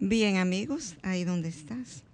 Bien 0.00 0.36
amigos, 0.36 0.94
ahí 1.02 1.24
donde 1.24 1.48
estás, 1.48 2.04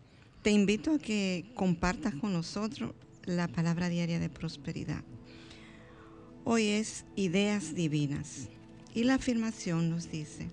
te 0.41 0.51
invito 0.51 0.93
a 0.93 0.99
que 0.99 1.45
compartas 1.55 2.15
con 2.15 2.33
nosotros 2.33 2.95
la 3.27 3.47
palabra 3.47 3.91
diaria 3.91 4.19
de 4.19 4.31
prosperidad. 4.31 5.05
Hoy 6.45 6.69
es 6.69 7.05
ideas 7.15 7.75
divinas 7.75 8.49
y 8.95 9.05
la 9.05 9.17
afirmación 9.17 9.91
nos 9.91 10.11
dice, 10.11 10.49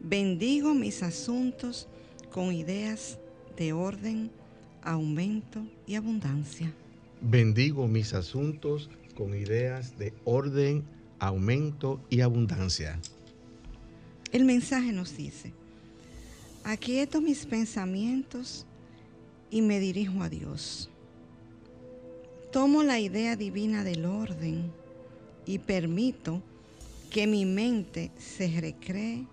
bendigo 0.00 0.74
mis 0.74 1.04
asuntos 1.04 1.86
con 2.32 2.52
ideas 2.52 3.20
de 3.56 3.72
orden, 3.72 4.32
aumento 4.82 5.64
y 5.86 5.94
abundancia. 5.94 6.74
Bendigo 7.20 7.86
mis 7.86 8.14
asuntos 8.14 8.90
con 9.14 9.36
ideas 9.36 9.96
de 9.96 10.12
orden, 10.24 10.82
aumento 11.20 12.00
y 12.10 12.22
abundancia. 12.22 12.98
El 14.32 14.44
mensaje 14.44 14.90
nos 14.90 15.16
dice, 15.16 15.52
aquieto 16.64 17.20
mis 17.20 17.46
pensamientos 17.46 18.66
y 19.50 19.62
me 19.62 19.78
dirijo 19.78 20.22
a 20.22 20.28
Dios. 20.28 20.90
Tomo 22.50 22.82
la 22.82 22.98
idea 22.98 23.36
divina 23.36 23.84
del 23.84 24.06
orden 24.06 24.72
y 25.46 25.58
permito 25.58 26.42
que 27.10 27.26
mi 27.26 27.44
mente 27.44 28.10
se 28.18 28.60
recree 28.60 29.26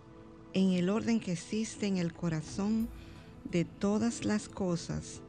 en 0.53 0.71
el 0.71 0.89
orden 0.89 1.19
que 1.19 1.31
existe 1.31 1.87
en 1.87 1.97
el 1.97 2.13
corazón 2.13 2.89
de 3.49 3.65
todas 3.65 4.25
las 4.25 4.49
cosas, 4.49 5.21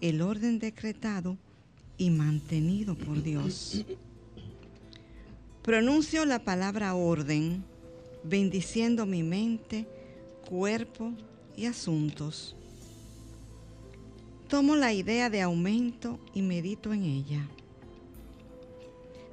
el 0.00 0.20
orden 0.20 0.58
decretado 0.58 1.38
y 1.96 2.10
mantenido 2.10 2.94
por 2.96 3.22
Dios. 3.22 3.84
Pronuncio 5.62 6.24
la 6.24 6.40
palabra 6.40 6.94
orden, 6.94 7.64
bendiciendo 8.24 9.06
mi 9.06 9.22
mente, 9.22 9.86
cuerpo 10.48 11.12
y 11.56 11.66
asuntos. 11.66 12.56
Tomo 14.48 14.76
la 14.76 14.92
idea 14.92 15.30
de 15.30 15.40
aumento 15.40 16.18
y 16.34 16.42
medito 16.42 16.92
en 16.92 17.04
ella. 17.04 17.48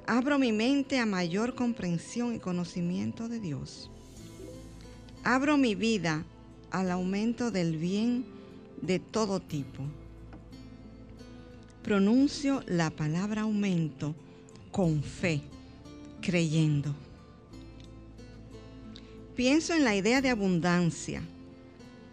Abro 0.06 0.38
mi 0.38 0.52
mente 0.52 0.98
a 0.98 1.06
mayor 1.06 1.54
comprensión 1.54 2.34
y 2.34 2.38
conocimiento 2.38 3.28
de 3.28 3.38
Dios. 3.38 3.90
Abro 5.22 5.56
mi 5.56 5.74
vida 5.74 6.24
al 6.70 6.90
aumento 6.90 7.50
del 7.50 7.76
bien 7.76 8.24
de 8.80 8.98
todo 8.98 9.40
tipo. 9.40 9.84
Pronuncio 11.82 12.62
la 12.66 12.90
palabra 12.90 13.42
aumento 13.42 14.14
con 14.70 15.02
fe, 15.02 15.42
creyendo. 16.20 16.94
Pienso 19.40 19.72
en 19.72 19.84
la 19.84 19.96
idea 19.96 20.20
de 20.20 20.28
abundancia. 20.28 21.22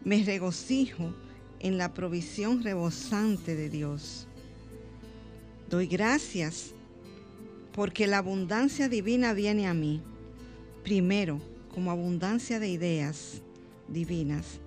Me 0.05 0.23
regocijo 0.23 1.13
en 1.59 1.77
la 1.77 1.93
provisión 1.93 2.63
rebosante 2.63 3.53
de 3.53 3.69
Dios. 3.69 4.29
Doy 5.69 5.87
gracias 5.87 6.71
porque 7.73 8.07
la 8.07 8.19
abundancia 8.19 8.87
divina 8.87 9.33
viene 9.33 9.67
a 9.67 9.73
mí, 9.73 10.01
primero 10.85 11.41
como 11.75 11.91
abundancia 11.91 12.61
de 12.61 12.69
ideas 12.69 13.41
divinas 13.89 14.61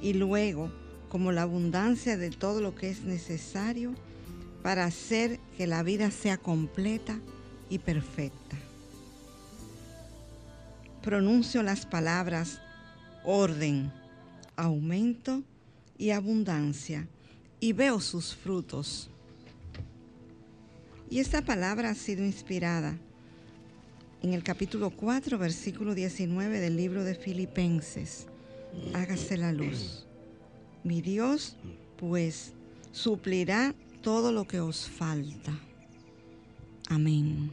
y 0.00 0.14
luego 0.14 0.72
como 1.10 1.32
la 1.32 1.42
abundancia 1.42 2.16
de 2.16 2.30
todo 2.30 2.62
lo 2.62 2.74
que 2.74 2.88
es 2.88 3.02
necesario 3.02 3.92
para 4.62 4.86
hacer 4.86 5.38
que 5.58 5.66
la 5.66 5.82
vida 5.82 6.10
sea 6.10 6.38
completa 6.38 7.20
y 7.68 7.78
perfecta. 7.78 8.56
Pronuncio 11.06 11.62
las 11.62 11.86
palabras 11.86 12.60
orden, 13.22 13.92
aumento 14.56 15.44
y 15.96 16.10
abundancia 16.10 17.06
y 17.60 17.72
veo 17.74 18.00
sus 18.00 18.34
frutos. 18.34 19.08
Y 21.08 21.20
esta 21.20 21.42
palabra 21.42 21.90
ha 21.90 21.94
sido 21.94 22.24
inspirada 22.24 22.98
en 24.20 24.34
el 24.34 24.42
capítulo 24.42 24.90
4, 24.90 25.38
versículo 25.38 25.94
19 25.94 26.58
del 26.58 26.76
libro 26.76 27.04
de 27.04 27.14
Filipenses. 27.14 28.26
Hágase 28.92 29.36
la 29.36 29.52
luz. 29.52 30.08
Mi 30.82 31.02
Dios, 31.02 31.56
pues, 31.98 32.52
suplirá 32.90 33.76
todo 34.02 34.32
lo 34.32 34.44
que 34.48 34.58
os 34.58 34.88
falta. 34.88 35.56
Amén. 36.88 37.52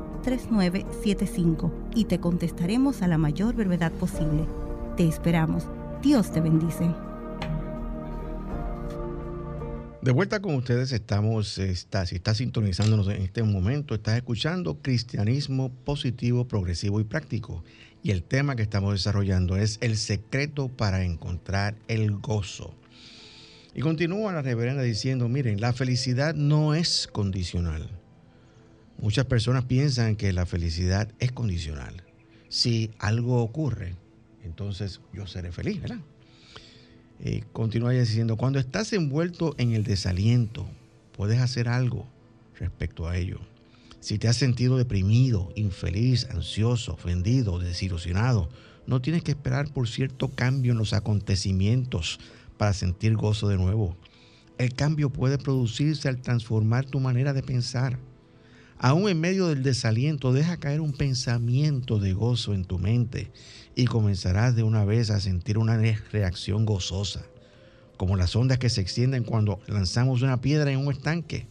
809-350-3975 0.23 1.71
y 1.95 2.05
te 2.05 2.19
contestaremos 2.19 3.01
a 3.01 3.07
la 3.07 3.17
mayor 3.17 3.55
brevedad 3.55 3.91
posible. 3.93 4.45
Te 4.97 5.07
esperamos. 5.07 5.65
Dios 6.01 6.31
te 6.31 6.41
bendice. 6.41 6.89
De 10.01 10.11
vuelta 10.11 10.39
con 10.39 10.55
ustedes 10.55 10.91
estamos, 10.93 11.59
está, 11.59 12.07
si 12.07 12.15
estás 12.15 12.37
sintonizándonos 12.37 13.07
en 13.09 13.21
este 13.21 13.43
momento, 13.43 13.93
estás 13.93 14.15
escuchando 14.15 14.81
Cristianismo 14.81 15.69
positivo, 15.69 16.47
progresivo 16.47 16.99
y 16.99 17.03
práctico. 17.03 17.63
Y 18.01 18.09
el 18.09 18.23
tema 18.23 18.55
que 18.55 18.63
estamos 18.63 18.93
desarrollando 18.93 19.57
es 19.57 19.77
el 19.79 19.97
secreto 19.97 20.69
para 20.69 21.03
encontrar 21.03 21.75
el 21.87 22.13
gozo. 22.13 22.73
Y 23.75 23.81
continúa 23.81 24.33
la 24.33 24.41
reverenda 24.41 24.81
diciendo, 24.81 25.29
miren, 25.29 25.61
la 25.61 25.71
felicidad 25.71 26.33
no 26.33 26.73
es 26.73 27.07
condicional. 27.11 28.00
Muchas 29.01 29.25
personas 29.25 29.65
piensan 29.65 30.15
que 30.15 30.31
la 30.31 30.45
felicidad 30.45 31.11
es 31.19 31.31
condicional. 31.31 32.03
Si 32.49 32.91
algo 32.99 33.41
ocurre, 33.41 33.95
entonces 34.43 35.01
yo 35.11 35.25
seré 35.25 35.51
feliz, 35.51 35.81
¿verdad? 35.81 36.01
Eh, 37.19 37.43
continúa 37.51 37.91
diciendo, 37.91 38.37
cuando 38.37 38.59
estás 38.59 38.93
envuelto 38.93 39.55
en 39.57 39.73
el 39.73 39.83
desaliento, 39.83 40.67
puedes 41.17 41.39
hacer 41.39 41.67
algo 41.67 42.07
respecto 42.59 43.07
a 43.07 43.17
ello. 43.17 43.39
Si 43.99 44.19
te 44.19 44.27
has 44.27 44.37
sentido 44.37 44.77
deprimido, 44.77 45.51
infeliz, 45.55 46.27
ansioso, 46.29 46.93
ofendido, 46.93 47.59
desilusionado, 47.59 48.49
no 48.85 49.01
tienes 49.01 49.23
que 49.23 49.31
esperar 49.31 49.71
por 49.71 49.87
cierto 49.87 50.29
cambio 50.29 50.73
en 50.73 50.77
los 50.77 50.93
acontecimientos 50.93 52.19
para 52.57 52.73
sentir 52.73 53.15
gozo 53.15 53.47
de 53.47 53.57
nuevo. 53.57 53.97
El 54.57 54.73
cambio 54.73 55.09
puede 55.09 55.39
producirse 55.39 56.07
al 56.07 56.21
transformar 56.21 56.85
tu 56.85 56.99
manera 56.99 57.33
de 57.33 57.41
pensar. 57.41 57.97
Aún 58.83 59.07
en 59.07 59.19
medio 59.19 59.47
del 59.47 59.61
desaliento, 59.61 60.33
deja 60.33 60.57
caer 60.57 60.81
un 60.81 60.91
pensamiento 60.91 61.99
de 61.99 62.13
gozo 62.13 62.55
en 62.55 62.65
tu 62.65 62.79
mente 62.79 63.31
y 63.75 63.85
comenzarás 63.85 64.55
de 64.55 64.63
una 64.63 64.85
vez 64.85 65.11
a 65.11 65.19
sentir 65.19 65.59
una 65.59 65.77
reacción 65.77 66.65
gozosa, 66.65 67.21
como 67.95 68.15
las 68.15 68.35
ondas 68.35 68.57
que 68.57 68.71
se 68.71 68.81
extienden 68.81 69.23
cuando 69.23 69.59
lanzamos 69.67 70.23
una 70.23 70.41
piedra 70.41 70.71
en 70.71 70.79
un 70.79 70.91
estanque. 70.91 71.45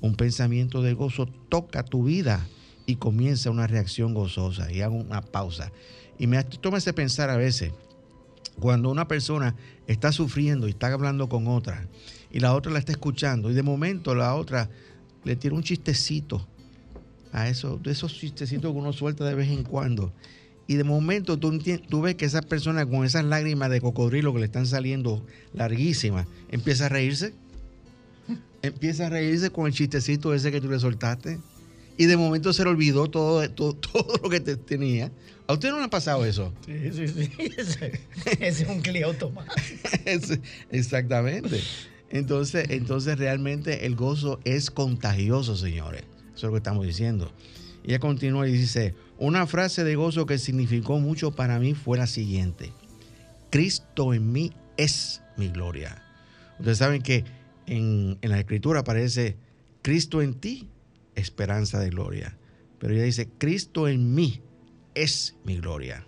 Un 0.00 0.16
pensamiento 0.16 0.82
de 0.82 0.94
gozo 0.94 1.26
toca 1.48 1.84
tu 1.84 2.02
vida 2.02 2.44
y 2.84 2.96
comienza 2.96 3.52
una 3.52 3.68
reacción 3.68 4.12
gozosa. 4.12 4.72
Y 4.72 4.80
hago 4.80 4.96
una 4.96 5.22
pausa. 5.22 5.70
Y 6.18 6.26
me 6.26 6.44
ese 6.74 6.92
pensar 6.92 7.30
a 7.30 7.36
veces, 7.36 7.70
cuando 8.58 8.90
una 8.90 9.06
persona 9.06 9.54
está 9.86 10.10
sufriendo 10.10 10.66
y 10.66 10.70
está 10.70 10.92
hablando 10.92 11.28
con 11.28 11.46
otra, 11.46 11.86
y 12.32 12.40
la 12.40 12.52
otra 12.54 12.72
la 12.72 12.80
está 12.80 12.90
escuchando, 12.90 13.52
y 13.52 13.54
de 13.54 13.62
momento 13.62 14.16
la 14.16 14.34
otra 14.34 14.68
le 15.22 15.36
tira 15.36 15.54
un 15.54 15.62
chistecito 15.62 16.48
a 17.32 17.48
eso, 17.48 17.78
de 17.82 17.92
esos 17.92 18.14
chistecitos 18.14 18.72
que 18.72 18.78
uno 18.78 18.92
suelta 18.92 19.24
de 19.24 19.34
vez 19.34 19.48
en 19.50 19.64
cuando 19.64 20.12
y 20.66 20.76
de 20.76 20.84
momento 20.84 21.38
tú, 21.38 21.58
tú, 21.88 22.00
ves 22.00 22.14
que 22.14 22.24
esa 22.24 22.40
persona 22.40 22.86
con 22.86 23.04
esas 23.04 23.24
lágrimas 23.24 23.70
de 23.70 23.80
cocodrilo 23.80 24.32
que 24.32 24.40
le 24.40 24.46
están 24.46 24.66
saliendo 24.66 25.24
larguísimas, 25.52 26.26
empieza 26.50 26.86
a 26.86 26.88
reírse. 26.88 27.34
Empieza 28.62 29.08
a 29.08 29.10
reírse 29.10 29.50
con 29.50 29.66
el 29.66 29.72
chistecito 29.72 30.32
ese 30.32 30.52
que 30.52 30.60
tú 30.60 30.70
le 30.70 30.78
soltaste. 30.78 31.38
Y 31.98 32.06
de 32.06 32.16
momento 32.16 32.52
se 32.52 32.62
le 32.64 32.70
olvidó 32.70 33.08
todo, 33.10 33.48
todo, 33.50 33.74
todo 33.92 34.20
lo 34.22 34.30
que 34.30 34.40
te 34.40 34.56
tenía. 34.56 35.10
¿A 35.48 35.54
usted 35.54 35.70
no 35.70 35.78
le 35.78 35.84
ha 35.84 35.90
pasado 35.90 36.24
eso? 36.24 36.54
Sí, 36.64 36.92
sí, 36.92 37.08
sí. 37.08 37.30
Ese, 37.58 38.00
ese 38.40 38.62
es 38.62 38.68
un 38.68 38.80
cliente. 38.80 39.26
Es- 40.04 40.38
Exactamente. 40.70 41.60
Entonces, 42.08 42.66
entonces 42.70 43.18
realmente 43.18 43.84
el 43.84 43.96
gozo 43.96 44.38
es 44.44 44.70
contagioso, 44.70 45.56
señores. 45.56 46.04
Eso 46.34 46.36
es 46.36 46.42
lo 46.44 46.50
que 46.52 46.58
estamos 46.58 46.86
diciendo. 46.86 47.32
Y 47.84 47.90
ella 47.90 47.98
continúa 47.98 48.48
y 48.48 48.52
dice, 48.52 48.94
una 49.18 49.46
frase 49.46 49.84
de 49.84 49.96
gozo 49.96 50.26
que 50.26 50.38
significó 50.38 50.98
mucho 50.98 51.32
para 51.32 51.58
mí 51.58 51.74
fue 51.74 51.98
la 51.98 52.06
siguiente. 52.06 52.72
Cristo 53.50 54.14
en 54.14 54.32
mí 54.32 54.52
es 54.76 55.22
mi 55.36 55.48
gloria. 55.48 56.02
Ustedes 56.58 56.78
saben 56.78 57.02
que 57.02 57.24
en, 57.66 58.18
en 58.20 58.30
la 58.30 58.38
escritura 58.38 58.80
aparece 58.80 59.36
Cristo 59.82 60.22
en 60.22 60.34
ti, 60.34 60.68
esperanza 61.14 61.78
de 61.80 61.90
gloria. 61.90 62.36
Pero 62.78 62.94
ella 62.94 63.04
dice, 63.04 63.28
Cristo 63.38 63.88
en 63.88 64.14
mí 64.14 64.40
es 64.94 65.36
mi 65.44 65.58
gloria. 65.58 66.06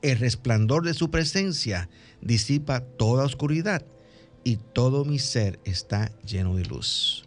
El 0.00 0.18
resplandor 0.18 0.84
de 0.84 0.94
su 0.94 1.10
presencia 1.10 1.88
disipa 2.20 2.80
toda 2.80 3.24
oscuridad 3.24 3.84
y 4.44 4.56
todo 4.56 5.04
mi 5.04 5.18
ser 5.18 5.60
está 5.64 6.10
lleno 6.26 6.56
de 6.56 6.64
luz. 6.64 7.24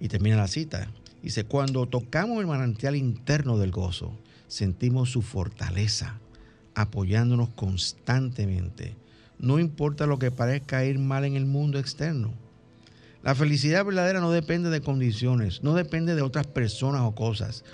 Y 0.00 0.08
termina 0.08 0.36
la 0.36 0.48
cita. 0.48 0.90
Dice, 1.22 1.44
cuando 1.44 1.86
tocamos 1.86 2.40
el 2.40 2.46
manantial 2.46 2.94
interno 2.94 3.58
del 3.58 3.72
gozo, 3.72 4.12
sentimos 4.48 5.10
su 5.10 5.22
fortaleza, 5.22 6.18
apoyándonos 6.74 7.48
constantemente. 7.50 8.94
No 9.38 9.58
importa 9.58 10.06
lo 10.06 10.18
que 10.18 10.30
parezca 10.30 10.84
ir 10.84 10.98
mal 10.98 11.24
en 11.24 11.34
el 11.34 11.46
mundo 11.46 11.78
externo. 11.78 12.32
La 13.22 13.34
felicidad 13.34 13.84
verdadera 13.84 14.20
no 14.20 14.30
depende 14.30 14.70
de 14.70 14.80
condiciones, 14.80 15.64
no 15.64 15.74
depende 15.74 16.14
de 16.14 16.22
otras 16.22 16.46
personas 16.46 17.02
o 17.02 17.14
cosas. 17.14 17.64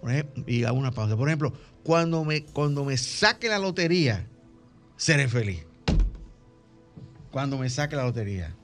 Por 0.00 0.10
ejemplo, 0.10 0.42
y 0.48 0.64
hago 0.64 0.76
una 0.76 0.90
pausa. 0.90 1.16
Por 1.16 1.28
ejemplo, 1.28 1.52
cuando 1.84 2.24
me, 2.24 2.42
cuando 2.42 2.84
me 2.84 2.96
saque 2.96 3.48
la 3.48 3.60
lotería, 3.60 4.26
seré 4.96 5.28
feliz. 5.28 5.64
Cuando 7.30 7.56
me 7.56 7.70
saque 7.70 7.94
la 7.94 8.02
lotería. 8.02 8.55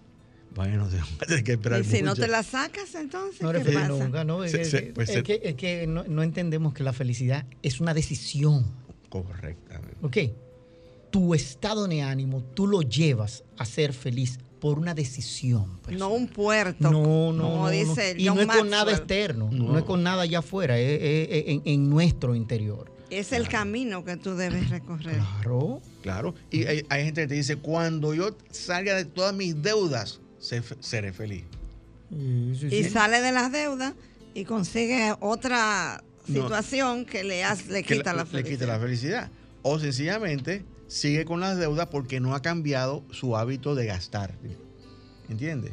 Bueno, 0.55 0.89
tengo 1.27 1.45
que 1.45 1.53
esperar 1.53 1.81
Y 1.81 1.85
si 1.85 2.03
no 2.03 2.15
te 2.15 2.29
la 2.29 2.43
sacas, 2.43 2.95
entonces, 2.95 3.41
No 3.41 3.53
¿qué 3.53 3.61
pasa? 3.61 3.89
nunca, 3.89 4.25
¿no? 4.25 4.43
Se- 4.47 4.65
se- 4.65 4.83
pues 4.95 5.09
es 5.09 5.15
se- 5.17 5.23
que, 5.23 5.41
es 5.43 5.55
que 5.55 5.87
no, 5.87 6.05
no 6.05 6.23
entendemos 6.23 6.75
que 6.75 6.83
la 6.83 6.93
felicidad 6.93 7.47
es 7.63 7.81
una 7.81 7.95
decisión. 7.95 8.65
Correctamente. 9.09 9.97
¿Ok? 10.03 10.17
Tu 11.11 11.35
estado 11.35 11.87
de 11.89 12.03
ánimo, 12.03 12.43
tú 12.43 12.67
lo 12.67 12.83
llevas 12.83 13.45
a 13.59 13.65
ser 13.67 13.93
feliz 13.93 14.39
por 14.61 14.79
una 14.79 14.95
decisión. 14.95 15.79
pues. 15.83 15.99
No 15.99 16.09
un 16.11 16.29
puerto. 16.29 16.91
No, 16.91 17.33
no, 17.33 17.43
como 17.43 17.65
no, 17.65 17.69
dice 17.71 18.15
no. 18.15 18.21
Y 18.21 18.25
no 18.27 18.41
es 18.41 18.47
con 18.47 18.71
nada 18.71 18.93
externo, 18.93 19.51
no, 19.53 19.73
No. 19.73 19.79
es 19.79 19.85
con 19.85 20.03
nada 20.03 20.23
allá 20.23 20.39
afuera, 20.39 20.79
es, 20.79 21.01
es- 21.03 21.29
es 21.31 21.45
en, 21.49 21.63
en 21.67 21.91
nuestro 21.91 22.35
interior. 22.35 22.91
Es 23.11 23.33
el 23.33 23.47
camino 23.49 24.05
que 24.07 24.17
tú 24.17 24.37
debes 24.37 24.71
recorrer. 24.71 25.17
Claro. 25.17 25.83
Claro. 26.01 26.35
Y 26.51 26.65
hay, 26.65 26.87
hay 26.89 27.05
gente 27.05 27.21
que 27.23 27.27
te 27.27 27.35
dice, 27.35 27.57
cuando 27.57 28.15
yo 28.15 28.35
salga 28.51 28.95
de 28.95 29.05
todas 29.05 29.35
mis 29.35 29.61
deudas, 29.61 30.21
seré 30.81 31.13
feliz. 31.13 31.45
Sí, 32.11 32.67
Y 32.71 32.85
sí. 32.85 32.91
sale 32.91 33.21
de 33.21 33.33
las 33.33 33.51
deudas 33.53 33.95
y 34.35 34.45
consigue 34.45 35.15
otra 35.21 36.03
No. 36.27 36.43
situación 36.43 37.05
que 37.07 37.25
le, 37.25 37.45
hace- 37.45 37.73
le 37.73 37.83
que 37.83 37.97
quita 37.97 38.13
la, 38.13 38.25
le 38.25 38.29
felicidad. 38.29 38.51
quita 38.59 38.67
la 38.67 38.79
felicidad. 38.79 39.31
O 39.63 39.79
sencillamente 39.79 40.65
sigue 40.89 41.25
con 41.25 41.41
las 41.41 41.57
deudas 41.57 41.87
porque 41.87 42.21
no 42.21 42.35
ha 42.35 42.43
cambiado 42.43 43.03
su 43.11 43.37
hábito 43.37 43.75
de 43.75 43.87
gastar. 43.87 44.35
¿Entiendes? 45.29 45.73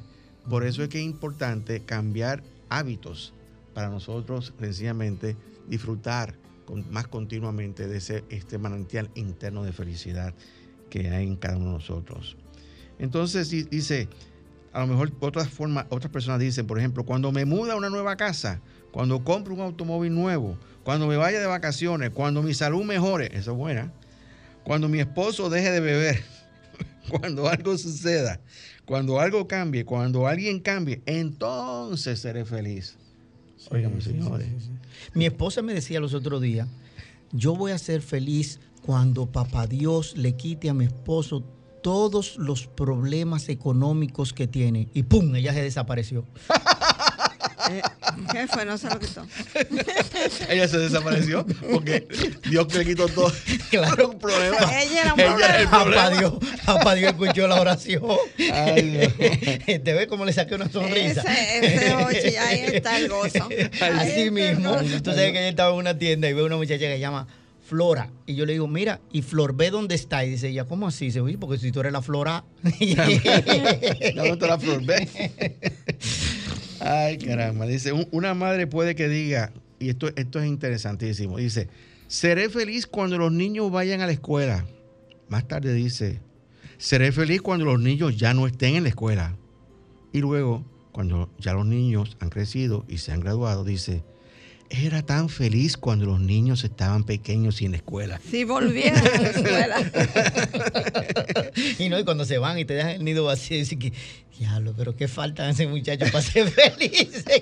Por 0.50 0.66
eso 0.66 0.84
es 0.84 0.90
que 0.90 1.00
es 1.00 1.06
importante 1.06 1.82
cambiar 1.82 2.44
hábitos 2.70 3.34
para 3.74 3.90
nosotros 3.90 4.54
sencillamente 4.60 5.36
disfrutar 5.68 6.36
con- 6.66 6.90
más 6.92 7.08
continuamente 7.08 7.88
de 7.88 7.98
ese, 7.98 8.24
este 8.30 8.58
manantial 8.58 9.10
interno 9.16 9.64
de 9.64 9.74
felicidad 9.74 10.34
que 10.90 11.10
hay 11.10 11.28
en 11.28 11.36
cada 11.36 11.58
uno 11.58 11.66
de 11.68 11.74
nosotros. 11.74 12.38
Entonces 12.98 13.50
di- 13.50 13.64
dice, 13.64 14.08
a 14.72 14.82
lo 14.82 14.88
mejor 14.88 15.12
otras 15.20 15.50
formas, 15.50 15.86
otras 15.90 16.12
personas 16.12 16.40
dicen, 16.40 16.68
por 16.68 16.78
ejemplo, 16.78 17.06
cuando 17.06 17.32
me 17.32 17.46
muda 17.46 17.74
a 17.74 17.76
una 17.76 17.90
nueva 17.90 18.16
casa, 18.16 18.62
cuando 18.92 19.24
compro 19.24 19.54
un 19.54 19.62
automóvil 19.62 20.14
nuevo, 20.14 20.58
cuando 20.84 21.08
me 21.08 21.18
vaya 21.18 21.40
de 21.40 21.46
vacaciones, 21.48 22.12
cuando 22.12 22.42
mi 22.42 22.54
salud 22.54 22.84
mejore, 22.84 23.30
eso 23.34 23.52
es 23.52 23.58
buena, 23.58 23.92
cuando 24.64 24.90
mi 24.90 25.00
esposo 25.00 25.50
deje 25.50 25.72
de 25.72 25.80
beber, 25.80 26.24
cuando 27.10 27.48
algo 27.48 27.78
suceda, 27.78 28.40
cuando 28.86 29.20
algo 29.20 29.48
cambie, 29.48 29.86
cuando 29.86 30.28
alguien 30.28 30.60
cambie, 30.60 31.02
entonces 31.06 32.20
seré 32.20 32.46
feliz. 32.46 32.98
Sí, 33.58 33.70
señores. 34.02 34.48
sí. 34.60 34.72
Mi 35.14 35.26
esposa 35.26 35.62
me 35.62 35.74
decía 35.74 36.00
los 36.00 36.14
otros 36.14 36.42
días, 36.42 36.68
yo 37.32 37.56
voy 37.56 37.72
a 37.72 37.78
ser 37.78 38.02
feliz 38.02 38.60
cuando 38.86 39.32
papá 39.32 39.68
Dios 39.68 40.18
le 40.18 40.34
quite 40.34 40.70
a 40.70 40.74
mi 40.74 40.86
esposo 40.86 41.44
todos 41.82 42.38
los 42.38 42.68
problemas 42.68 43.50
económicos 43.50 44.34
que 44.34 44.48
tiene. 44.48 44.88
Y 44.94 45.04
¡pum! 45.04 45.36
Ella 45.36 45.54
se 45.54 45.62
desapareció. 45.64 46.26
Eh, 47.72 47.82
¿Qué 48.32 48.48
fue? 48.48 48.66
No 48.66 48.78
se 48.78 48.90
lo 48.90 48.98
quitó. 49.00 49.26
Ella 50.50 50.68
se 50.68 50.78
desapareció 50.80 51.46
porque 51.72 52.08
Dios 52.50 52.74
le 52.74 52.86
quitó 52.86 53.08
todo 53.08 53.32
Claro. 53.70 53.96
los 54.08 54.16
problemas. 54.16 54.62
Ella 54.72 55.02
era 55.02 55.14
un 55.14 55.20
Ella 55.20 55.36
era 55.36 55.62
el 55.62 55.68
problema. 55.68 55.70
Papá 55.70 55.84
problema. 55.84 56.20
Dios, 56.20 56.34
papá 56.66 56.96
Dios 56.96 57.12
escuchó 57.12 57.48
la 57.48 57.62
oración. 57.62 58.04
Ay, 58.54 59.08
Te 59.84 59.94
ves 59.94 60.08
cómo 60.08 60.26
le 60.26 60.34
saqué 60.34 60.56
una 60.56 60.70
sonrisa. 60.70 61.22
Ese, 61.22 61.76
ese 61.76 61.94
ochi, 61.96 62.36
ahí 62.38 62.62
está 62.74 62.98
el 62.98 63.08
gozo. 63.10 63.48
Así 63.98 64.32
mismo. 64.32 64.76
Tú 65.04 65.12
sabes 65.12 65.32
que 65.32 65.40
ella 65.40 65.50
estaba 65.50 65.72
en 65.72 65.78
una 65.78 65.98
tienda 65.98 66.28
y 66.30 66.34
ve 66.34 66.42
una 66.44 66.56
muchacha 66.58 66.80
que 66.80 66.94
se 66.94 67.00
llama 67.00 67.28
Flora. 67.70 68.12
Y 68.26 68.34
yo 68.36 68.46
le 68.48 68.54
digo, 68.54 68.68
mira, 68.68 69.00
y 69.14 69.22
Flor, 69.22 69.56
ve 69.56 69.70
dónde 69.70 69.94
está. 69.94 70.26
Y 70.26 70.32
dice 70.32 70.50
ella, 70.50 70.66
¿cómo 70.66 70.88
así? 70.88 71.06
Dice, 71.06 71.22
"Oye, 71.22 71.38
porque 71.38 71.60
si 71.60 71.72
tú 71.72 71.80
eres 71.82 71.92
la 71.94 72.02
Flora. 72.02 72.44
¿Dónde 72.64 72.82
está 74.34 74.48
la 74.48 74.58
flor? 74.60 74.84
Ve. 74.84 75.08
Ay, 76.80 77.18
caramba. 77.18 77.66
Dice, 77.68 77.92
"Un- 77.94 78.08
una 78.12 78.34
madre 78.34 78.68
puede 78.68 78.96
que 78.96 79.08
diga, 79.08 79.52
y 79.80 79.90
esto, 79.90 80.10
esto 80.16 80.40
es 80.40 80.48
interesantísimo, 80.48 81.38
dice, 81.38 81.68
seré 82.08 82.50
feliz 82.50 82.88
cuando 82.88 83.18
los 83.18 83.32
niños 83.32 83.72
vayan 83.72 84.02
a 84.02 84.06
la 84.08 84.12
escuela. 84.14 84.66
Más 85.28 85.48
tarde 85.48 85.74
dice, 85.74 86.20
seré 86.78 87.12
feliz 87.12 87.42
cuando 87.42 87.66
los 87.66 87.80
niños 87.80 88.18
ya 88.18 88.34
no 88.34 88.48
estén 88.48 88.76
en 88.76 88.84
la 88.84 88.90
escuela. 88.90 89.36
Y 90.12 90.20
luego, 90.20 90.66
cuando 90.92 91.30
ya 91.38 91.54
los 91.54 91.66
niños 91.66 92.18
han 92.20 92.30
crecido 92.30 92.84
y 92.88 92.98
se 92.98 93.12
han 93.12 93.20
graduado, 93.20 93.64
dice, 93.64 94.04
era 94.70 95.02
tan 95.02 95.30
feliz 95.30 95.78
cuando 95.78 96.06
los 96.06 96.20
niños 96.20 96.64
estaban 96.64 97.04
pequeños 97.04 97.62
y 97.62 97.66
en 97.66 97.72
la 97.72 97.78
escuela. 97.78 98.20
Si 98.30 98.44
volvieran 98.44 99.04
a 99.06 99.22
la 99.22 99.30
escuela. 99.30 99.78
y 101.80 101.90
no, 101.90 102.00
y 102.00 102.04
cuando 102.04 102.26
se 102.26 102.38
van 102.38 102.60
y 102.60 102.66
te 102.66 102.74
dejan 102.76 102.92
el 102.92 103.04
nido 103.04 103.26
vacío, 103.26 103.58
dice 103.58 103.78
que, 103.80 103.92
diablo, 104.38 104.74
pero 104.78 104.96
qué 104.96 105.08
faltan 105.08 105.50
ese 105.50 105.68
muchacho 105.68 106.06
para 106.12 106.22
ser 106.24 106.50
felices. 106.50 107.26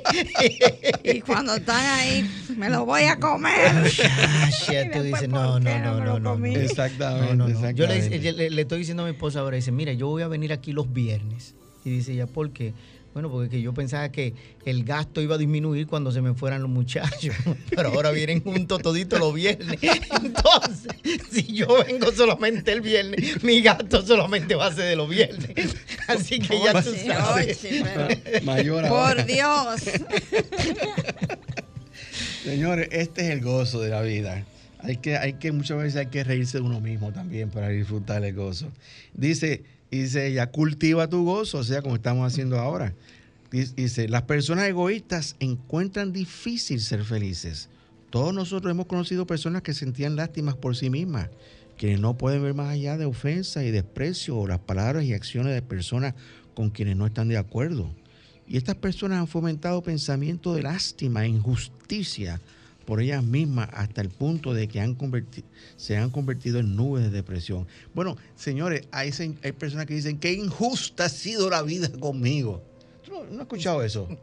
Y 1.04 1.22
cuando 1.22 1.56
están 1.56 1.86
ahí, 2.00 2.30
me 2.58 2.70
lo 2.70 2.86
voy 2.86 3.04
a 3.04 3.18
comer. 3.20 3.74
Muchacha, 3.76 4.84
Y 4.86 4.92
tú 4.92 5.02
dices, 5.04 5.22
¿por 5.22 5.30
no, 5.30 5.60
no, 5.60 5.80
no 5.80 6.20
no, 6.20 6.38
no. 6.38 6.46
Exactamente, 6.46 7.36
No, 7.36 7.48
no, 7.48 7.60
no. 7.60 7.72
Yo 7.72 7.88
le, 7.88 7.96
exactamente. 7.98 8.32
le- 8.34 8.50
le 8.50 8.62
estoy 8.62 8.80
diciendo 8.80 9.04
a 9.04 9.06
mi 9.06 9.12
esposa 9.14 9.40
ahora, 9.40 9.56
dice, 9.56 9.72
mira, 9.72 9.94
yo 9.94 10.08
voy 10.08 10.24
a 10.24 10.28
venir 10.28 10.52
aquí 10.54 10.72
los 10.74 10.92
viernes. 10.92 11.56
Y 11.86 11.92
dice 11.92 12.14
ella, 12.14 12.28
¿por 12.28 12.52
qué? 12.52 12.74
Bueno, 13.18 13.32
porque 13.32 13.50
que 13.50 13.62
yo 13.64 13.74
pensaba 13.74 14.12
que 14.12 14.36
el 14.64 14.84
gasto 14.84 15.22
iba 15.24 15.34
a 15.34 15.38
disminuir 15.40 15.88
cuando 15.88 16.12
se 16.12 16.22
me 16.22 16.36
fueran 16.36 16.62
los 16.62 16.70
muchachos, 16.70 17.34
pero 17.76 17.90
ahora 17.90 18.12
vienen 18.12 18.44
juntos 18.44 18.80
toditos 18.84 19.20
los 19.20 19.34
viernes. 19.34 19.80
Entonces, 19.82 20.92
si 21.32 21.42
yo 21.52 21.84
vengo 21.84 22.12
solamente 22.12 22.72
el 22.74 22.82
viernes, 22.82 23.42
mi 23.44 23.64
gasto 23.64 24.06
solamente 24.06 24.54
va 24.54 24.68
a 24.68 24.72
ser 24.72 24.86
de 24.90 24.96
los 24.96 25.10
viernes. 25.10 25.50
Así 26.08 26.38
que 26.38 26.60
ya 26.64 26.80
tú 26.84 26.92
Sí, 26.94 27.08
sabes. 27.08 27.58
pero- 27.60 28.46
Mayor 28.46 28.86
ahora. 28.86 29.16
Por 29.16 29.26
Dios. 29.26 29.82
Señores, 32.44 32.90
este 32.92 33.22
es 33.24 33.30
el 33.32 33.42
gozo 33.42 33.82
de 33.82 33.90
la 33.90 34.04
vida. 34.04 34.46
Hay 34.84 34.98
que, 34.98 35.18
hay 35.18 35.34
que, 35.34 35.52
muchas 35.52 35.80
veces 35.80 35.96
hay 35.96 36.06
que 36.06 36.24
reírse 36.24 36.60
de 36.60 36.64
uno 36.64 36.80
mismo 36.82 37.12
también 37.12 37.50
para 37.50 37.70
disfrutar 37.70 38.24
el 38.24 38.36
gozo. 38.36 38.72
Dice, 39.16 39.64
dice 39.92 40.28
ella, 40.28 40.52
cultiva 40.52 41.08
tu 41.08 41.24
gozo, 41.24 41.60
o 41.60 41.64
sea, 41.64 41.82
como 41.82 41.96
estamos 41.96 42.32
haciendo 42.32 42.60
ahora. 42.60 42.94
Dice, 43.52 44.10
las 44.10 44.24
personas 44.24 44.68
egoístas 44.68 45.36
encuentran 45.40 46.12
difícil 46.12 46.82
ser 46.82 47.04
felices. 47.04 47.70
Todos 48.10 48.34
nosotros 48.34 48.72
hemos 48.72 48.88
conocido 48.88 49.26
personas 49.26 49.62
que 49.62 49.74
sentían 49.74 50.16
lástimas 50.16 50.56
por 50.56 50.76
sí 50.76 50.90
mismas, 50.90 51.30
quienes 51.78 52.00
no 52.00 52.18
pueden 52.18 52.44
ver 52.44 52.54
más 52.54 52.70
allá 52.70 52.98
de 52.98 53.06
ofensa 53.06 53.64
y 53.64 53.72
desprecio 53.72 54.38
o 54.38 54.48
las 54.48 54.60
palabras 54.60 55.06
y 55.06 55.14
acciones 55.14 55.54
de 55.54 55.62
personas 55.62 56.14
con 56.56 56.70
quienes 56.70 56.98
no 56.98 57.06
están 57.06 57.30
de 57.30 57.38
acuerdo. 57.38 57.90
Y 58.48 58.58
estas 58.58 58.76
personas 58.76 59.20
han 59.20 59.28
fomentado 59.28 59.82
pensamientos 59.84 60.56
de 60.56 60.64
lástima 60.64 61.26
e 61.26 61.30
injusticia 61.30 62.42
por 62.88 63.02
ellas 63.02 63.22
mismas 63.22 63.68
hasta 63.74 64.00
el 64.00 64.08
punto 64.08 64.54
de 64.54 64.70
que 64.70 64.80
han 64.80 64.98
se 65.76 65.98
han 65.98 66.10
convertido 66.10 66.60
en 66.60 66.78
nubes 66.78 67.04
de 67.04 67.10
depresión. 67.10 67.68
Bueno, 67.94 68.16
señores, 68.38 68.88
hay, 68.92 69.12
hay 69.44 69.52
personas 69.52 69.88
que 69.88 69.94
dicen 69.94 70.18
que 70.18 70.32
injusta 70.32 71.06
ha 71.06 71.10
sido 71.10 71.50
la 71.50 71.64
vida 71.64 71.90
conmigo. 72.00 72.64
¿Tú 73.04 73.12
no, 73.12 73.26
no 73.26 73.36
has 73.36 73.42
escuchado 73.42 73.84
eso? 73.84 74.08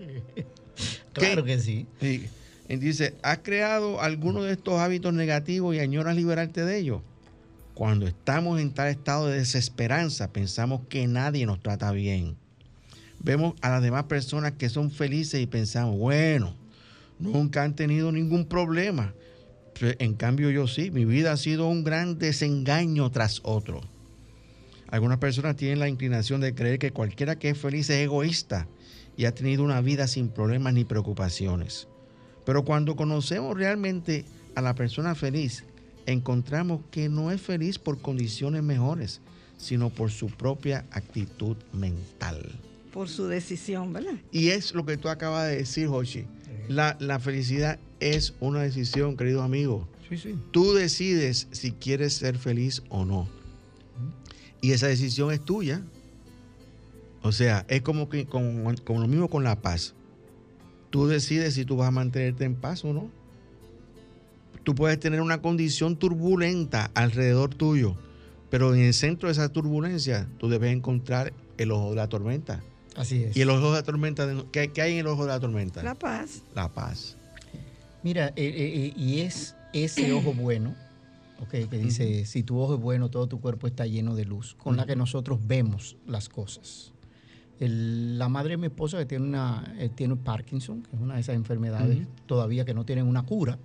Claro 1.12 1.45
que 1.45 1.61
sí. 1.61 1.87
Sí. 2.01 2.27
dice, 2.69 3.15
¿has 3.23 3.39
creado 3.39 4.01
alguno 4.01 4.43
de 4.43 4.55
estos 4.55 4.81
hábitos 4.81 5.15
negativos 5.15 5.77
y 5.77 5.79
añoras 5.79 6.17
liberarte 6.17 6.65
de 6.65 6.79
ellos? 6.79 7.03
Cuando 7.75 8.09
estamos 8.09 8.61
en 8.61 8.73
tal 8.73 8.89
estado 8.89 9.29
de 9.29 9.39
desesperanza, 9.39 10.33
pensamos 10.33 10.81
que 10.89 11.07
nadie 11.07 11.47
nos 11.47 11.62
trata 11.62 11.93
bien. 11.93 12.35
Vemos 13.21 13.55
a 13.61 13.71
las 13.71 13.83
demás 13.83 14.05
personas 14.05 14.55
que 14.59 14.69
son 14.69 14.91
felices 14.91 15.41
y 15.41 15.47
pensamos, 15.47 15.97
bueno, 15.97 16.57
nunca 17.19 17.62
han 17.62 17.75
tenido 17.75 18.12
ningún 18.12 18.47
problema. 18.47 19.15
En 19.81 20.15
cambio 20.15 20.51
yo 20.51 20.67
sí, 20.67 20.91
mi 20.91 21.05
vida 21.05 21.33
ha 21.33 21.37
sido 21.37 21.69
un 21.69 21.85
gran 21.85 22.19
desengaño 22.19 23.11
tras 23.11 23.41
otro. 23.43 23.81
Algunas 24.89 25.19
personas 25.19 25.57
tienen 25.57 25.81
la 25.81 25.89
inclinación 25.89 26.41
de 26.41 26.55
creer 26.55 26.79
que 26.79 26.93
cualquiera 26.93 27.37
que 27.37 27.51
es 27.51 27.59
feliz 27.59 27.91
es 27.91 28.05
egoísta 28.05 28.69
y 29.17 29.25
ha 29.25 29.35
tenido 29.35 29.65
una 29.65 29.81
vida 29.81 30.07
sin 30.07 30.29
problemas 30.29 30.75
ni 30.75 30.85
preocupaciones. 30.85 31.89
Pero 32.45 32.65
cuando 32.65 32.95
conocemos 32.95 33.57
realmente 33.57 34.25
a 34.55 34.61
la 34.61 34.75
persona 34.75 35.15
feliz, 35.15 35.65
encontramos 36.07 36.83
que 36.91 37.09
no 37.09 37.31
es 37.31 37.41
feliz 37.41 37.79
por 37.79 38.01
condiciones 38.01 38.62
mejores, 38.62 39.21
sino 39.57 39.91
por 39.91 40.11
su 40.11 40.27
propia 40.29 40.85
actitud 40.91 41.57
mental. 41.73 42.53
Por 42.93 43.09
su 43.09 43.27
decisión, 43.27 43.93
¿verdad? 43.93 44.15
Y 44.31 44.51
es 44.51 44.75
lo 44.75 44.85
que 44.85 44.97
tú 44.97 45.09
acabas 45.09 45.49
de 45.49 45.57
decir, 45.57 45.89
Hoshi. 45.89 46.27
La, 46.69 46.97
la, 47.01 47.21
felicidad 47.21 47.79
es 48.01 48.35
una 48.41 48.62
decisión, 48.62 49.17
querido 49.17 49.43
amigo. 49.43 49.89
Sí, 50.09 50.17
sí. 50.17 50.39
Tú 50.51 50.75
decides 50.75 51.49
si 51.51 51.73
quieres 51.73 52.15
ser 52.15 52.39
feliz 52.39 52.83
o 52.89 53.05
no. 53.05 53.29
Y 54.61 54.73
esa 54.73 54.87
decisión 54.87 55.33
es 55.33 55.45
tuya. 55.45 55.83
O 57.23 57.33
sea, 57.33 57.65
es 57.69 57.83
como, 57.83 58.09
que, 58.09 58.27
como 58.27 59.01
lo 59.01 59.09
mismo 59.09 59.29
con 59.29 59.45
la 59.45 59.61
paz. 59.61 59.95
Tú 60.91 61.07
decides 61.07 61.55
si 61.55 61.65
tú 61.65 61.77
vas 61.77 61.89
a 61.89 61.91
mantenerte 61.91 62.45
en 62.45 62.55
paz 62.55 62.85
o 62.85 62.93
no. 62.93 63.11
Tú 64.62 64.75
puedes 64.75 64.99
tener 64.99 65.21
una 65.21 65.43
condición 65.43 65.97
turbulenta 65.97 66.91
alrededor 66.95 67.55
tuyo, 67.55 67.97
pero 68.49 68.75
en 68.75 68.81
el 68.81 68.95
centro 68.95 69.29
de 69.29 69.33
esa 69.33 69.51
turbulencia 69.51 70.27
tú 70.39 70.49
debes 70.49 70.73
encontrar 70.73 71.35
el 71.59 71.71
ojo 71.71 71.91
de 71.91 71.97
la 71.97 72.09
tormenta. 72.09 72.62
Así 72.97 73.24
es. 73.24 73.36
¿Y 73.36 73.40
el 73.42 73.51
ojo 73.51 73.70
de 73.72 73.78
la 73.78 73.82
tormenta? 73.82 74.26
¿Qué, 74.53 74.72
qué 74.72 74.82
hay 74.82 74.92
en 74.95 74.99
el 75.01 75.07
ojo 75.07 75.22
de 75.24 75.28
la 75.28 75.40
tormenta? 75.40 75.82
La 75.82 75.95
paz. 75.95 76.42
La 76.55 76.68
paz. 76.68 77.16
Mira, 78.03 78.28
eh, 78.28 78.32
eh, 78.36 78.92
y 78.97 79.20
es 79.20 79.55
ese 79.72 80.12
ojo 80.12 80.34
bueno, 80.34 80.74
okay, 81.40 81.66
que 81.66 81.78
dice, 81.78 82.05
uh 82.05 82.09
-huh. 82.22 82.24
si 82.24 82.42
tu 82.42 82.61
ojo 82.61 82.74
es 82.74 82.80
bueno, 82.80 83.09
todo 83.09 83.26
tu 83.26 83.40
cuerpo 83.40 83.66
está 83.66 83.86
lleno 83.86 84.14
de 84.14 84.24
luz, 84.24 84.55
con 84.55 84.74
uh 84.74 84.76
-huh. 84.76 84.80
la 84.80 84.86
que 84.86 84.95
nosotros 84.97 85.40
vemos 85.47 85.97
las 86.07 86.28
cosas. 86.28 86.92
El, 87.61 88.18
la 88.18 88.28
madre 88.28 88.51
de 88.51 88.57
mi 88.59 88.66
esposa 88.66 88.99
que 88.99 89.07
tiene, 89.07 89.24
una, 89.24 89.74
eh, 89.78 89.88
tiene 89.88 90.16
Parkinson, 90.16 90.82
que 90.82 90.97
es 90.97 91.03
una 91.03 91.14
de 91.14 91.20
esas 91.20 91.36
enfermedades 91.36 91.99
uh 91.99 92.01
-huh. 92.03 92.26
todavía 92.26 92.64
que 92.64 92.74
no 92.74 92.84
tienen 92.84 93.07
una 93.07 93.22
cura, 93.22 93.59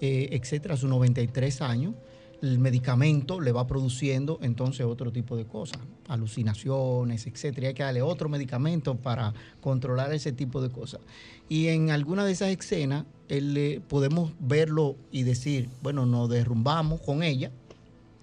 eh, 0.00 0.28
etcétera, 0.32 0.74
a 0.74 0.76
sus 0.76 0.88
93 0.90 1.60
años, 1.62 1.94
el 2.42 2.58
medicamento 2.58 3.40
le 3.40 3.52
va 3.52 3.66
produciendo 3.66 4.38
entonces 4.42 4.86
otro 4.86 5.12
tipo 5.12 5.36
de 5.36 5.44
cosas, 5.44 5.78
alucinaciones, 6.06 7.26
etcétera. 7.26 7.66
Y 7.66 7.68
hay 7.68 7.74
que 7.74 7.82
darle 7.82 8.02
otro 8.02 8.28
medicamento 8.28 8.96
para 8.96 9.34
controlar 9.60 10.12
ese 10.12 10.32
tipo 10.32 10.60
de 10.60 10.70
cosas. 10.70 11.00
Y 11.48 11.68
en 11.68 11.90
alguna 11.90 12.24
de 12.24 12.32
esas 12.32 12.50
escenas 12.50 13.04
él, 13.28 13.56
eh, 13.56 13.80
podemos 13.86 14.32
verlo 14.38 14.96
y 15.10 15.22
decir, 15.22 15.68
bueno, 15.82 16.06
nos 16.06 16.28
derrumbamos 16.28 17.00
con 17.00 17.22
ella 17.22 17.50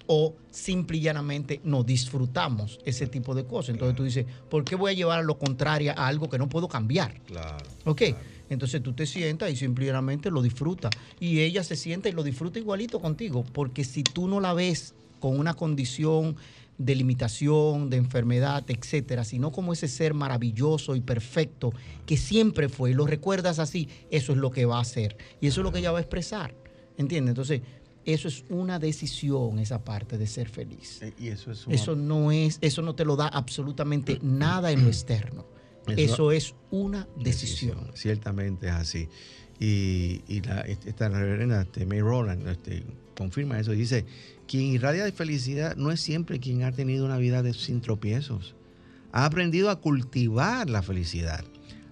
o 0.08 0.34
simple 0.50 0.98
y 0.98 1.00
llanamente 1.00 1.60
nos 1.64 1.84
disfrutamos 1.84 2.78
ese 2.84 3.06
tipo 3.06 3.34
de 3.34 3.44
cosas. 3.44 3.70
Entonces 3.70 3.94
claro. 3.94 3.96
tú 3.96 4.04
dices, 4.04 4.26
¿por 4.48 4.64
qué 4.64 4.76
voy 4.76 4.92
a 4.92 4.94
llevar 4.94 5.18
a 5.18 5.22
lo 5.22 5.38
contrario 5.38 5.92
a 5.96 6.06
algo 6.06 6.28
que 6.30 6.38
no 6.38 6.48
puedo 6.48 6.68
cambiar? 6.68 7.20
Claro. 7.22 7.66
¿Ok? 7.84 7.98
Claro. 7.98 8.16
Entonces 8.48 8.82
tú 8.82 8.92
te 8.92 9.06
sientas 9.06 9.50
y 9.50 9.56
simplemente 9.56 10.30
lo 10.30 10.42
disfrutas. 10.42 10.90
Y 11.18 11.40
ella 11.40 11.64
se 11.64 11.76
sienta 11.76 12.08
y 12.08 12.12
lo 12.12 12.22
disfruta 12.22 12.58
igualito 12.58 13.00
contigo. 13.00 13.44
Porque 13.52 13.84
si 13.84 14.02
tú 14.02 14.28
no 14.28 14.40
la 14.40 14.54
ves 14.54 14.94
con 15.20 15.38
una 15.38 15.54
condición 15.54 16.36
de 16.78 16.94
limitación, 16.94 17.88
de 17.88 17.96
enfermedad, 17.96 18.64
etcétera, 18.68 19.24
sino 19.24 19.50
como 19.50 19.72
ese 19.72 19.88
ser 19.88 20.14
maravilloso 20.14 20.94
y 20.94 21.00
perfecto 21.00 21.72
que 22.04 22.16
siempre 22.16 22.68
fue 22.68 22.90
y 22.90 22.94
lo 22.94 23.06
recuerdas 23.06 23.58
así, 23.58 23.88
eso 24.10 24.32
es 24.32 24.38
lo 24.38 24.50
que 24.50 24.66
va 24.66 24.78
a 24.78 24.82
hacer. 24.82 25.16
Y 25.40 25.46
eso 25.46 25.60
es 25.60 25.64
lo 25.64 25.72
que 25.72 25.78
ella 25.78 25.92
va 25.92 25.98
a 25.98 26.02
expresar. 26.02 26.54
¿Entiendes? 26.98 27.30
Entonces, 27.32 27.62
eso 28.04 28.28
es 28.28 28.44
una 28.48 28.78
decisión, 28.78 29.58
esa 29.58 29.84
parte 29.84 30.16
de 30.16 30.26
ser 30.26 30.48
feliz. 30.48 31.00
Y 31.18 31.28
eso 31.28 31.50
es 31.50 31.66
una... 31.66 31.74
Eso 31.74 31.96
no 31.96 32.30
es, 32.30 32.58
eso 32.60 32.80
no 32.82 32.94
te 32.94 33.04
lo 33.04 33.16
da 33.16 33.26
absolutamente 33.26 34.18
nada 34.22 34.70
en 34.70 34.84
lo 34.84 34.88
externo. 34.88 35.44
Eso, 35.86 36.30
Eso, 36.30 36.32
es 36.32 36.54
una 36.70 37.06
decisión. 37.16 37.76
decisión. 37.76 37.90
Ciertamente 37.94 38.66
es 38.66 38.72
así. 38.72 39.08
Y, 39.58 40.22
y 40.28 40.42
la, 40.42 40.60
esta 40.60 41.08
reverenda 41.08 41.62
este, 41.62 41.86
May 41.86 42.00
Roland 42.00 42.46
este, 42.46 42.82
confirma 43.16 43.58
eso. 43.58 43.72
Dice, 43.72 44.04
quien 44.46 44.64
irradia 44.64 45.04
de 45.04 45.12
felicidad 45.12 45.76
no 45.76 45.90
es 45.90 46.00
siempre 46.00 46.40
quien 46.40 46.62
ha 46.62 46.72
tenido 46.72 47.04
una 47.04 47.18
vida 47.18 47.42
de, 47.42 47.54
sin 47.54 47.80
tropiezos. 47.80 48.54
Ha 49.12 49.24
aprendido 49.24 49.70
a 49.70 49.80
cultivar 49.80 50.68
la 50.68 50.82
felicidad, 50.82 51.44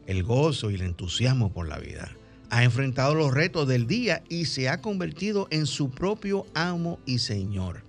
el 0.06 0.22
gozo 0.24 0.70
y 0.70 0.74
el 0.74 0.82
entusiasmo 0.82 1.52
por 1.52 1.68
la 1.68 1.78
vida. 1.78 2.12
Ha 2.50 2.64
enfrentado 2.64 3.14
los 3.14 3.32
retos 3.32 3.66
del 3.66 3.86
día 3.86 4.22
y 4.28 4.44
se 4.44 4.68
ha 4.68 4.80
convertido 4.80 5.48
en 5.50 5.66
su 5.66 5.90
propio 5.90 6.46
amo 6.54 7.00
y 7.06 7.18
señor. 7.18 7.82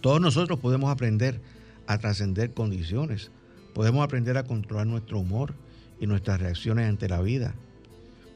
Todos 0.00 0.20
nosotros 0.20 0.58
podemos 0.58 0.90
aprender 0.90 1.40
a 1.86 1.98
trascender 1.98 2.52
condiciones 2.52 3.30
Podemos 3.74 4.04
aprender 4.04 4.36
a 4.36 4.44
controlar 4.44 4.86
nuestro 4.86 5.18
humor 5.18 5.54
y 6.00 6.06
nuestras 6.06 6.40
reacciones 6.40 6.88
ante 6.88 7.08
la 7.08 7.22
vida. 7.22 7.54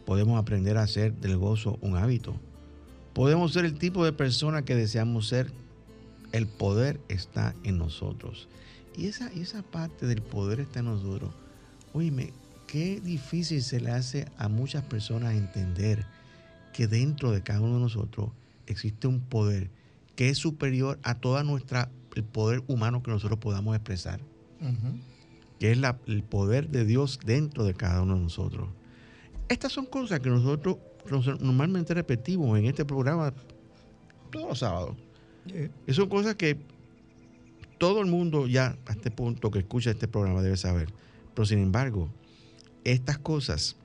Podemos 0.05 0.41
aprender 0.41 0.77
a 0.79 0.83
hacer 0.83 1.15
del 1.15 1.37
gozo 1.37 1.79
un 1.81 1.97
hábito. 1.97 2.35
Podemos 3.13 3.53
ser 3.53 3.65
el 3.65 3.79
tipo 3.79 4.05
de 4.05 4.13
persona 4.13 4.65
que 4.65 4.75
deseamos 4.75 5.29
ser. 5.29 5.51
El 6.33 6.47
poder 6.47 7.01
está 7.09 7.55
en 7.65 7.79
nosotros. 7.79 8.49
Y 8.97 9.07
esa, 9.07 9.33
esa 9.33 9.63
parte 9.63 10.07
del 10.07 10.23
poder 10.23 10.61
está 10.61 10.81
en 10.81 10.87
nosotros. 10.87 11.31
Oíme, 11.93 12.33
qué 12.67 13.01
difícil 13.01 13.63
se 13.63 13.81
le 13.81 13.91
hace 13.91 14.27
a 14.39 14.49
muchas 14.49 14.85
personas 14.85 15.35
entender 15.35 16.07
que 16.73 16.87
dentro 16.87 17.31
de 17.31 17.43
cada 17.43 17.61
uno 17.61 17.75
de 17.75 17.81
nosotros 17.81 18.31
existe 18.67 19.07
un 19.07 19.21
poder 19.21 19.71
que 20.15 20.31
es 20.31 20.39
superior 20.39 20.99
a 21.03 21.17
toda 21.17 21.43
nuestra 21.43 21.91
el 22.15 22.25
poder 22.25 22.63
humano 22.67 23.03
que 23.03 23.11
nosotros 23.11 23.39
podamos 23.39 23.77
expresar. 23.77 24.21
Uh 24.61 25.16
que 25.59 25.73
es 25.73 25.79
la, 25.79 25.99
el 26.07 26.23
poder 26.23 26.69
de 26.69 26.85
Dios 26.85 27.19
dentro 27.25 27.65
de 27.65 27.75
cada 27.75 28.03
uno 28.03 28.15
de 28.15 28.21
nosotros. 28.23 28.69
Estas 29.49 29.73
son 29.73 29.87
cosas 29.87 30.21
que 30.21 30.29
nosotros 30.29 30.79
normalmente 31.41 31.95
repetimos 31.95 32.59
en 32.59 32.67
este 32.67 32.85
programa 32.85 33.33
todos 34.31 34.49
los 34.49 34.59
sábados. 34.59 34.97
Yeah. 35.47 35.71
Y 35.87 35.93
son 35.93 36.09
cosas 36.09 36.35
que 36.35 36.59
todo 37.79 38.01
el 38.01 38.07
mundo 38.07 38.47
ya 38.47 38.77
a 38.87 38.93
este 38.93 39.11
punto 39.11 39.51
que 39.51 39.61
escucha 39.61 39.91
este 39.91 40.09
programa 40.09 40.43
debe 40.43 40.57
saber. 40.57 40.89
Pero 41.35 41.47
sin 41.47 41.59
embargo, 41.59 42.09
estas 42.85 43.19
cosas 43.19 43.77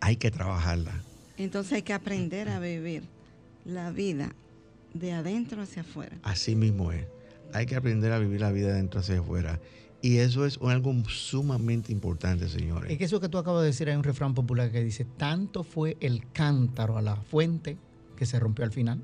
hay 0.00 0.16
que 0.16 0.30
trabajarlas. 0.30 0.94
Entonces 1.38 1.72
hay 1.74 1.82
que 1.82 1.92
aprender 1.92 2.48
a 2.48 2.60
vivir 2.60 3.04
la 3.64 3.90
vida 3.90 4.34
de 4.94 5.12
adentro 5.12 5.62
hacia 5.62 5.82
afuera. 5.82 6.16
Así 6.22 6.54
mismo 6.54 6.92
es. 6.92 7.06
Hay 7.52 7.66
que 7.66 7.76
aprender 7.76 8.12
a 8.12 8.18
vivir 8.18 8.40
la 8.40 8.52
vida 8.52 8.68
de 8.68 8.72
adentro 8.74 9.00
hacia 9.00 9.20
afuera. 9.20 9.60
Y 10.02 10.18
eso 10.18 10.44
es 10.46 10.58
algo 10.62 10.94
sumamente 11.08 11.92
importante, 11.92 12.48
señores. 12.48 12.90
Es 12.90 12.98
que 12.98 13.04
eso 13.04 13.20
que 13.20 13.28
tú 13.28 13.38
acabas 13.38 13.62
de 13.62 13.68
decir, 13.68 13.88
hay 13.88 13.96
un 13.96 14.04
refrán 14.04 14.34
popular 14.34 14.70
que 14.70 14.82
dice, 14.84 15.04
tanto 15.04 15.64
fue 15.64 15.96
el 16.00 16.30
cántaro 16.32 16.98
a 16.98 17.02
la 17.02 17.16
fuente 17.16 17.76
que 18.16 18.26
se 18.26 18.38
rompió 18.38 18.64
al 18.64 18.72
final. 18.72 19.02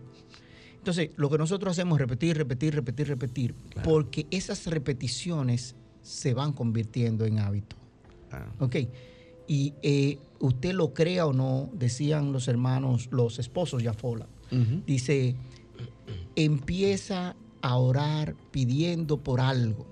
Entonces, 0.77 1.11
lo 1.17 1.31
que 1.31 1.39
nosotros 1.39 1.73
hacemos 1.73 1.97
es 1.97 2.01
repetir, 2.01 2.37
repetir, 2.37 2.75
repetir, 2.75 3.09
repetir, 3.09 3.55
claro. 3.71 3.89
porque 3.89 4.27
esas 4.31 4.67
repeticiones 4.67 5.77
se 6.03 6.35
van 6.35 6.53
convirtiendo 6.53 7.25
en 7.25 7.39
hábito. 7.39 7.77
Claro. 8.29 8.53
¿Ok? 8.59 8.77
Y 9.47 9.75
eh, 9.83 10.19
usted 10.41 10.73
lo 10.75 10.93
crea 10.93 11.27
o 11.27 11.33
no, 11.33 11.71
decían 11.73 12.33
los 12.33 12.49
hermanos, 12.49 13.09
los 13.13 13.39
esposos 13.39 13.83
Yafola, 13.83 14.27
uh 14.51 14.55
-huh. 14.55 14.85
dice, 14.85 15.37
empieza 16.37 17.37
a 17.61 17.77
orar 17.77 18.35
pidiendo 18.51 19.19
por 19.19 19.41
algo 19.41 19.87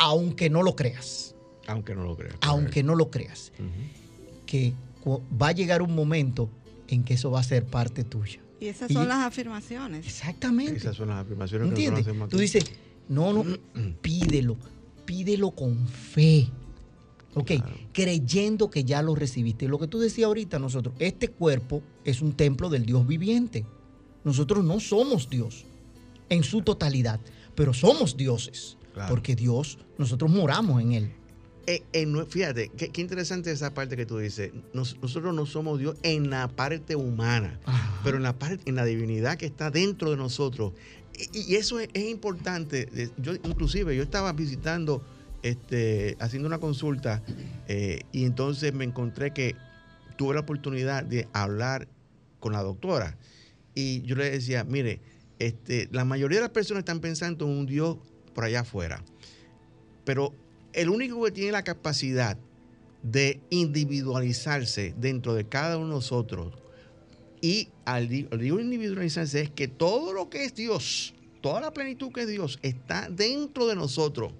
aunque 0.00 0.50
no 0.50 0.62
lo 0.62 0.74
creas. 0.74 1.34
Aunque 1.68 1.94
no 1.94 2.04
lo 2.04 2.16
creas. 2.16 2.36
Aunque 2.40 2.82
no 2.82 2.94
lo 2.96 3.10
creas. 3.10 3.52
Uh 3.58 3.62
-huh. 3.62 4.46
Que 4.46 4.72
va 5.40 5.48
a 5.48 5.52
llegar 5.52 5.82
un 5.82 5.94
momento 5.94 6.48
en 6.88 7.04
que 7.04 7.14
eso 7.14 7.30
va 7.30 7.40
a 7.40 7.44
ser 7.44 7.64
parte 7.66 8.02
tuya. 8.02 8.40
Y 8.58 8.66
esas 8.66 8.90
son 8.92 9.06
las 9.08 9.18
afirmaciones. 9.18 10.06
Exactamente. 10.06 10.76
Esas 10.76 10.96
son 10.96 11.08
las 11.08 11.18
afirmaciones 11.18 11.68
¿Entiendes? 11.68 12.04
que 12.04 12.12
nosotros 12.12 12.30
Tú 12.30 12.38
dices, 12.38 12.64
no, 13.08 13.32
no, 13.32 13.44
pídelo, 14.02 14.56
pídelo 15.04 15.52
con 15.52 15.86
fe. 15.86 16.48
Ok, 17.34 17.46
claro. 17.46 17.76
creyendo 17.92 18.70
que 18.70 18.82
ya 18.82 19.02
lo 19.02 19.14
recibiste. 19.14 19.68
Lo 19.68 19.78
que 19.78 19.86
tú 19.86 20.00
decías 20.00 20.26
ahorita, 20.26 20.58
nosotros, 20.58 20.94
este 20.98 21.28
cuerpo 21.28 21.80
es 22.04 22.22
un 22.22 22.32
templo 22.32 22.68
del 22.70 22.84
Dios 22.84 23.06
viviente. 23.06 23.64
Nosotros 24.24 24.64
no 24.64 24.80
somos 24.80 25.30
Dios 25.30 25.64
en 26.28 26.42
su 26.42 26.62
totalidad, 26.62 27.20
pero 27.54 27.72
somos 27.72 28.16
dioses. 28.16 28.76
Claro. 28.92 29.08
Porque 29.08 29.36
Dios, 29.36 29.78
nosotros 29.98 30.30
moramos 30.30 30.82
en 30.82 30.92
Él. 30.92 31.12
eh, 31.66 31.82
eh, 31.92 32.26
fíjate, 32.28 32.70
qué, 32.70 33.00
interesante 33.00 33.52
esa 33.52 33.72
parte 33.72 33.96
que 33.96 34.06
tú 34.06 34.18
dices. 34.18 34.52
nosotros 34.72 35.34
no 35.34 35.46
somos 35.46 35.78
Dios 35.78 35.96
en 36.02 36.30
la 36.30 36.48
parte 36.48 36.96
humana, 36.96 37.60
pero 38.02 38.16
en 38.16 38.24
la 38.24 38.38
parte, 38.38 38.62
en 38.66 38.74
la 38.74 38.84
divinidad 38.84 39.36
que 39.36 39.46
está 39.46 39.70
dentro 39.70 40.10
de 40.10 40.16
nosotros. 40.16 40.72
Y, 41.32 41.54
eso 41.56 41.78
es, 41.78 41.88
importante. 41.94 43.10
Yo, 43.18 43.34
inclusive, 43.34 43.94
yo 43.94 44.02
estaba 44.02 44.32
visitando, 44.32 45.04
este, 45.42 46.16
haciendo 46.18 46.48
una 46.48 46.58
consulta, 46.58 47.22
eh, 47.68 48.02
y 48.10 48.24
entonces 48.24 48.72
me 48.72 48.84
encontré 48.84 49.32
que 49.32 49.54
tuve 50.16 50.34
la 50.34 50.40
oportunidad 50.40 51.04
de 51.04 51.28
hablar 51.32 51.88
con 52.40 52.52
la 52.52 52.62
doctora. 52.62 53.16
Y 53.74 54.02
yo 54.02 54.16
le 54.16 54.30
decía, 54.30 54.64
mire, 54.64 55.00
este, 55.38 55.88
la 55.92 56.04
mayoría 56.04 56.38
de 56.38 56.42
las 56.42 56.50
personas 56.50 56.80
están 56.80 57.00
pensando 57.00 57.46
en 57.46 57.52
un 57.52 57.66
Dios 57.66 57.98
por 58.34 58.44
allá 58.44 58.60
afuera. 58.60 59.02
Pero 60.04 60.34
el 60.72 60.88
único 60.88 61.22
que 61.24 61.30
tiene 61.30 61.52
la 61.52 61.64
capacidad 61.64 62.36
de 63.02 63.40
individualizarse 63.50 64.94
dentro 64.96 65.34
de 65.34 65.48
cada 65.48 65.78
uno 65.78 65.88
de 65.88 65.94
nosotros 65.94 66.52
y 67.40 67.68
al 67.84 68.08
digo 68.08 68.60
individualizarse 68.60 69.40
es 69.40 69.50
que 69.50 69.66
todo 69.68 70.12
lo 70.12 70.28
que 70.28 70.44
es 70.44 70.54
Dios, 70.54 71.14
toda 71.40 71.60
la 71.60 71.72
plenitud 71.72 72.12
que 72.12 72.22
es 72.22 72.28
Dios 72.28 72.58
está 72.62 73.08
dentro 73.08 73.66
de 73.66 73.76
nosotros. 73.76 74.32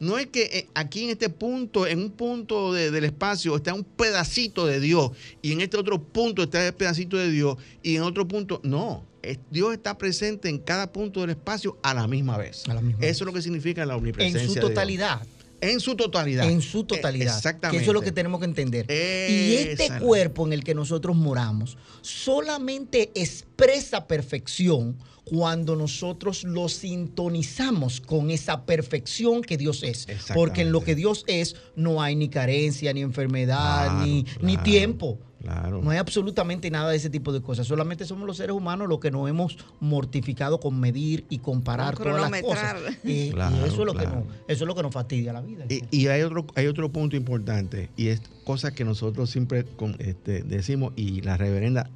No 0.00 0.18
es 0.18 0.26
que 0.26 0.42
eh, 0.44 0.68
aquí 0.74 1.04
en 1.04 1.10
este 1.10 1.28
punto, 1.28 1.86
en 1.86 2.00
un 2.00 2.10
punto 2.10 2.72
del 2.72 3.04
espacio, 3.04 3.56
está 3.56 3.74
un 3.74 3.84
pedacito 3.84 4.66
de 4.66 4.80
Dios 4.80 5.12
y 5.42 5.52
en 5.52 5.60
este 5.60 5.76
otro 5.76 6.02
punto 6.02 6.42
está 6.42 6.66
el 6.66 6.74
pedacito 6.74 7.16
de 7.16 7.30
Dios 7.30 7.56
y 7.82 7.96
en 7.96 8.02
otro 8.02 8.26
punto, 8.26 8.60
no. 8.62 9.06
Dios 9.50 9.74
está 9.74 9.98
presente 9.98 10.48
en 10.48 10.58
cada 10.58 10.92
punto 10.92 11.20
del 11.20 11.30
espacio 11.30 11.78
a 11.82 11.92
la 11.92 12.06
misma 12.06 12.38
vez. 12.38 12.62
Eso 13.00 13.24
es 13.24 13.26
lo 13.26 13.32
que 13.32 13.42
significa 13.42 13.84
la 13.84 13.96
omnipresencia. 13.96 14.42
En 14.42 14.48
su 14.48 14.60
totalidad. 14.60 15.26
En 15.60 15.80
su 15.80 15.96
totalidad. 15.96 16.48
En 16.48 16.62
su 16.62 16.84
totalidad. 16.84 17.36
Exactamente. 17.36 17.82
eso 17.82 17.90
es 17.90 17.94
lo 17.94 18.00
que 18.00 18.12
tenemos 18.12 18.38
que 18.38 18.46
entender. 18.46 18.86
y 18.88 19.54
este 19.54 19.90
cuerpo 19.98 20.46
en 20.46 20.52
el 20.52 20.62
que 20.62 20.74
nosotros 20.74 21.16
moramos 21.16 21.76
solamente 22.00 23.10
expresa 23.14 24.06
perfección 24.06 24.96
cuando 25.28 25.76
nosotros 25.76 26.44
lo 26.44 26.68
sintonizamos 26.68 28.00
con 28.00 28.30
esa 28.30 28.64
perfección 28.64 29.42
que 29.42 29.56
Dios 29.56 29.82
es. 29.82 30.06
Porque 30.34 30.62
en 30.62 30.72
lo 30.72 30.82
que 30.82 30.94
Dios 30.94 31.24
es 31.26 31.56
no 31.76 32.02
hay 32.02 32.16
ni 32.16 32.28
carencia, 32.28 32.92
ni 32.92 33.02
enfermedad, 33.02 34.04
ni, 34.04 34.24
ni 34.40 34.56
tiempo. 34.58 35.18
No 35.44 35.90
hay 35.90 35.98
absolutamente 35.98 36.70
nada 36.70 36.90
de 36.90 36.96
ese 36.96 37.10
tipo 37.10 37.32
de 37.32 37.40
cosas. 37.40 37.66
Solamente 37.66 38.04
somos 38.04 38.26
los 38.26 38.36
seres 38.36 38.54
humanos 38.54 38.88
los 38.88 38.98
que 38.98 39.10
nos 39.10 39.28
hemos 39.28 39.56
mortificado 39.80 40.58
con 40.58 40.78
medir 40.78 41.24
y 41.28 41.38
comparar 41.38 41.96
todas 41.96 42.30
las 42.30 42.42
cosas. 42.42 42.76
Y, 43.04 43.28
eso, 43.28 43.66
es 43.66 43.76
lo 43.76 43.94
que 43.94 44.06
nos, 44.06 44.24
eso 44.48 44.64
es 44.64 44.66
lo 44.66 44.74
que 44.74 44.82
nos 44.82 44.92
fastidia 44.92 45.32
la 45.32 45.40
vida. 45.40 45.64
Y, 45.68 46.06
hay 46.08 46.22
otro 46.22 46.46
hay 46.54 46.66
otro 46.66 46.90
punto 46.90 47.16
importante 47.16 47.90
y 47.96 48.08
es 48.08 48.22
cosa 48.44 48.72
que 48.72 48.84
nosotros 48.84 49.30
siempre 49.30 49.64
este, 49.98 50.42
decimos 50.42 50.92
y 50.96 51.20
la 51.20 51.36
reverenda 51.36 51.90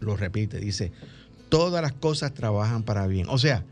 lo 0.00 0.16
repite, 0.16 0.60
dice, 0.60 0.92
todas 1.48 1.82
las 1.82 1.92
cosas 1.92 2.34
trabajan 2.34 2.82
para 2.82 3.06
bien. 3.06 3.26
O 3.28 3.38
sea, 3.38 3.64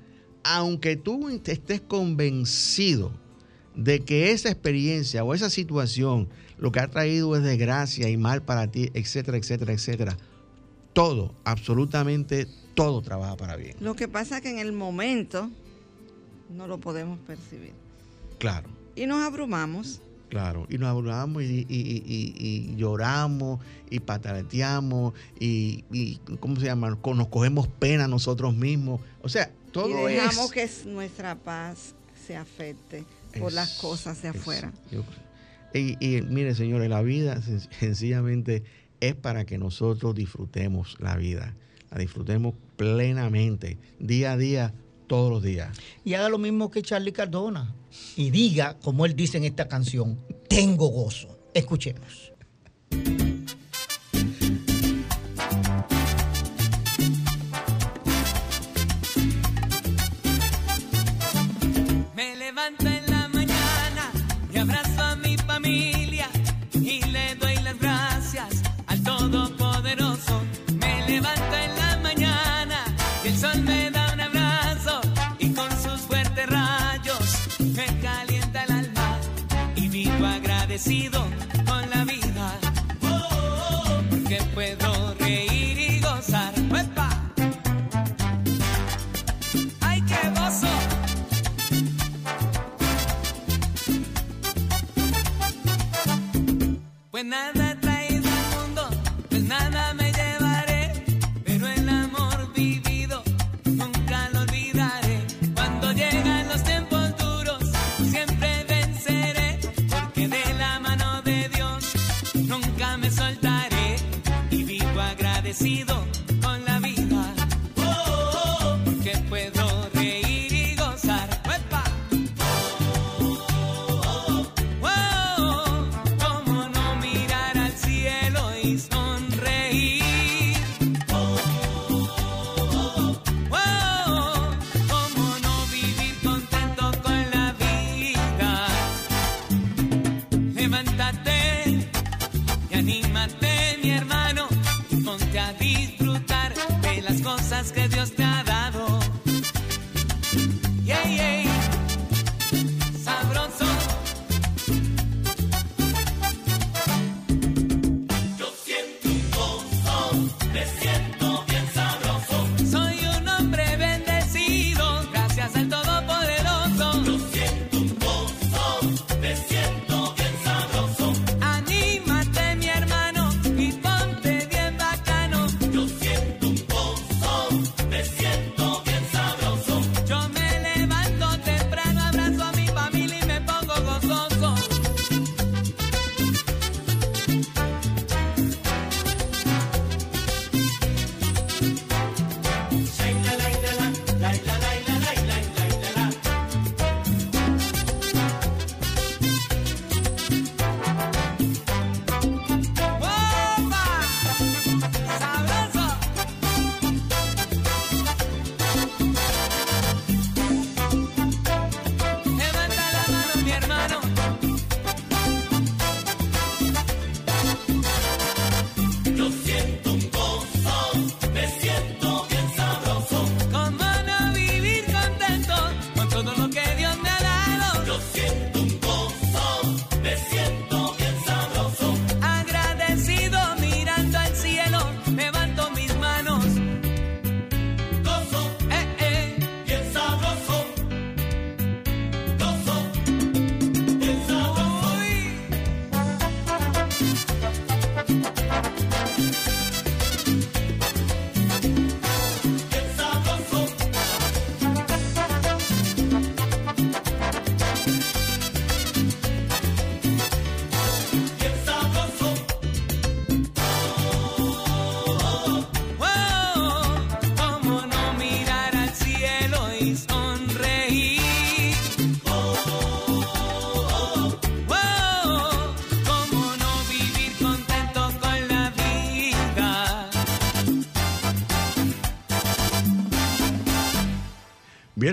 aunque 0.44 0.96
tú 0.96 1.28
estés 1.28 1.80
convencido 1.80 3.12
de 3.74 4.00
que 4.00 4.30
esa 4.30 4.48
experiencia 4.48 5.24
o 5.24 5.34
esa 5.34 5.50
situación 5.50 6.28
lo 6.58 6.72
que 6.72 6.80
ha 6.80 6.88
traído 6.88 7.36
es 7.36 7.42
desgracia 7.42 8.08
y 8.08 8.16
mal 8.16 8.42
para 8.42 8.70
ti, 8.70 8.90
etcétera, 8.94 9.36
etcétera, 9.36 9.72
etcétera. 9.72 10.16
Todo, 10.92 11.34
absolutamente 11.44 12.46
todo 12.74 13.02
trabaja 13.02 13.36
para 13.36 13.56
bien. 13.56 13.76
Lo 13.80 13.94
que 13.94 14.08
pasa 14.08 14.36
es 14.36 14.42
que 14.42 14.50
en 14.50 14.58
el 14.58 14.72
momento 14.72 15.50
no 16.48 16.66
lo 16.66 16.78
podemos 16.78 17.18
percibir. 17.20 17.72
Claro. 18.38 18.68
Y 18.94 19.06
nos 19.06 19.22
abrumamos. 19.22 20.00
Claro, 20.28 20.66
y 20.68 20.78
nos 20.78 20.88
abrumamos 20.88 21.42
y, 21.44 22.74
lloramos 22.76 23.60
y 23.90 24.00
pataleteamos 24.00 25.14
y, 25.38 26.18
¿cómo 26.40 26.56
se 26.56 26.66
llama? 26.66 26.90
Nos 26.90 27.28
cogemos 27.28 27.68
pena 27.68 28.08
nosotros 28.08 28.54
mismos. 28.54 29.00
O 29.22 29.28
sea, 29.28 29.50
todo 29.72 30.08
y 30.08 30.14
dejamos 30.14 30.50
que 30.50 30.68
nuestra 30.86 31.36
paz 31.36 31.94
se 32.26 32.36
afecte 32.36 33.04
por 33.38 33.52
las 33.52 33.78
cosas 33.78 34.20
de 34.22 34.28
afuera. 34.28 34.72
Y, 35.72 36.22
mire, 36.28 36.54
señores, 36.54 36.88
la 36.88 37.02
vida 37.02 37.40
sencillamente 37.78 38.64
es 39.00 39.14
para 39.14 39.44
que 39.44 39.58
nosotros 39.58 40.14
disfrutemos 40.14 40.96
la 40.98 41.16
vida, 41.16 41.54
la 41.90 41.98
disfrutemos 41.98 42.54
plenamente, 42.76 43.78
día 44.00 44.32
a 44.32 44.36
día, 44.36 44.74
todos 45.06 45.30
los 45.30 45.42
días. 45.42 45.76
Y 46.04 46.14
haga 46.14 46.28
lo 46.28 46.38
mismo 46.38 46.70
que 46.70 46.82
Charlie 46.82 47.12
Cardona 47.12 47.74
y 48.16 48.30
diga, 48.30 48.78
como 48.78 49.06
él 49.06 49.14
dice 49.16 49.38
en 49.38 49.44
esta 49.44 49.68
canción, 49.68 50.18
tengo 50.48 50.88
gozo. 50.88 51.38
Escuchemos. 51.54 52.35
Con 80.78 81.35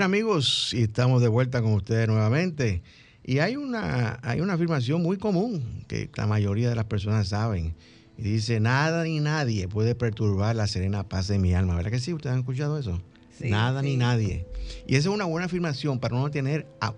Bien 0.04 0.16
amigos, 0.16 0.74
y 0.74 0.82
estamos 0.84 1.22
de 1.22 1.30
vuelta 1.30 1.62
con 1.62 1.72
ustedes 1.76 2.10
nuevamente. 2.10 2.82
Y 3.24 3.38
hay 3.40 3.56
una, 3.56 4.20
hay 4.22 4.42
una 4.42 4.56
afirmación 4.56 5.02
muy 5.02 5.16
común 5.16 5.86
que 5.88 6.10
la 6.18 6.28
mayoría 6.28 6.68
de 6.68 6.76
las 6.76 6.84
personas 6.84 7.30
saben. 7.30 7.74
Y 8.18 8.24
dice, 8.24 8.60
nada 8.60 9.06
ni 9.06 9.22
nadie 9.22 9.70
puede 9.70 9.96
perturbar 9.96 10.58
la 10.58 10.68
serena 10.68 11.08
paz 11.08 11.30
de 11.30 11.40
mi 11.40 11.54
alma. 11.54 11.78
¿Verdad 11.78 11.92
que 11.92 12.00
sí? 12.02 12.12
¿Ustedes 12.12 12.34
han 12.34 12.40
escuchado 12.40 12.78
eso? 12.78 13.02
Sí, 13.40 13.50
nada 13.50 13.82
ni 13.82 13.96
nadie. 13.96 14.46
Y 14.88 14.96
esa 14.96 15.08
es 15.08 15.16
una 15.16 15.24
buena 15.24 15.46
afirmación 15.46 16.00
para 16.02 16.16
uno 16.18 16.30
tener 16.30 16.68
a- 16.82 16.94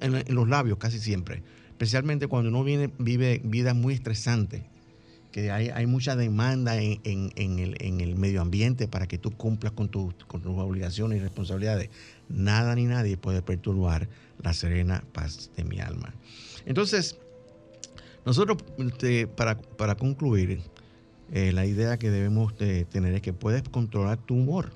en, 0.00 0.14
en 0.26 0.34
los 0.34 0.48
labios 0.48 0.78
casi 0.78 0.98
siempre. 1.00 1.42
Especialmente 1.68 2.28
cuando 2.28 2.48
uno 2.48 2.64
viene, 2.64 2.88
vive 2.98 3.42
vidas 3.44 3.74
muy 3.76 3.92
estresantes. 3.92 4.62
Que 5.32 5.50
hay, 5.50 5.68
hay 5.68 5.86
mucha 5.86 6.16
demanda 6.16 6.76
en, 6.80 7.00
en- 7.04 7.58
el, 7.58 7.76
en 7.80 8.00
el 8.00 8.16
medio 8.16 8.40
ambiente 8.42 8.88
para 8.88 9.06
que 9.06 9.16
tú 9.16 9.30
cumplas 9.30 9.72
con, 9.72 9.88
tus- 9.88 10.14
con 10.26 10.42
tus 10.42 10.58
obligaciones 10.58 11.18
y 11.18 11.22
responsabilidades. 11.22 11.90
Nada 12.28 12.74
ni 12.74 12.84
nadie 12.84 13.16
puede 13.16 13.40
perturbar 13.42 14.08
la 14.42 14.52
serena 14.54 15.04
paz 15.12 15.50
de 15.56 15.64
mi 15.64 15.78
alma. 15.80 16.12
Entonces, 16.66 17.16
nosotros, 18.24 18.58
este, 18.78 19.26
para, 19.26 19.56
para 19.56 19.94
concluir, 19.94 20.60
eh, 21.32 21.52
la 21.52 21.64
idea 21.64 21.96
que 21.96 22.10
debemos 22.10 22.56
de 22.58 22.84
tener 22.84 23.14
es 23.14 23.22
que 23.22 23.32
puedes 23.32 23.62
controlar 23.62 24.18
tu 24.18 24.34
humor 24.34 24.72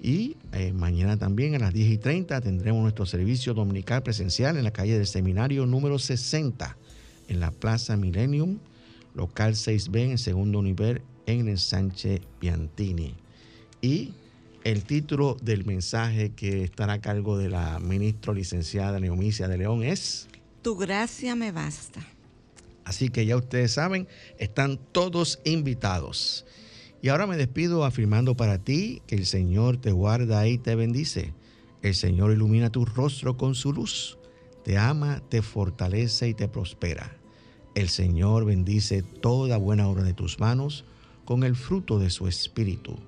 Y 0.00 0.36
eh, 0.52 0.72
mañana 0.72 1.16
también 1.18 1.54
a 1.54 1.58
las 1.58 1.72
10 1.74 1.90
y 1.92 1.98
30 1.98 2.40
tendremos 2.40 2.80
nuestro 2.82 3.04
servicio 3.06 3.52
dominical 3.54 4.02
presencial 4.02 4.56
en 4.56 4.64
la 4.64 4.70
calle 4.72 4.96
del 4.96 5.06
Seminario 5.06 5.66
número 5.66 5.98
60, 5.98 6.76
en 7.28 7.40
la 7.40 7.50
Plaza 7.50 7.96
Millennium, 7.96 8.58
local 9.14 9.54
6B, 9.54 9.98
en 10.00 10.10
el 10.12 10.18
segundo 10.18 10.62
nivel, 10.62 11.02
en 11.26 11.48
el 11.48 11.58
Sánchez 11.58 12.20
Piantini. 12.38 13.14
Y 13.84 14.14
el 14.64 14.84
título 14.84 15.36
del 15.42 15.66
mensaje 15.66 16.30
que 16.30 16.64
estará 16.64 16.94
a 16.94 17.00
cargo 17.02 17.36
de 17.36 17.50
la 17.50 17.78
ministra 17.80 18.32
licenciada 18.32 18.98
Neomicia 18.98 19.46
de 19.46 19.58
León 19.58 19.82
es... 19.82 20.26
Tu 20.62 20.74
gracia 20.74 21.36
me 21.36 21.52
basta. 21.52 22.00
Así 22.86 23.10
que 23.10 23.26
ya 23.26 23.36
ustedes 23.36 23.72
saben, 23.72 24.08
están 24.38 24.78
todos 24.92 25.38
invitados. 25.44 26.46
Y 27.02 27.10
ahora 27.10 27.26
me 27.26 27.36
despido 27.36 27.84
afirmando 27.84 28.38
para 28.38 28.56
ti 28.56 29.02
que 29.06 29.16
el 29.16 29.26
Señor 29.26 29.76
te 29.76 29.92
guarda 29.92 30.48
y 30.48 30.56
te 30.56 30.76
bendice. 30.76 31.34
El 31.82 31.94
Señor 31.94 32.32
ilumina 32.32 32.72
tu 32.72 32.86
rostro 32.86 33.36
con 33.36 33.54
su 33.54 33.74
luz. 33.74 34.16
Te 34.64 34.78
ama, 34.78 35.22
te 35.28 35.42
fortalece 35.42 36.26
y 36.26 36.32
te 36.32 36.48
prospera. 36.48 37.18
El 37.74 37.90
Señor 37.90 38.46
bendice 38.46 39.02
toda 39.02 39.58
buena 39.58 39.88
obra 39.88 40.04
de 40.04 40.14
tus 40.14 40.40
manos 40.40 40.86
con 41.26 41.44
el 41.44 41.54
fruto 41.54 41.98
de 41.98 42.08
su 42.08 42.28
espíritu. 42.28 42.98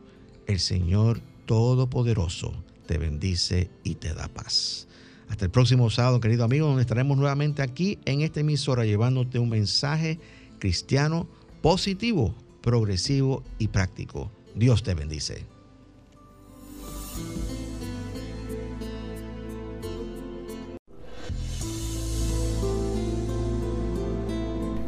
El 0.46 0.60
Señor 0.60 1.20
Todopoderoso 1.46 2.52
te 2.86 2.98
bendice 2.98 3.70
y 3.84 3.96
te 3.96 4.14
da 4.14 4.28
paz. 4.28 4.86
Hasta 5.28 5.44
el 5.44 5.50
próximo 5.50 5.90
sábado, 5.90 6.20
querido 6.20 6.44
amigo, 6.44 6.68
donde 6.68 6.82
estaremos 6.82 7.18
nuevamente 7.18 7.62
aquí 7.62 7.98
en 8.04 8.20
esta 8.20 8.40
emisora 8.40 8.84
llevándote 8.84 9.38
un 9.38 9.48
mensaje 9.48 10.20
cristiano 10.58 11.28
positivo, 11.62 12.34
progresivo 12.62 13.42
y 13.58 13.68
práctico. 13.68 14.30
Dios 14.54 14.82
te 14.82 14.94
bendice. 14.94 15.44